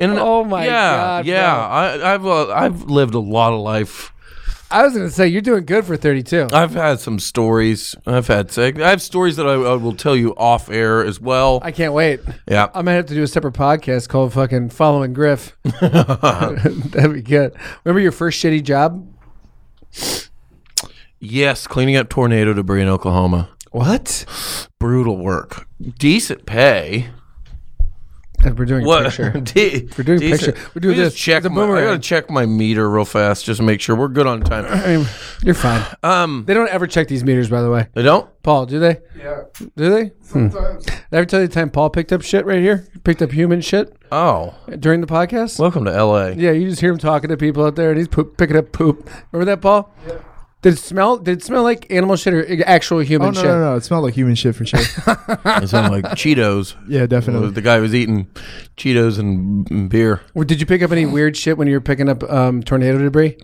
And 0.01 0.19
Oh 0.19 0.45
my 0.45 0.65
yeah, 0.65 0.97
God, 0.97 1.27
yeah. 1.27 1.55
bro. 1.55 1.65
I, 2.05 2.15
I've 2.15 2.27
uh, 2.27 2.53
I've 2.53 2.83
lived 2.85 3.15
a 3.15 3.19
lot 3.21 3.53
of 3.53 3.61
life. 3.61 4.13
I 4.71 4.83
was 4.85 4.93
gonna 4.93 5.11
say 5.11 5.29
you're 5.29 5.41
doing 5.41 5.65
good 5.65 5.87
for 5.87 5.97
32. 5.97 6.49
I've 6.53 6.73
had 6.75 7.01
some 7.01 7.19
stories. 7.19 7.95
I've 8.07 8.27
had. 8.27 8.57
I 8.59 8.91
have 8.91 9.01
stories 9.01 9.37
that 9.37 9.47
I, 9.47 9.53
I 9.55 9.75
will 9.77 9.95
tell 9.95 10.15
you 10.15 10.35
off 10.37 10.69
air 10.69 11.03
as 11.03 11.19
well. 11.21 11.61
I 11.63 11.73
can't 11.73 11.95
wait. 11.95 12.21
yeah. 12.47 12.69
I 12.75 12.83
might 12.83 12.93
have 12.93 13.07
to 13.07 13.15
do 13.15 13.23
a 13.23 13.27
separate 13.27 13.55
podcast 13.55 14.09
called 14.09 14.33
"Fucking 14.35 14.69
Following 14.71 15.15
Griff." 15.15 15.57
That'd 15.81 17.15
be 17.15 17.23
good. 17.23 17.55
Remember 17.85 18.01
your 18.01 18.13
first 18.13 18.43
shitty 18.45 18.63
job? 18.63 19.07
yes, 21.19 21.67
cleaning 21.67 21.97
up 21.97 22.09
tornado 22.09 22.53
debris 22.53 22.83
in 22.83 22.89
Oklahoma. 22.89 23.49
What? 23.71 24.27
Brutal 24.79 25.17
work. 25.17 25.67
Decent 25.99 26.47
pay. 26.47 27.09
We're 28.45 28.65
doing 28.65 28.87
What? 28.87 29.05
picture. 29.05 29.31
De- 29.43 29.89
We're 29.99 30.05
doing 30.05 30.21
decent- 30.21 30.55
picture. 30.57 30.71
We're 30.75 30.81
doing 30.81 30.97
Let 30.97 31.03
me 31.03 31.05
just 31.07 31.17
this. 31.17 31.23
Check 31.25 31.37
It's 31.39 31.47
a 31.47 31.51
my, 31.51 31.63
I 31.63 31.67
boomerang. 31.67 31.85
gotta 31.85 31.99
check 31.99 32.31
my 32.31 32.47
meter 32.47 32.89
real 32.89 33.05
fast 33.05 33.45
just 33.45 33.59
to 33.59 33.65
make 33.65 33.81
sure 33.81 33.97
we're 33.97 34.09
good 34.09 34.27
on 34.27 34.41
time. 34.43 34.65
I 34.67 34.97
mean, 34.97 35.07
you're 35.43 35.55
fine. 35.55 35.85
Um, 36.03 36.45
They 36.47 36.55
don't 36.55 36.69
ever 36.71 36.87
check 36.87 37.09
these 37.09 37.25
meters, 37.25 37.51
by 37.51 37.63
the 37.63 37.71
way. 37.71 37.89
they 37.95 38.03
don't. 38.03 38.29
Paul, 38.43 38.67
do 38.67 38.79
they? 38.79 38.99
Yeah. 39.19 39.43
Do 39.77 39.91
they? 39.91 40.05
Hmm. 40.31 40.51
Sometimes. 40.51 40.85
Did 40.85 40.95
I 41.13 41.17
ever 41.17 41.27
tell 41.27 41.41
you 41.41 41.49
the 41.49 41.55
time 41.55 41.71
Paul 41.71 41.91
picked 41.91 42.13
up 42.13 42.23
shit 42.23 42.47
right 42.47 42.61
here? 42.61 42.87
Picked 43.05 43.23
up 43.23 43.33
human 43.33 43.61
shit 43.61 43.95
Oh, 44.13 44.55
during 44.79 45.01
the 45.01 45.07
podcast? 45.07 45.59
welcome 45.59 45.85
to 45.87 45.93
L.A. 45.93 46.33
Yeah, 46.35 46.53
you 46.53 46.69
just 46.69 46.81
hear 46.81 46.91
him 46.93 46.99
talking 46.99 47.29
to 47.31 47.37
people 47.37 47.65
out 47.65 47.77
there, 47.77 47.91
and 47.91 47.99
he's 47.99 48.09
poop, 48.09 48.37
picking 48.39 48.57
up 48.57 48.73
poop. 48.73 49.09
Remember 49.33 49.51
that, 49.51 49.61
Paul? 49.61 49.93
Yeah. 50.07 50.15
Did 50.61 50.73
it 50.75 50.79
smell? 50.79 51.19
Did 51.19 51.39
it 51.39 51.43
smell 51.45 51.63
like 51.63 51.87
animal 51.91 52.17
shit 52.17 52.35
or 52.35 52.65
actual 52.67 52.99
human 52.99 53.29
Oh 53.29 53.31
no, 53.31 53.37
shit? 53.41 53.45
no, 53.49 53.61
no! 53.61 53.77
It 53.77 53.85
smelled 53.85 54.03
like 54.05 54.15
human 54.15 54.35
shit 54.35 54.57
for 54.57 54.67
sure. 54.67 54.81
It 55.63 55.69
sounded 55.69 55.93
like 55.93 56.05
Cheetos. 56.17 56.75
yeah, 56.89 56.99
It 56.99 57.01
was 57.03 57.09
definitely. 57.11 57.51
the 57.51 57.63
guy 57.63 57.79
was 57.79 57.95
eating 57.95 58.27
Cheetos 58.77 59.19
and, 59.21 59.71
and 59.71 59.89
beer. 59.89 60.21
Or 60.35 60.45
Did 60.45 60.59
you 60.61 60.67
pick 60.67 60.83
up 60.83 60.91
any 60.91 61.07
weird 61.07 61.37
shit 61.37 61.57
when 61.59 61.69
you 61.69 61.75
were 61.75 61.81
picking 61.81 62.09
up 62.09 62.25
um, 62.25 62.63
tornado 62.65 62.99
debris? 62.99 63.39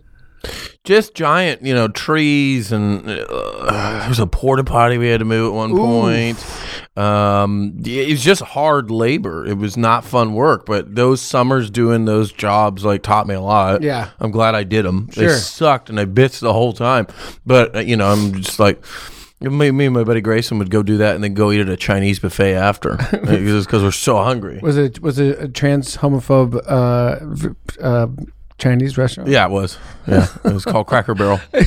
Just 0.84 1.14
giant, 1.14 1.62
you 1.62 1.74
know, 1.74 1.88
trees 1.88 2.72
and 2.72 3.08
uh, 3.08 3.98
there 4.00 4.08
was 4.08 4.18
a 4.18 4.26
porta 4.26 4.64
potty 4.64 4.98
we 4.98 5.08
had 5.08 5.20
to 5.20 5.24
move 5.24 5.48
at 5.48 5.54
one 5.54 5.70
point. 5.76 6.44
Um, 6.96 7.80
it 7.84 8.10
was 8.10 8.22
just 8.22 8.42
hard 8.42 8.90
labor. 8.90 9.46
It 9.46 9.58
was 9.58 9.76
not 9.76 10.04
fun 10.04 10.34
work, 10.34 10.66
but 10.66 10.94
those 10.94 11.20
summers 11.20 11.70
doing 11.70 12.04
those 12.04 12.32
jobs 12.32 12.84
like 12.84 13.02
taught 13.02 13.26
me 13.26 13.34
a 13.34 13.40
lot. 13.40 13.82
Yeah. 13.82 14.10
I'm 14.20 14.30
glad 14.30 14.54
I 14.54 14.62
did 14.64 14.84
them. 14.84 15.08
They 15.14 15.28
sucked 15.30 15.88
and 15.90 15.98
I 15.98 16.04
bitched 16.04 16.40
the 16.40 16.52
whole 16.52 16.72
time, 16.72 17.06
but 17.44 17.76
uh, 17.76 17.80
you 17.80 17.96
know, 17.96 18.10
I'm 18.10 18.42
just 18.42 18.58
like. 18.58 18.84
Me, 19.40 19.70
me 19.72 19.86
and 19.86 19.94
my 19.94 20.04
buddy 20.04 20.22
Grayson 20.22 20.58
would 20.58 20.70
go 20.70 20.82
do 20.82 20.96
that 20.98 21.16
and 21.16 21.22
then 21.22 21.34
go 21.34 21.52
eat 21.52 21.60
at 21.60 21.68
a 21.68 21.76
Chinese 21.76 22.18
buffet 22.18 22.54
after, 22.54 22.96
because 23.10 23.82
we're 23.82 23.90
so 23.90 24.16
hungry. 24.16 24.58
Was 24.62 24.78
it 24.78 25.02
was 25.02 25.18
it 25.18 25.38
a 25.38 25.48
trans 25.48 25.98
homophobe 25.98 26.62
uh, 26.66 27.84
uh, 27.84 28.06
Chinese 28.58 28.96
restaurant? 28.96 29.28
Yeah, 29.30 29.46
it 29.46 29.50
was. 29.50 29.78
Yeah, 30.06 30.26
it 30.44 30.52
was 30.52 30.64
called 30.64 30.86
Cracker 30.86 31.14
Barrel. 31.14 31.40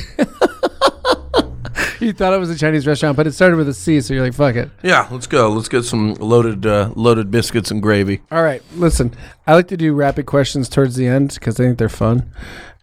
You 2.00 2.12
thought 2.12 2.32
it 2.32 2.38
was 2.38 2.50
a 2.50 2.56
Chinese 2.56 2.86
restaurant, 2.86 3.16
but 3.16 3.26
it 3.26 3.32
started 3.32 3.56
with 3.56 3.68
a 3.68 3.74
C, 3.74 4.00
so 4.00 4.14
you're 4.14 4.22
like, 4.22 4.34
fuck 4.34 4.54
it. 4.54 4.70
Yeah, 4.82 5.08
let's 5.10 5.26
go. 5.26 5.50
Let's 5.50 5.68
get 5.68 5.84
some 5.84 6.14
loaded 6.14 6.64
uh, 6.64 6.92
loaded 6.94 7.30
biscuits 7.30 7.70
and 7.70 7.82
gravy. 7.82 8.20
All 8.30 8.42
right, 8.42 8.62
listen. 8.76 9.14
I 9.46 9.54
like 9.54 9.68
to 9.68 9.76
do 9.76 9.92
rapid 9.94 10.26
questions 10.26 10.68
towards 10.68 10.94
the 10.94 11.06
end 11.06 11.34
because 11.34 11.58
I 11.58 11.64
think 11.64 11.78
they're 11.78 11.88
fun. 11.88 12.32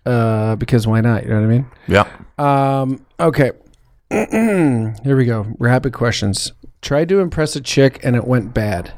Uh, 0.05 0.55
because 0.57 0.85
why 0.85 1.01
not? 1.01 1.23
You 1.23 1.29
know 1.29 1.41
what 1.41 1.45
I 1.45 1.47
mean? 1.47 1.65
Yeah. 1.87 2.07
Um, 2.37 3.05
okay. 3.19 3.51
Here 4.11 5.17
we 5.17 5.25
go. 5.25 5.47
Rapid 5.59 5.93
questions. 5.93 6.51
Tried 6.81 7.09
to 7.09 7.19
impress 7.19 7.55
a 7.55 7.61
chick 7.61 7.99
and 8.03 8.15
it 8.15 8.25
went 8.25 8.53
bad. 8.53 8.93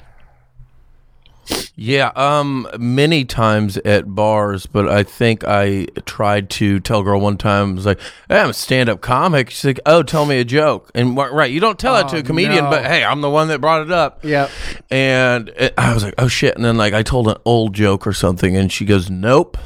Yeah, 1.75 2.11
um, 2.15 2.67
many 2.79 3.23
times 3.23 3.77
at 3.77 4.13
bars, 4.15 4.65
but 4.65 4.87
I 4.89 5.03
think 5.03 5.43
I 5.45 5.85
tried 6.05 6.49
to 6.51 6.79
tell 6.79 7.01
a 7.01 7.03
girl 7.03 7.21
one 7.21 7.37
time, 7.37 7.71
I 7.71 7.73
was 7.73 7.85
like, 7.85 7.99
hey, 8.27 8.39
I'm 8.39 8.49
a 8.49 8.53
stand 8.53 8.89
up 8.89 9.01
comic. 9.01 9.51
She's 9.51 9.63
like, 9.65 9.79
oh, 9.85 10.01
tell 10.03 10.25
me 10.25 10.39
a 10.39 10.43
joke. 10.45 10.89
And 10.95 11.15
right, 11.15 11.51
you 11.51 11.59
don't 11.59 11.77
tell 11.77 11.93
that 11.93 12.09
to 12.09 12.17
Oh, 12.17 12.19
a 12.19 12.23
comedian, 12.23 12.65
no. 12.65 12.69
but 12.71 12.85
hey, 12.85 13.03
I'm 13.03 13.21
the 13.21 13.29
one 13.29 13.47
that 13.49 13.61
brought 13.61 13.83
it 13.83 13.91
up. 13.91 14.25
Yeah. 14.25 14.49
And 14.89 15.49
it, 15.49 15.73
I 15.77 15.93
was 15.93 16.03
like, 16.03 16.15
oh 16.17 16.27
shit. 16.27 16.55
And 16.55 16.65
then 16.65 16.77
like 16.77 16.93
I 16.93 17.03
told 17.03 17.27
an 17.27 17.37
old 17.45 17.73
joke 17.73 18.07
or 18.07 18.13
something, 18.13 18.57
and 18.57 18.71
she 18.71 18.83
goes, 18.85 19.09
nope. 19.09 19.57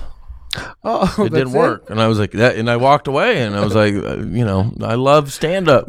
Oh, 0.84 1.16
It 1.26 1.32
didn't 1.32 1.54
work, 1.54 1.90
and 1.90 2.02
I 2.02 2.08
was 2.08 2.20
like 2.20 2.32
that, 2.32 2.58
and 2.58 2.70
I 2.70 2.76
walked 2.76 3.08
away, 3.08 3.42
and 3.42 3.56
I 3.56 3.64
was 3.64 3.74
like, 3.74 3.94
uh, 3.94 4.18
you 4.18 4.44
know, 4.44 4.74
I 4.82 4.96
love 4.96 5.32
stand 5.32 5.70
up. 5.70 5.86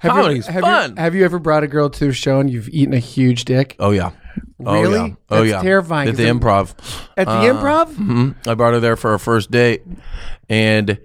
Comedy's 0.00 0.46
have 0.46 0.62
fun. 0.62 0.90
You, 0.90 0.96
have 1.02 1.14
you 1.16 1.24
ever 1.24 1.40
brought 1.40 1.64
a 1.64 1.66
girl 1.66 1.90
to 1.90 2.10
a 2.10 2.12
show 2.12 2.38
and 2.38 2.48
you've 2.48 2.68
eaten 2.68 2.94
a 2.94 3.00
huge 3.00 3.44
dick 3.44 3.74
oh 3.80 3.90
yeah, 3.90 4.12
oh 4.64 4.82
Really? 4.82 4.94
yeah, 5.08 5.14
oh 5.30 5.36
That's 5.38 5.50
yeah, 5.50 5.62
terrifying, 5.62 6.08
At 6.08 6.16
the 6.16 6.24
improv, 6.24 6.74
at 7.16 7.26
the 7.26 7.32
Uh, 7.32 7.42
improv? 7.54 7.94
hmm 7.94 8.30
I 8.46 8.54
brought 8.54 8.74
her 8.74 8.80
there 8.80 8.96
for 8.96 9.10
our 9.12 9.18
first 9.18 9.50
date, 9.50 9.82
and 10.48 10.98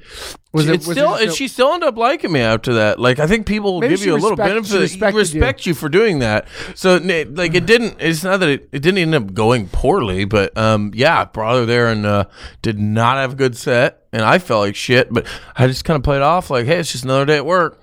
Was 0.53 0.67
it- 0.67 0.75
it's 0.75 0.87
was 0.87 0.97
it 0.97 0.99
still, 0.99 1.15
and 1.15 1.31
she 1.33 1.47
still 1.47 1.73
ended 1.73 1.89
up 1.89 1.97
liking 1.97 2.31
me 2.31 2.39
after 2.41 2.73
that. 2.75 2.99
Like 2.99 3.19
I 3.19 3.27
think 3.27 3.45
people 3.45 3.73
will 3.73 3.81
Maybe 3.81 3.93
give 3.93 3.99
she 4.01 4.05
you 4.07 4.13
a 4.13 4.15
little 4.15 4.31
respect- 4.31 4.49
benefit. 4.49 4.79
respected 4.79 5.13
you. 5.15 5.19
respect 5.19 5.65
you. 5.65 5.73
for 5.73 5.89
doing 5.89 6.19
that. 6.19 6.47
So 6.75 6.95
n- 6.97 7.35
like 7.35 7.53
it 7.55 7.65
didn't. 7.65 7.95
It's 7.99 8.23
not 8.23 8.39
that 8.41 8.49
it, 8.49 8.69
it 8.71 8.79
didn't 8.81 8.97
end 8.99 9.15
up 9.15 9.33
going 9.33 9.67
poorly, 9.67 10.25
but 10.25 10.55
um, 10.57 10.91
yeah, 10.95 11.21
I 11.21 11.25
brought 11.25 11.55
her 11.55 11.65
there 11.65 11.87
and 11.87 12.05
uh, 12.05 12.25
did 12.61 12.79
not 12.79 13.17
have 13.17 13.33
a 13.33 13.35
good 13.35 13.55
set, 13.57 14.03
and 14.11 14.21
I 14.23 14.39
felt 14.39 14.61
like 14.61 14.75
shit. 14.75 15.11
But 15.13 15.25
I 15.55 15.67
just 15.67 15.85
kind 15.85 15.95
of 15.97 16.03
played 16.03 16.21
off 16.21 16.49
like, 16.49 16.65
hey, 16.65 16.79
it's 16.79 16.91
just 16.91 17.03
another 17.03 17.25
day 17.25 17.37
at 17.37 17.45
work. 17.45 17.79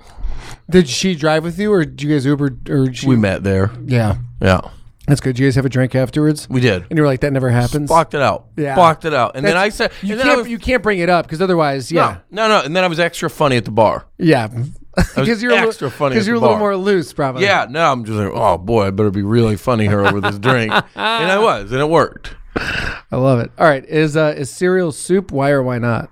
Did 0.69 0.89
she 0.89 1.15
drive 1.15 1.45
with 1.45 1.59
you 1.61 1.73
or 1.73 1.85
did 1.85 2.03
you 2.03 2.11
guys 2.13 2.27
Uber 2.27 2.57
or 2.69 2.93
she, 2.93 3.07
We 3.07 3.15
met 3.17 3.45
there. 3.45 3.71
Yeah. 3.85 4.17
Yeah, 4.43 4.61
That's 5.07 5.21
good. 5.21 5.37
Did 5.37 5.43
you 5.43 5.47
guys 5.49 5.55
have 5.55 5.65
a 5.67 5.69
drink 5.69 5.95
afterwards? 5.95 6.49
we 6.51 6.61
did. 6.61 6.85
And 6.91 6.97
you 6.99 7.03
were 7.03 7.07
like, 7.09 7.21
that 7.21 7.33
never 7.33 7.49
happens. 7.49 7.89
Blocked 7.89 8.15
it 8.15 8.21
out. 8.23 8.47
Yeah. 8.57 8.75
blocked 8.75 9.05
it 9.05 9.15
out. 9.15 9.37
And 9.37 9.47
then 9.47 9.57
I 9.57 9.69
That's- 9.69 9.77
said, 9.77 9.93
you 10.03 10.13
and 10.13 10.21
then 10.21 10.27
I 10.27 10.31
can't 10.31 10.39
was- 10.43 10.49
you 10.49 10.59
can't 10.59 10.83
bring 10.83 10.99
it 10.99 11.09
up 11.09 11.27
because 11.27 11.41
otherwise, 11.41 11.93
yeah, 11.93 12.19
no, 12.31 12.49
no, 12.49 12.59
no. 12.59 12.65
And 12.65 12.75
then 12.75 12.83
I 12.85 12.89
was 12.89 12.99
extra 12.99 13.31
funny 13.31 13.57
at 13.57 13.65
the 13.65 13.71
bar. 13.71 14.07
yeah, 14.19 14.49
because 14.97 15.41
you're 15.43 15.53
a 15.53 15.55
little- 15.55 15.69
extra 15.69 15.91
funny 15.91 16.15
'cause 16.17 16.25
at 16.25 16.27
you're 16.27 16.37
a 16.37 16.41
little 16.41 16.55
bar. 16.55 16.61
more 16.61 16.77
loose, 16.77 17.13
probably. 17.13 17.45
Yeah, 17.45 17.67
no, 17.71 17.93
I'm 17.93 18.05
just 18.05 18.19
like, 18.19 18.33
oh 18.35 18.59
boy, 18.59 18.87
I 18.87 18.91
better 18.91 19.11
be 19.11 19.23
really 19.23 19.57
funny 19.57 19.87
here 19.87 20.01
over 20.05 20.21
this 20.21 20.39
drink, 20.39 20.73
and 20.97 21.31
I 21.31 21.39
was, 21.39 21.71
and 21.71 21.81
it 21.81 21.89
worked. 21.89 22.35
I 22.57 23.17
love 23.17 23.39
it. 23.41 23.53
All 23.59 23.67
right, 23.69 23.85
is 23.85 24.17
uh, 24.17 24.35
is 24.37 24.51
cereal 24.51 24.91
soup? 24.91 25.31
Why 25.31 25.51
or 25.51 25.63
why 25.63 25.79
not? 25.79 26.11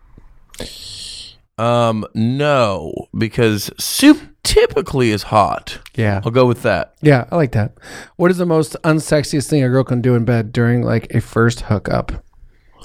Um, 1.57 2.05
no, 2.15 2.93
because 3.17 3.71
soup 3.79 4.21
typically 4.43 5.11
is 5.11 5.25
hot. 5.25 5.79
Yeah, 5.95 6.21
I'll 6.25 6.33
go 6.33 6.47
with 6.47 6.63
that. 6.63 6.95
yeah, 7.01 7.27
I 7.31 7.37
like 7.37 7.53
that. 7.53 7.75
What 8.17 8.31
is 8.33 8.39
the 8.39 8.47
most 8.47 8.77
unsexiest 8.83 9.49
thing 9.49 9.63
a 9.63 9.69
girl 9.69 9.85
can 9.85 10.01
do 10.01 10.15
in 10.17 10.25
bed 10.25 10.53
during 10.53 10.83
like 10.83 11.15
a 11.15 11.21
first 11.21 11.61
hookup? 11.63 12.11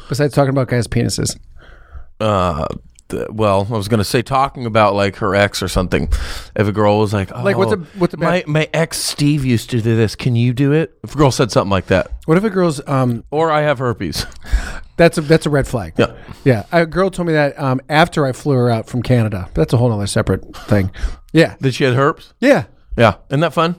Besides 0.07 0.34
talking 0.34 0.51
about 0.51 0.67
guys' 0.67 0.88
penises. 0.88 1.38
Uh, 2.20 2.67
th- 3.09 3.28
well, 3.32 3.67
I 3.72 3.78
was 3.78 3.88
gonna 3.88 4.03
say 4.03 4.22
talking 4.22 4.65
about 4.67 4.93
like 4.93 5.15
her 5.17 5.34
ex 5.36 5.63
or 5.63 5.67
something. 5.67 6.03
If 6.55 6.67
a 6.67 6.72
girl 6.72 6.99
was 6.99 7.11
like, 7.13 7.32
oh, 7.34 7.43
Like, 7.43 7.57
what's 7.57 7.74
a- 7.74 7.88
what's 7.97 8.13
a 8.13 8.17
my 8.17 8.26
bad- 8.41 8.47
my 8.47 8.70
ex 8.74 8.97
Steve 8.99 9.45
used 9.45 9.70
to 9.72 9.82
do 9.82 9.95
this. 9.95 10.15
Can 10.15 10.36
you 10.36 10.53
do 10.53 10.74
it? 10.74 10.97
If 11.03 11.15
a 11.15 11.17
girl 11.17 11.32
said 11.32 11.51
something 11.51 11.72
like 11.72 11.88
that, 11.88 12.11
What 12.26 12.38
if 12.38 12.43
a 12.43 12.49
girl's 12.51 12.82
um? 12.88 13.24
or 13.32 13.51
I 13.51 13.61
have 13.61 13.80
herpes. 13.80 14.26
That's 14.99 15.17
a 15.17 15.21
that's 15.21 15.45
a 15.45 15.49
red 15.49 15.65
flag. 15.65 15.93
Yeah. 15.97 16.13
yeah. 16.43 16.63
A 16.73 16.85
girl 16.85 17.09
told 17.09 17.27
me 17.27 17.33
that 17.33 17.57
um 17.57 17.79
after 17.87 18.25
I 18.25 18.33
flew 18.33 18.53
her 18.55 18.69
out 18.69 18.85
from 18.87 19.01
Canada. 19.01 19.49
That's 19.53 19.71
a 19.73 19.77
whole 19.77 19.91
other 19.93 20.07
separate 20.07 20.53
thing. 20.67 20.91
Yeah, 21.31 21.55
Did 21.61 21.73
she 21.73 21.85
had 21.85 21.93
herpes. 21.93 22.33
yeah, 22.39 22.65
Yeah, 22.97 23.15
isn't 23.29 23.39
that 23.39 23.53
fun? 23.53 23.75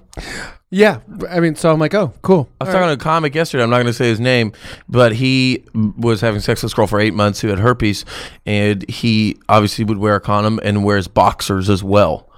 yeah. 0.70 1.00
I 1.28 1.40
mean, 1.40 1.56
so 1.56 1.70
I'm 1.72 1.78
like, 1.80 1.94
oh, 1.94 2.14
cool. 2.22 2.48
I 2.60 2.64
was 2.64 2.72
talking 2.72 2.88
to 2.88 2.94
a 2.94 2.96
comic 2.96 3.34
yesterday. 3.34 3.62
I'm 3.64 3.70
not 3.70 3.76
going 3.76 3.86
to 3.88 3.92
say 3.92 4.06
his 4.08 4.20
name, 4.20 4.52
but 4.88 5.12
he 5.12 5.64
was 5.74 6.20
having 6.22 6.40
sex 6.40 6.62
with 6.62 6.72
a 6.72 6.76
girl 6.76 6.86
for 6.86 7.00
eight 7.00 7.12
months 7.12 7.40
who 7.40 7.48
had 7.48 7.58
herpes, 7.58 8.04
and 8.46 8.88
he 8.88 9.36
obviously 9.48 9.84
would 9.84 9.98
wear 9.98 10.14
a 10.14 10.20
condom 10.20 10.58
and 10.62 10.84
wears 10.84 11.06
boxers 11.08 11.68
as 11.68 11.82
well. 11.84 12.29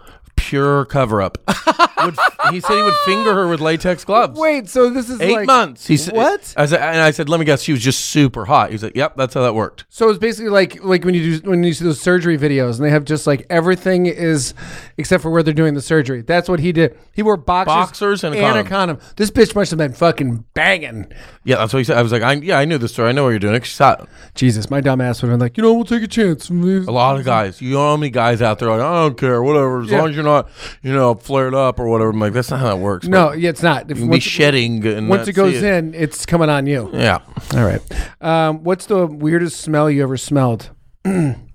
Pure 0.53 0.85
cover 0.85 1.23
up. 1.23 1.39
would, 2.05 2.15
he 2.51 2.61
said 2.61 2.77
he 2.77 2.83
would 2.83 2.95
finger 3.07 3.33
her 3.33 3.49
with 3.49 3.61
latex 3.61 4.05
gloves. 4.05 4.39
Wait, 4.39 4.69
so 4.69 4.91
this 4.91 5.09
is 5.09 5.19
Eight 5.19 5.33
like, 5.33 5.47
months. 5.47 5.87
He 5.87 5.97
said, 5.97 6.15
What? 6.15 6.53
I 6.59 6.67
said, 6.67 6.81
and 6.81 7.01
I 7.01 7.11
said, 7.11 7.31
let 7.31 7.41
me 7.41 7.47
guess, 7.47 7.63
she 7.63 7.73
was 7.73 7.81
just 7.83 8.05
super 8.07 8.45
hot. 8.45 8.69
He 8.69 8.75
was 8.75 8.83
like, 8.83 8.95
yep, 8.95 9.17
that's 9.17 9.33
how 9.33 9.41
that 9.43 9.55
worked. 9.55 9.87
So 9.89 10.11
it's 10.11 10.19
basically 10.19 10.51
like 10.51 10.85
like 10.85 11.05
when 11.05 11.15
you 11.15 11.39
do 11.39 11.51
when 11.51 11.63
you 11.63 11.73
see 11.73 11.85
those 11.85 12.03
surgery 12.03 12.37
videos 12.37 12.77
and 12.77 12.85
they 12.85 12.91
have 12.91 13.07
just 13.07 13.27
like 13.27 13.47
everything 13.49 14.05
is 14.07 14.53
except 14.99 15.23
for 15.23 15.31
where 15.31 15.43
they're 15.43 15.55
doing 15.55 15.73
the 15.73 15.81
surgery. 15.81 16.21
That's 16.21 16.49
what 16.51 16.61
he 16.61 16.71
did. 16.73 16.99
He 17.15 17.23
wore 17.23 17.37
boxers, 17.39 17.75
Boxers 17.75 18.25
and 18.25 18.35
a 18.35 18.41
condom. 18.41 18.67
condom. 18.67 18.99
This 19.17 19.31
bitch 19.31 19.55
must 19.55 19.71
have 19.71 19.79
been 19.79 19.95
fucking 19.95 20.45
banging. 20.53 21.11
Yeah, 21.45 21.57
that's 21.57 21.73
what 21.73 21.79
he 21.81 21.85
said. 21.85 21.97
I 21.97 22.03
was 22.03 22.13
like, 22.13 22.23
I, 22.23 22.35
yeah, 22.35 22.59
I 22.59 22.65
knew 22.65 22.79
the 22.79 22.89
story. 22.89 23.09
I 23.09 23.13
know 23.13 23.25
what 23.25 23.31
you're 23.31 23.39
doing. 23.39 23.61
She's 23.63 23.79
hot. 23.79 24.09
Jesus, 24.35 24.71
my 24.71 24.81
dumb 24.81 25.01
ass 25.01 25.23
would 25.23 25.29
have 25.31 25.39
been 25.39 25.45
like, 25.45 25.57
you 25.57 25.63
know, 25.63 25.73
we'll 25.73 25.85
take 25.85 26.03
a 26.03 26.07
chance. 26.09 26.51
A 26.51 26.53
lot 26.53 27.19
of 27.19 27.25
guys. 27.25 27.61
You 27.61 27.71
know 27.75 27.91
how 27.91 27.97
many 27.97 28.11
guys 28.11 28.43
out 28.43 28.59
there 28.59 28.69
are 28.71 28.77
like, 28.79 28.87
I 28.87 29.03
don't 29.03 29.19
care, 29.19 29.43
whatever, 29.43 29.83
as 29.83 29.91
Yeah. 29.91 29.99
long 29.99 30.11
as 30.11 30.15
you're 30.15 30.25
not, 30.25 30.42
you 30.83 30.93
know, 30.93 31.15
flared 31.15 31.55
up 31.55 31.79
or 31.79 31.89
whatever. 31.89 32.11
I'm 32.11 32.21
like, 32.21 32.33
that's 32.33 32.51
not 32.51 32.61
how 32.61 32.69
that 32.69 32.79
works. 32.79 33.07
No, 33.07 33.33
yeah, 33.33 33.51
it's 33.51 33.63
not. 33.63 33.91
If, 33.91 33.97
You 33.99 34.05
can 34.05 34.05
be 34.05 34.11
once, 34.11 34.23
shedding. 34.23 34.87
And 34.87 35.09
once 35.09 35.29
it 35.29 35.33
goes 35.35 35.57
it. 35.57 35.65
in, 35.65 35.95
it's 35.95 36.27
coming 36.27 36.49
on 36.49 36.67
you. 36.67 36.91
Yeah. 36.93 37.21
All 37.55 37.65
right. 37.65 37.81
Um, 38.21 38.65
what's 38.65 38.87
the 38.87 39.07
weirdest 39.07 39.61
smell 39.61 39.91
you 39.91 40.03
ever 40.03 40.17
smelled? 40.17 40.71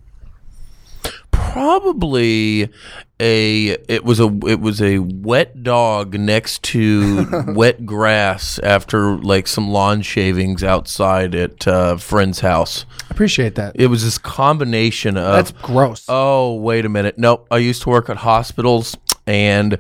Probably 1.58 2.70
a 3.20 3.70
it 3.90 4.04
was 4.04 4.20
a 4.20 4.28
it 4.46 4.60
was 4.60 4.80
a 4.80 5.00
wet 5.00 5.64
dog 5.64 6.14
next 6.14 6.62
to 6.62 7.46
wet 7.48 7.84
grass 7.84 8.60
after 8.60 9.18
like 9.18 9.48
some 9.48 9.72
lawn 9.72 10.04
shavings 10.04 10.64
outside 10.64 11.34
at 11.34 11.66
a 11.66 11.98
friend's 11.98 12.42
house. 12.42 12.86
Appreciate 13.10 13.56
that. 13.56 13.72
It 13.74 13.88
was 13.88 14.04
this 14.04 14.20
combination 14.20 15.18
of 15.18 15.34
That's 15.34 15.52
gross. 15.64 16.06
Oh, 16.08 16.54
wait 16.54 16.86
a 16.86 16.90
minute. 16.90 17.18
Nope. 17.18 17.48
I 17.50 17.58
used 17.58 17.82
to 17.82 17.90
work 17.90 18.08
at 18.12 18.18
hospitals 18.18 18.96
and 19.26 19.80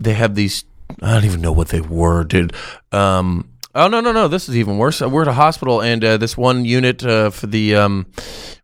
they 0.00 0.14
have 0.14 0.34
these 0.34 0.64
I 1.00 1.14
don't 1.14 1.24
even 1.24 1.40
know 1.40 1.52
what 1.52 1.68
they 1.68 1.80
were, 1.80 2.24
dude. 2.24 2.52
Um 2.90 3.48
Oh 3.74 3.88
no 3.88 4.02
no 4.02 4.12
no! 4.12 4.28
This 4.28 4.50
is 4.50 4.56
even 4.58 4.76
worse. 4.76 5.00
We're 5.00 5.22
at 5.22 5.28
a 5.28 5.32
hospital, 5.32 5.80
and 5.80 6.04
uh, 6.04 6.18
this 6.18 6.36
one 6.36 6.66
unit 6.66 7.02
uh, 7.02 7.30
for 7.30 7.46
the 7.46 7.74
um, 7.74 8.06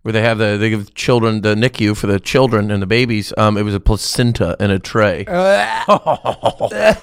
where 0.03 0.13
they 0.13 0.21
have 0.21 0.37
the 0.37 0.59
they 0.59 0.69
give 0.69 0.93
children 0.95 1.41
the 1.41 1.55
NICU 1.55 1.97
for 1.97 2.07
the 2.07 2.21
children 2.21 2.71
and 2.71 2.83
the 2.83 2.87
babies. 2.87 3.33
Um, 3.39 3.57
it 3.57 3.63
was 3.63 3.75
a 3.75 3.81
placenta 3.81 4.55
in 4.61 4.71
a 4.71 4.79
tray. 4.79 5.25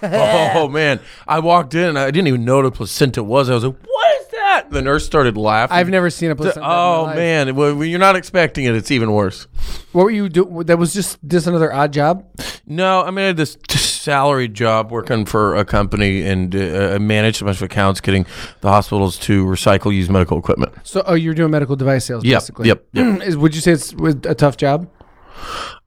oh 0.04 0.70
man! 0.72 1.00
I 1.28 1.40
walked 1.40 1.74
in, 1.74 1.98
I 1.98 2.12
didn't 2.12 2.28
even 2.28 2.46
know 2.46 2.58
what 2.58 2.66
a 2.66 2.72
placenta 2.72 3.24
was. 3.24 3.50
I 3.50 3.56
was 3.56 3.64
like, 3.64 3.76
"What 3.84 4.22
is 4.22 4.28
that?" 4.28 4.70
The 4.70 4.84
nurse 4.84 5.04
started 5.04 5.36
laughing. 5.36 5.76
I've 5.76 5.90
never 5.90 6.12
seen 6.12 6.30
a 6.30 6.36
placenta. 6.36 6.60
in 6.60 6.68
my 6.68 6.76
Oh 6.76 7.08
man! 7.16 7.56
Well, 7.56 7.74
When 7.76 7.90
you're 7.90 7.98
not 7.98 8.16
expecting 8.16 8.66
it, 8.66 8.76
it's 8.76 8.92
even 8.92 9.14
worse. 9.14 9.48
What 9.94 10.04
were 10.04 10.12
you 10.12 10.30
doing? 10.30 10.68
That 10.68 10.78
was 10.78 10.94
just 10.94 11.18
just 11.28 11.48
another 11.48 11.74
odd 11.74 11.92
job. 11.92 12.24
No, 12.68 13.02
I 13.04 13.12
mean 13.12 13.20
I 13.24 13.28
had 13.28 13.38
this 13.38 13.58
salaried 13.70 14.54
job 14.54 14.92
working 14.92 15.26
for 15.26 15.56
a 15.56 15.66
company 15.66 16.22
and 16.24 16.56
uh, 16.56 16.98
managed 17.00 17.42
a 17.42 17.46
bunch 17.46 17.58
of 17.58 17.64
accounts, 17.64 18.02
getting 18.02 18.26
the 18.62 18.70
hospitals 18.70 19.18
to 19.20 19.46
recycle 19.46 19.94
used 19.94 20.10
medical 20.12 20.38
equipment. 20.38 20.74
So, 20.84 21.04
oh, 21.06 21.14
you're 21.16 21.34
doing 21.34 21.52
medical 21.52 21.76
device 21.76 22.06
sales, 22.06 22.24
Yep, 22.24 22.40
basically. 22.42 22.68
yep, 22.68 22.86
yep. 22.94 23.22
Is 23.24 23.38
would 23.38 23.54
you 23.56 23.62
say 23.62 23.72
it's 23.74 23.94
a 23.94 24.36
tough 24.36 24.58
job? 24.58 24.90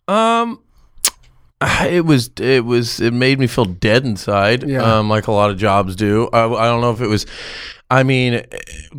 Um, 0.07 0.61
it 1.61 2.05
was 2.05 2.31
it 2.41 2.65
was 2.65 3.01
it 3.01 3.13
made 3.13 3.39
me 3.39 3.47
feel 3.47 3.65
dead 3.65 4.05
inside. 4.05 4.69
Yeah. 4.69 4.99
Um, 4.99 5.09
like 5.09 5.27
a 5.27 5.33
lot 5.33 5.51
of 5.51 5.59
jobs 5.59 5.97
do. 5.97 6.29
I, 6.33 6.45
I 6.47 6.67
don't 6.67 6.81
know 6.81 6.93
if 6.93 7.01
it 7.01 7.09
was. 7.09 7.27
I 7.91 8.03
mean, 8.03 8.45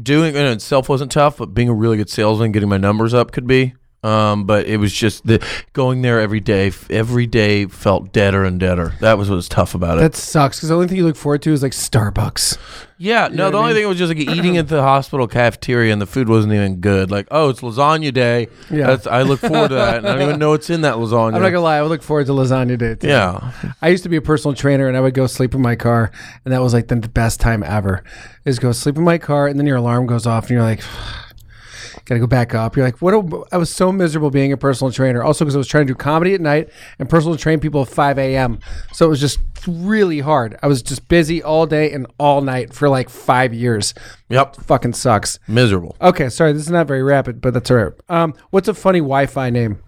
doing 0.01 0.35
it 0.35 0.39
in 0.39 0.47
itself 0.47 0.89
wasn't 0.89 1.11
tough, 1.11 1.37
but 1.37 1.53
being 1.53 1.69
a 1.69 1.73
really 1.73 1.97
good 1.97 2.09
salesman, 2.09 2.51
getting 2.51 2.69
my 2.69 2.77
numbers 2.77 3.13
up 3.13 3.31
could 3.31 3.45
be. 3.45 3.75
Um, 4.01 4.45
but 4.45 4.65
it 4.65 4.77
was 4.77 4.93
just 4.93 5.27
the 5.27 5.45
going 5.73 6.01
there 6.03 6.21
every 6.21 6.39
day. 6.39 6.71
Every 6.89 7.27
day 7.27 7.65
felt 7.65 8.13
deader 8.13 8.45
and 8.45 8.57
deader. 8.57 8.93
That 9.01 9.17
was 9.17 9.29
what 9.29 9.35
was 9.35 9.49
tough 9.49 9.75
about 9.75 9.97
it. 9.97 10.01
That 10.01 10.15
sucks 10.15 10.57
because 10.57 10.69
the 10.69 10.75
only 10.75 10.87
thing 10.87 10.97
you 10.97 11.05
look 11.05 11.17
forward 11.17 11.41
to 11.41 11.51
is 11.51 11.61
like 11.61 11.73
Starbucks. 11.73 12.57
Yeah, 13.01 13.29
no, 13.29 13.49
the 13.49 13.57
only 13.57 13.73
thing 13.73 13.87
was 13.87 13.97
just 13.97 14.13
like 14.13 14.19
eating 14.37 14.57
at 14.57 14.67
the 14.67 14.81
hospital 14.81 15.27
cafeteria 15.27 15.91
and 15.91 16.01
the 16.01 16.05
food 16.05 16.29
wasn't 16.29 16.53
even 16.53 16.77
good. 16.77 17.11
Like, 17.11 17.27
oh, 17.31 17.49
it's 17.49 17.61
lasagna 17.61 18.13
day. 18.13 18.47
Yeah. 18.69 18.87
That's, 18.87 19.07
I 19.07 19.21
look 19.23 19.39
forward 19.39 19.69
to 19.69 19.75
that. 19.75 19.97
And 19.97 20.07
I 20.07 20.13
don't 20.13 20.21
even 20.21 20.39
know 20.39 20.51
what's 20.51 20.69
in 20.69 20.81
that 20.81 20.95
lasagna. 20.95 21.27
I'm 21.35 21.41
not 21.41 21.49
gonna 21.49 21.61
lie, 21.61 21.77
I 21.77 21.81
would 21.81 21.89
look 21.89 22.03
forward 22.03 22.27
to 22.27 22.33
lasagna 22.33 22.77
day. 22.77 22.95
Too. 22.95 23.07
yeah. 23.07 23.51
I 23.81 23.89
used 23.89 24.03
to 24.03 24.09
be 24.09 24.17
a 24.17 24.21
personal 24.21 24.55
trainer, 24.55 24.87
and 24.87 24.95
I 24.95 25.01
would 25.01 25.13
go 25.13 25.27
sleep 25.27 25.55
in 25.55 25.61
my 25.61 25.75
car, 25.75 26.11
and 26.45 26.53
that 26.53 26.61
was 26.61 26.73
like 26.73 26.87
the 26.87 26.95
best 26.95 27.39
time 27.39 27.63
ever. 27.63 28.03
Is 28.45 28.59
go 28.59 28.71
sleep 28.71 28.97
in 28.97 29.03
my 29.03 29.17
car, 29.17 29.47
and 29.47 29.59
then 29.59 29.67
your 29.67 29.77
alarm 29.77 30.05
goes 30.05 30.25
off, 30.25 30.43
and 30.45 30.51
you're 30.51 30.63
like. 30.63 30.81
Got 32.05 32.15
to 32.15 32.19
go 32.19 32.27
back 32.27 32.53
up. 32.53 32.75
You're 32.75 32.85
like, 32.85 33.01
what? 33.01 33.13
A, 33.13 33.43
I 33.51 33.57
was 33.57 33.73
so 33.73 33.91
miserable 33.91 34.31
being 34.31 34.51
a 34.51 34.57
personal 34.57 34.91
trainer. 34.91 35.23
Also, 35.23 35.45
because 35.45 35.55
I 35.55 35.57
was 35.57 35.67
trying 35.67 35.87
to 35.87 35.93
do 35.93 35.95
comedy 35.95 36.33
at 36.33 36.41
night 36.41 36.69
and 36.97 37.09
personal 37.09 37.37
train 37.37 37.59
people 37.59 37.81
at 37.81 37.89
5 37.89 38.17
a.m. 38.19 38.59
So 38.93 39.05
it 39.05 39.09
was 39.09 39.19
just 39.19 39.39
really 39.67 40.19
hard. 40.19 40.57
I 40.61 40.67
was 40.67 40.81
just 40.81 41.07
busy 41.07 41.43
all 41.43 41.65
day 41.65 41.91
and 41.91 42.07
all 42.17 42.41
night 42.41 42.73
for 42.73 42.89
like 42.89 43.09
five 43.09 43.53
years. 43.53 43.93
Yep. 44.29 44.57
Fucking 44.57 44.93
sucks. 44.93 45.39
Miserable. 45.47 45.95
Okay, 46.01 46.29
sorry, 46.29 46.53
this 46.53 46.63
is 46.63 46.71
not 46.71 46.87
very 46.87 47.03
rapid, 47.03 47.41
but 47.41 47.53
that's 47.53 47.69
all 47.71 47.77
right. 47.77 47.93
Um, 48.09 48.33
what's 48.51 48.67
a 48.67 48.73
funny 48.73 48.99
Wi-Fi 48.99 49.49
name? 49.49 49.81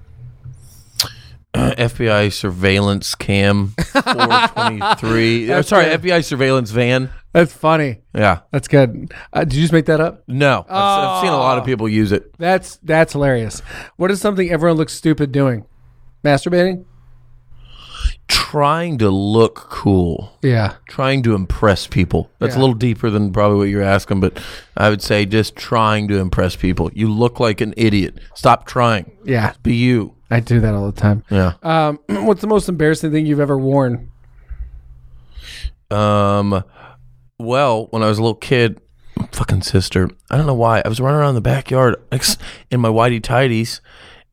FBI 1.53 2.31
surveillance 2.31 3.13
cam 3.15 3.73
423. 3.77 5.51
Uh, 5.51 5.61
sorry. 5.61 5.85
FBI 5.85 6.23
surveillance 6.23 6.71
van. 6.71 7.09
That's 7.33 7.53
funny. 7.53 8.01
Yeah. 8.13 8.39
That's 8.51 8.67
good. 8.67 9.13
Uh, 9.31 9.45
did 9.45 9.53
you 9.53 9.61
just 9.61 9.71
make 9.73 9.85
that 9.85 10.01
up? 10.01 10.23
No, 10.27 10.65
I've, 10.67 10.75
I've 11.07 11.21
seen 11.21 11.31
a 11.31 11.37
lot 11.37 11.57
of 11.57 11.65
people 11.65 11.87
use 11.87 12.11
it. 12.11 12.35
That's 12.37 12.77
that's 12.83 13.13
hilarious. 13.13 13.61
What 13.95 14.11
is 14.11 14.19
something 14.19 14.49
everyone 14.51 14.77
looks 14.77 14.93
stupid 14.93 15.31
doing? 15.31 15.65
Masturbating? 16.25 16.85
Trying 18.27 18.97
to 18.97 19.09
look 19.09 19.55
cool. 19.55 20.37
Yeah. 20.41 20.75
Trying 20.89 21.23
to 21.23 21.33
impress 21.35 21.87
people. 21.87 22.29
That's 22.39 22.55
Yeah. 22.55 22.59
a 22.59 22.61
little 22.61 22.75
deeper 22.75 23.09
than 23.09 23.31
probably 23.31 23.57
what 23.57 23.69
you're 23.69 23.81
asking, 23.81 24.19
but 24.19 24.41
I 24.75 24.89
would 24.89 25.01
say 25.01 25.25
just 25.25 25.55
trying 25.55 26.07
to 26.09 26.17
impress 26.19 26.55
people. 26.57 26.91
You 26.93 27.09
look 27.11 27.39
like 27.39 27.61
an 27.61 27.73
idiot. 27.77 28.19
Stop 28.35 28.65
trying. 28.65 29.11
Yeah. 29.23 29.53
Be 29.63 29.75
you. 29.75 30.15
I 30.29 30.39
do 30.41 30.59
that 30.61 30.73
all 30.73 30.89
the 30.91 30.99
time. 30.99 31.23
Yeah. 31.29 31.53
Um, 31.63 31.99
what's 32.09 32.41
the 32.41 32.47
most 32.47 32.67
embarrassing 32.69 33.11
thing 33.11 33.25
you've 33.25 33.39
ever 33.39 33.57
worn? 33.57 34.09
Um, 35.89 36.63
well, 37.41 37.87
when 37.91 38.03
I 38.03 38.07
was 38.07 38.17
a 38.17 38.21
little 38.21 38.35
kid, 38.35 38.79
fucking 39.31 39.61
sister, 39.63 40.09
I 40.29 40.37
don't 40.37 40.47
know 40.47 40.53
why, 40.53 40.81
I 40.83 40.87
was 40.87 40.99
running 40.99 41.19
around 41.19 41.35
the 41.35 41.41
backyard 41.41 41.95
in 42.69 42.79
my 42.79 42.89
whitey 42.89 43.21
tidies, 43.21 43.81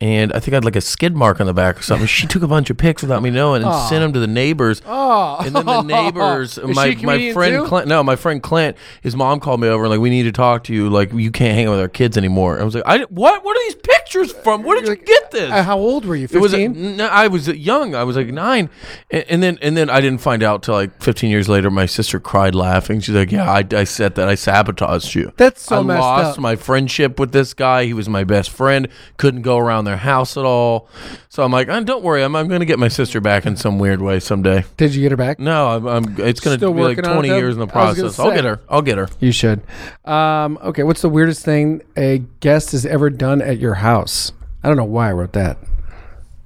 and 0.00 0.32
I 0.32 0.38
think 0.38 0.52
I 0.52 0.56
had 0.56 0.64
like 0.64 0.76
a 0.76 0.80
skid 0.80 1.16
mark 1.16 1.40
on 1.40 1.46
the 1.46 1.52
back 1.52 1.80
or 1.80 1.82
something. 1.82 2.06
She 2.06 2.28
took 2.28 2.42
a 2.42 2.46
bunch 2.46 2.70
of 2.70 2.76
pics 2.76 3.02
without 3.02 3.20
me 3.20 3.30
knowing 3.30 3.64
and 3.64 3.88
sent 3.88 4.00
them 4.00 4.12
to 4.12 4.20
the 4.20 4.28
neighbors. 4.28 4.80
Oh. 4.86 5.38
And 5.44 5.54
then 5.56 5.66
the 5.66 5.82
neighbors, 6.12 6.56
Is 6.56 6.76
my 6.76 6.94
my 7.02 7.32
friend 7.32 7.56
too? 7.56 7.66
Clint, 7.66 7.88
no, 7.88 8.04
my 8.04 8.14
friend 8.14 8.40
Clint, 8.40 8.76
his 9.02 9.16
mom 9.16 9.40
called 9.40 9.60
me 9.60 9.66
over 9.66 9.82
and 9.84 9.90
like, 9.90 10.00
we 10.00 10.10
need 10.10 10.22
to 10.22 10.32
talk 10.32 10.62
to 10.64 10.74
you. 10.74 10.88
Like, 10.88 11.12
you 11.12 11.32
can't 11.32 11.56
hang 11.56 11.66
out 11.66 11.72
with 11.72 11.80
our 11.80 11.88
kids 11.88 12.16
anymore. 12.16 12.60
I 12.60 12.62
was 12.62 12.76
like, 12.76 12.84
I 12.86 12.98
what? 13.10 13.44
What 13.44 13.56
are 13.56 13.60
these 13.64 13.74
pictures 13.74 13.98
from? 14.42 14.62
Where 14.62 14.80
did 14.80 14.88
you 14.88 14.96
get 14.96 15.30
this? 15.30 15.50
Uh, 15.50 15.62
how 15.62 15.78
old 15.78 16.04
were 16.04 16.16
you? 16.16 16.24
It 16.30 16.38
was 16.38 16.52
a, 16.54 16.66
Fifteen. 16.66 16.96
no, 16.96 17.06
I 17.06 17.28
was 17.28 17.48
young. 17.48 17.94
I 17.94 18.04
was 18.04 18.16
like 18.16 18.28
nine, 18.28 18.70
and, 19.10 19.24
and 19.28 19.42
then 19.42 19.58
and 19.62 19.76
then 19.76 19.90
I 19.90 20.00
didn't 20.00 20.20
find 20.20 20.42
out 20.42 20.62
till 20.62 20.74
like 20.74 21.02
15 21.02 21.30
years 21.30 21.48
later. 21.48 21.70
My 21.70 21.86
sister 21.86 22.18
cried 22.20 22.54
laughing. 22.54 23.00
She's 23.00 23.14
like, 23.14 23.30
"Yeah, 23.32 23.50
I, 23.50 23.64
I 23.72 23.84
said 23.84 24.14
that. 24.16 24.28
I 24.28 24.34
sabotaged 24.34 25.14
you. 25.14 25.32
That's 25.36 25.62
so 25.62 25.80
I 25.80 25.82
messed 25.82 26.00
lost 26.00 26.38
up. 26.38 26.42
my 26.42 26.56
friendship 26.56 27.18
with 27.20 27.32
this 27.32 27.54
guy. 27.54 27.84
He 27.84 27.92
was 27.94 28.08
my 28.08 28.24
best 28.24 28.50
friend. 28.50 28.88
Couldn't 29.16 29.42
go 29.42 29.58
around 29.58 29.84
their 29.84 29.96
house 29.98 30.36
at 30.36 30.44
all. 30.44 30.88
So 31.28 31.44
I'm 31.44 31.52
like, 31.52 31.68
"Uh, 31.68 31.80
don't 31.80 32.02
worry. 32.02 32.22
I'm, 32.24 32.34
I'm 32.34 32.48
going 32.48 32.60
to 32.60 32.66
get 32.66 32.78
my 32.78 32.88
sister 32.88 33.20
back 33.20 33.46
in 33.46 33.56
some 33.56 33.78
weird 33.78 34.00
way 34.02 34.18
someday. 34.20 34.64
Did 34.76 34.94
you 34.94 35.02
get 35.02 35.12
her 35.12 35.16
back? 35.16 35.38
No, 35.38 35.68
I'm, 35.68 35.86
I'm 35.86 36.04
it's 36.20 36.40
going 36.40 36.56
to 36.56 36.58
Still 36.58 36.72
be 36.72 36.80
like 36.82 36.96
working 36.96 37.04
on 37.06 37.12
it, 37.12 37.14
20 37.14 37.28
though? 37.28 37.36
years 37.36 37.54
in 37.54 37.60
the 37.60 37.66
I 37.74 37.84
was 37.88 37.96
gonna 37.96 38.08
process. 38.08 38.18
I'll 38.18 38.30
say. 38.30 38.34
get 38.36 38.44
her. 38.44 38.60
I'll 38.68 38.82
get 38.82 38.98
her. 38.98 39.08
You 39.20 39.30
should. 39.32 39.62
Um, 40.04 40.58
okay, 40.62 40.82
what's 40.82 41.02
the 41.02 41.08
weirdest 41.08 41.44
thing 41.44 41.82
a 41.96 42.18
guest 42.40 42.72
has 42.72 42.84
ever 42.86 43.10
done 43.10 43.40
at 43.42 43.58
your 43.58 43.74
house? 43.98 44.32
I 44.62 44.68
don't 44.68 44.76
know 44.76 44.84
why 44.84 45.08
I 45.08 45.12
wrote 45.12 45.32
that. 45.34 45.60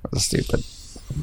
That 0.02 0.12
was 0.12 0.24
stupid. 0.24 0.64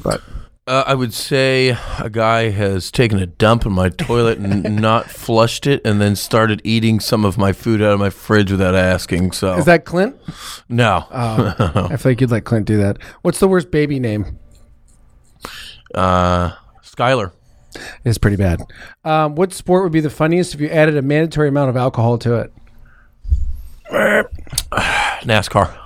But 0.02 0.20
Uh, 0.66 0.84
I 0.86 0.94
would 0.94 1.12
say 1.12 1.76
a 1.98 2.08
guy 2.10 2.50
has 2.50 2.90
taken 2.92 3.18
a 3.18 3.26
dump 3.26 3.66
in 3.66 3.72
my 3.72 3.88
toilet 3.88 4.38
and 4.38 4.76
not 4.80 5.10
flushed 5.10 5.66
it, 5.66 5.80
and 5.84 6.00
then 6.00 6.14
started 6.14 6.60
eating 6.64 7.00
some 7.00 7.24
of 7.24 7.36
my 7.36 7.52
food 7.52 7.82
out 7.82 7.92
of 7.94 7.98
my 8.00 8.10
fridge 8.10 8.50
without 8.52 8.74
asking. 8.76 9.32
So 9.32 9.56
is 9.56 9.64
that 9.64 9.84
Clint? 9.84 10.16
no, 10.68 11.06
I 11.10 11.96
feel 11.96 12.12
like 12.12 12.20
you'd 12.20 12.30
let 12.30 12.44
Clint 12.44 12.66
do 12.66 12.76
that. 12.78 12.98
What's 13.22 13.40
the 13.40 13.48
worst 13.48 13.70
baby 13.70 13.98
name? 13.98 14.38
uh, 15.94 16.52
Skyler. 16.84 17.32
It's 18.04 18.18
pretty 18.18 18.36
bad. 18.36 18.60
Um, 19.04 19.34
what 19.34 19.52
sport 19.52 19.82
would 19.84 19.92
be 19.92 20.00
the 20.00 20.10
funniest 20.10 20.54
if 20.54 20.60
you 20.60 20.68
added 20.68 20.96
a 20.96 21.02
mandatory 21.02 21.48
amount 21.48 21.70
of 21.70 21.76
alcohol 21.76 22.18
to 22.18 22.34
it? 22.36 22.52
NASCAR. 25.24 25.76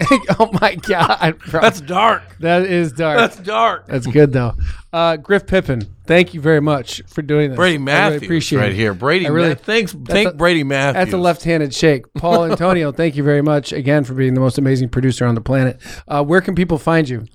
oh 0.38 0.48
my 0.60 0.76
god, 0.76 1.38
bro. 1.50 1.60
That's 1.60 1.80
dark. 1.80 2.22
that 2.40 2.62
is 2.62 2.92
dark. 2.92 3.18
That's 3.18 3.36
dark. 3.36 3.86
That's 3.88 4.06
good 4.06 4.32
though. 4.32 4.52
Uh, 4.92 5.16
Griff 5.16 5.46
Pippin, 5.46 5.82
thank 6.06 6.32
you 6.34 6.40
very 6.40 6.60
much 6.60 7.02
for 7.08 7.20
doing 7.20 7.50
this. 7.50 7.56
Brady 7.56 7.74
I 7.74 7.76
really 7.76 7.84
Matthews, 7.84 8.22
appreciate 8.22 8.58
right 8.60 8.70
it. 8.72 8.74
here. 8.76 8.94
Brady, 8.94 9.26
I 9.26 9.30
really- 9.30 9.48
Ma- 9.50 9.54
thanks. 9.56 9.92
Thank 9.92 10.30
a- 10.30 10.32
Brady 10.34 10.64
Matthews. 10.64 11.04
That's 11.04 11.12
a 11.14 11.18
left-handed 11.18 11.74
shake. 11.74 12.10
Paul 12.14 12.44
Antonio, 12.50 12.90
thank 12.92 13.16
you 13.16 13.22
very 13.22 13.42
much 13.42 13.72
again 13.72 14.04
for 14.04 14.14
being 14.14 14.34
the 14.34 14.40
most 14.40 14.56
amazing 14.56 14.88
producer 14.88 15.26
on 15.26 15.34
the 15.34 15.40
planet. 15.42 15.80
Uh, 16.06 16.24
where 16.24 16.40
can 16.40 16.54
people 16.54 16.78
find 16.78 17.08
you? 17.08 17.26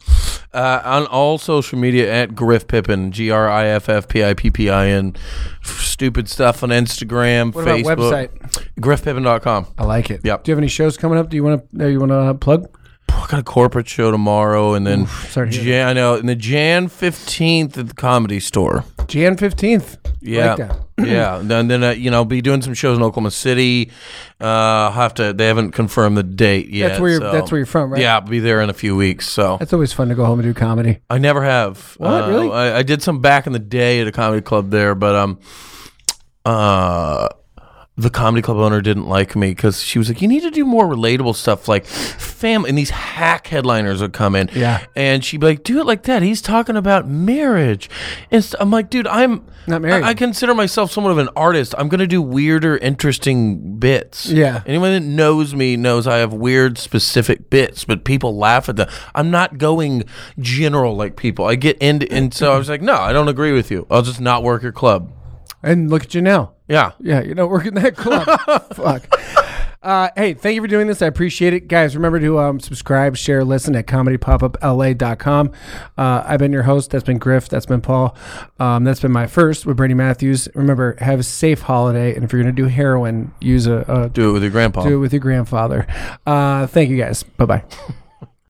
Uh, 0.53 0.81
on 0.85 1.07
all 1.07 1.39
social 1.39 1.79
media 1.79 2.13
at 2.13 2.35
Griff 2.35 2.67
Pippin, 2.67 3.11
G 3.11 3.31
R 3.31 3.49
I 3.49 3.65
F 3.65 3.89
F 3.89 4.07
P 4.07 4.23
I 4.23 4.35
P 4.35 4.51
P 4.51 4.69
I 4.69 4.87
N. 4.87 5.15
Stupid 5.63 6.29
stuff 6.29 6.61
on 6.61 6.69
Instagram, 6.69 7.53
What 7.53 7.63
about 7.63 7.79
Facebook. 7.79 8.29
website? 8.29 8.69
GriffPippin.com. 8.79 9.67
I 9.77 9.83
like 9.85 10.11
it. 10.11 10.21
Yep. 10.23 10.43
Do 10.43 10.51
you 10.51 10.53
have 10.53 10.59
any 10.59 10.67
shows 10.67 10.95
coming 10.97 11.17
up? 11.17 11.29
Do 11.29 11.37
you 11.37 11.43
want 11.43 11.71
to? 11.73 11.83
Uh, 11.85 11.87
you 11.87 11.99
want 11.99 12.11
to 12.11 12.17
uh, 12.17 12.33
plug? 12.35 12.67
I 13.23 13.27
got 13.27 13.39
a 13.39 13.43
corporate 13.43 13.87
show 13.87 14.11
tomorrow, 14.11 14.73
and 14.73 14.85
then 14.85 15.07
sorry 15.07 15.49
to 15.51 15.55
hear 15.57 15.63
Jan, 15.85 15.87
I 15.87 15.93
know, 15.93 16.15
and 16.15 16.27
the 16.27 16.35
Jan 16.35 16.89
fifteenth 16.89 17.77
at 17.77 17.87
the 17.87 17.93
Comedy 17.93 18.39
Store. 18.41 18.83
Jan 19.07 19.37
fifteenth. 19.37 19.97
Yeah, 20.19 20.55
that. 20.55 20.79
yeah. 21.07 21.39
And 21.39 21.49
then, 21.49 21.67
then 21.69 21.83
uh, 21.83 21.89
you 21.91 22.11
know, 22.11 22.17
I'll 22.17 22.25
be 22.25 22.41
doing 22.41 22.61
some 22.61 22.73
shows 22.73 22.97
in 22.97 23.03
Oklahoma 23.03 23.31
City. 23.31 23.91
Uh, 24.41 24.45
I'll 24.45 24.91
have 24.91 25.13
to. 25.15 25.31
They 25.33 25.47
haven't 25.47 25.71
confirmed 25.71 26.17
the 26.17 26.23
date 26.23 26.67
yet. 26.69 26.89
That's 26.89 26.99
where 27.01 27.11
you're. 27.11 27.19
so- 27.21 27.31
That's 27.31 27.51
where 27.51 27.59
you're 27.59 27.65
from, 27.65 27.91
right? 27.93 28.01
Yeah, 28.01 28.15
I'll 28.15 28.21
be 28.21 28.39
there 28.39 28.61
in 28.61 28.69
a 28.69 28.73
few 28.73 28.95
weeks. 28.95 29.27
So 29.29 29.55
That's 29.57 29.71
always 29.73 29.93
fun 29.93 30.09
to 30.09 30.15
go 30.15 30.25
home 30.25 30.39
and 30.39 30.47
do 30.47 30.53
comedy. 30.53 30.99
I 31.09 31.17
never 31.17 31.43
have. 31.43 31.95
What, 31.97 32.23
Uh, 32.25 32.29
really? 32.29 32.51
I, 32.51 32.79
I 32.79 32.83
did 32.83 33.01
some 33.01 33.19
back 33.21 33.47
in 33.47 33.53
the 33.53 33.59
day 33.59 34.01
at 34.01 34.07
a 34.07 34.11
comedy 34.11 34.41
club 34.41 34.69
there, 34.69 34.95
but 34.95 35.15
um, 35.15 35.39
uh, 36.45 37.29
the 37.95 38.09
comedy 38.09 38.41
club 38.41 38.57
owner 38.57 38.81
didn't 38.81 39.07
like 39.07 39.35
me 39.35 39.49
because 39.51 39.81
she 39.81 39.99
was 39.99 40.09
like, 40.09 40.19
"You 40.21 40.27
need 40.27 40.41
to 40.41 40.49
do 40.49 40.65
more 40.65 40.85
relatable 40.87 41.35
stuff, 41.35 41.67
like 41.67 41.85
family." 41.85 42.69
And 42.69 42.77
these 42.77 42.89
hack 42.89 43.45
headliners 43.47 44.01
would 44.01 44.13
come 44.13 44.35
in, 44.35 44.49
Yeah. 44.55 44.79
and 44.95 45.23
she'd 45.23 45.39
be 45.39 45.45
like, 45.47 45.63
"Do 45.63 45.79
it 45.79 45.85
like 45.85 46.03
that." 46.03 46.23
He's 46.23 46.41
talking 46.41 46.75
about 46.75 47.07
marriage, 47.07 47.89
and 48.31 48.43
st- 48.43 48.59
I'm 48.59 48.71
like, 48.71 48.89
"Dude, 48.89 49.05
I'm 49.05 49.43
Not 49.67 49.81
married. 49.83 50.03
I, 50.03 50.09
I 50.09 50.13
consider 50.15 50.53
myself 50.55 50.91
somewhat 50.91 51.11
of 51.11 51.19
an 51.19 51.29
artist. 51.35 51.75
I'm 51.77 51.87
gonna 51.87 52.07
do 52.07 52.19
weirder, 52.21 52.77
interesting 52.77 53.77
bits. 53.77 54.25
Yeah. 54.25 54.61
Anyone 54.65 54.91
that 54.93 55.01
knows 55.03 55.53
me 55.53 55.77
knows 55.77 56.07
I 56.07 56.17
have 56.17 56.33
weird, 56.33 56.79
specific 56.79 57.49
bits, 57.51 57.85
but 57.85 58.03
people 58.03 58.35
laugh 58.35 58.67
at 58.69 58.75
them. 58.75 58.89
I'm 59.13 59.29
not 59.29 59.59
going 59.59 60.03
general 60.39 60.95
like 60.95 61.15
people. 61.15 61.45
I 61.45 61.53
get 61.55 61.77
into, 61.77 62.11
and 62.11 62.33
so 62.33 62.51
I 62.53 62.57
was 62.57 62.69
like, 62.69 62.81
no, 62.81 62.95
I 62.95 63.13
don't 63.13 63.27
agree 63.27 63.51
with 63.53 63.69
you. 63.69 63.85
I'll 63.91 64.01
just 64.01 64.19
not 64.19 64.41
work 64.41 64.63
your 64.63 64.71
club. 64.71 65.11
And 65.63 65.89
look 65.89 66.03
at 66.03 66.13
you 66.13 66.21
now. 66.21 66.51
Yeah. 66.67 66.91
Yeah, 66.99 67.21
you're 67.21 67.35
not 67.35 67.49
working 67.49 67.73
that 67.75 67.95
club. 67.95 68.25
Fuck. 68.73 69.07
Uh, 69.81 70.09
hey, 70.15 70.33
thank 70.33 70.55
you 70.55 70.61
for 70.61 70.67
doing 70.67 70.87
this. 70.87 71.01
I 71.01 71.07
appreciate 71.07 71.53
it. 71.53 71.67
Guys, 71.67 71.93
remember 71.95 72.17
to 72.21 72.39
um, 72.39 72.59
subscribe, 72.61 73.17
share, 73.17 73.43
listen 73.43 73.75
at 73.75 73.85
comedypopup.la.com. 73.85 75.51
Uh, 75.97 76.23
I've 76.25 76.39
been 76.39 76.53
your 76.53 76.63
host. 76.63 76.91
That's 76.91 77.03
been 77.03 77.17
Griff. 77.17 77.49
That's 77.49 77.65
been 77.65 77.81
Paul. 77.81 78.15
Um, 78.59 78.85
that's 78.85 79.01
been 79.01 79.11
my 79.11 79.27
first 79.27 79.65
with 79.65 79.75
Brady 79.75 79.93
Matthews. 79.93 80.47
Remember, 80.55 80.95
have 80.99 81.19
a 81.19 81.23
safe 81.23 81.61
holiday. 81.63 82.15
And 82.15 82.23
if 82.23 82.31
you're 82.31 82.41
going 82.41 82.55
to 82.55 82.61
do 82.61 82.69
heroin, 82.69 83.33
use 83.41 83.67
a, 83.67 83.83
a 83.87 84.09
Do 84.09 84.29
it 84.29 84.33
with 84.33 84.43
your 84.43 84.51
grandpa. 84.51 84.83
do 84.83 84.95
it 84.95 84.99
with 84.99 85.11
your 85.11 85.19
grandfather. 85.19 85.85
Uh, 86.25 86.65
thank 86.67 86.89
you 86.89 86.97
guys. 86.97 87.23
Bye 87.23 87.45
bye. 87.45 87.63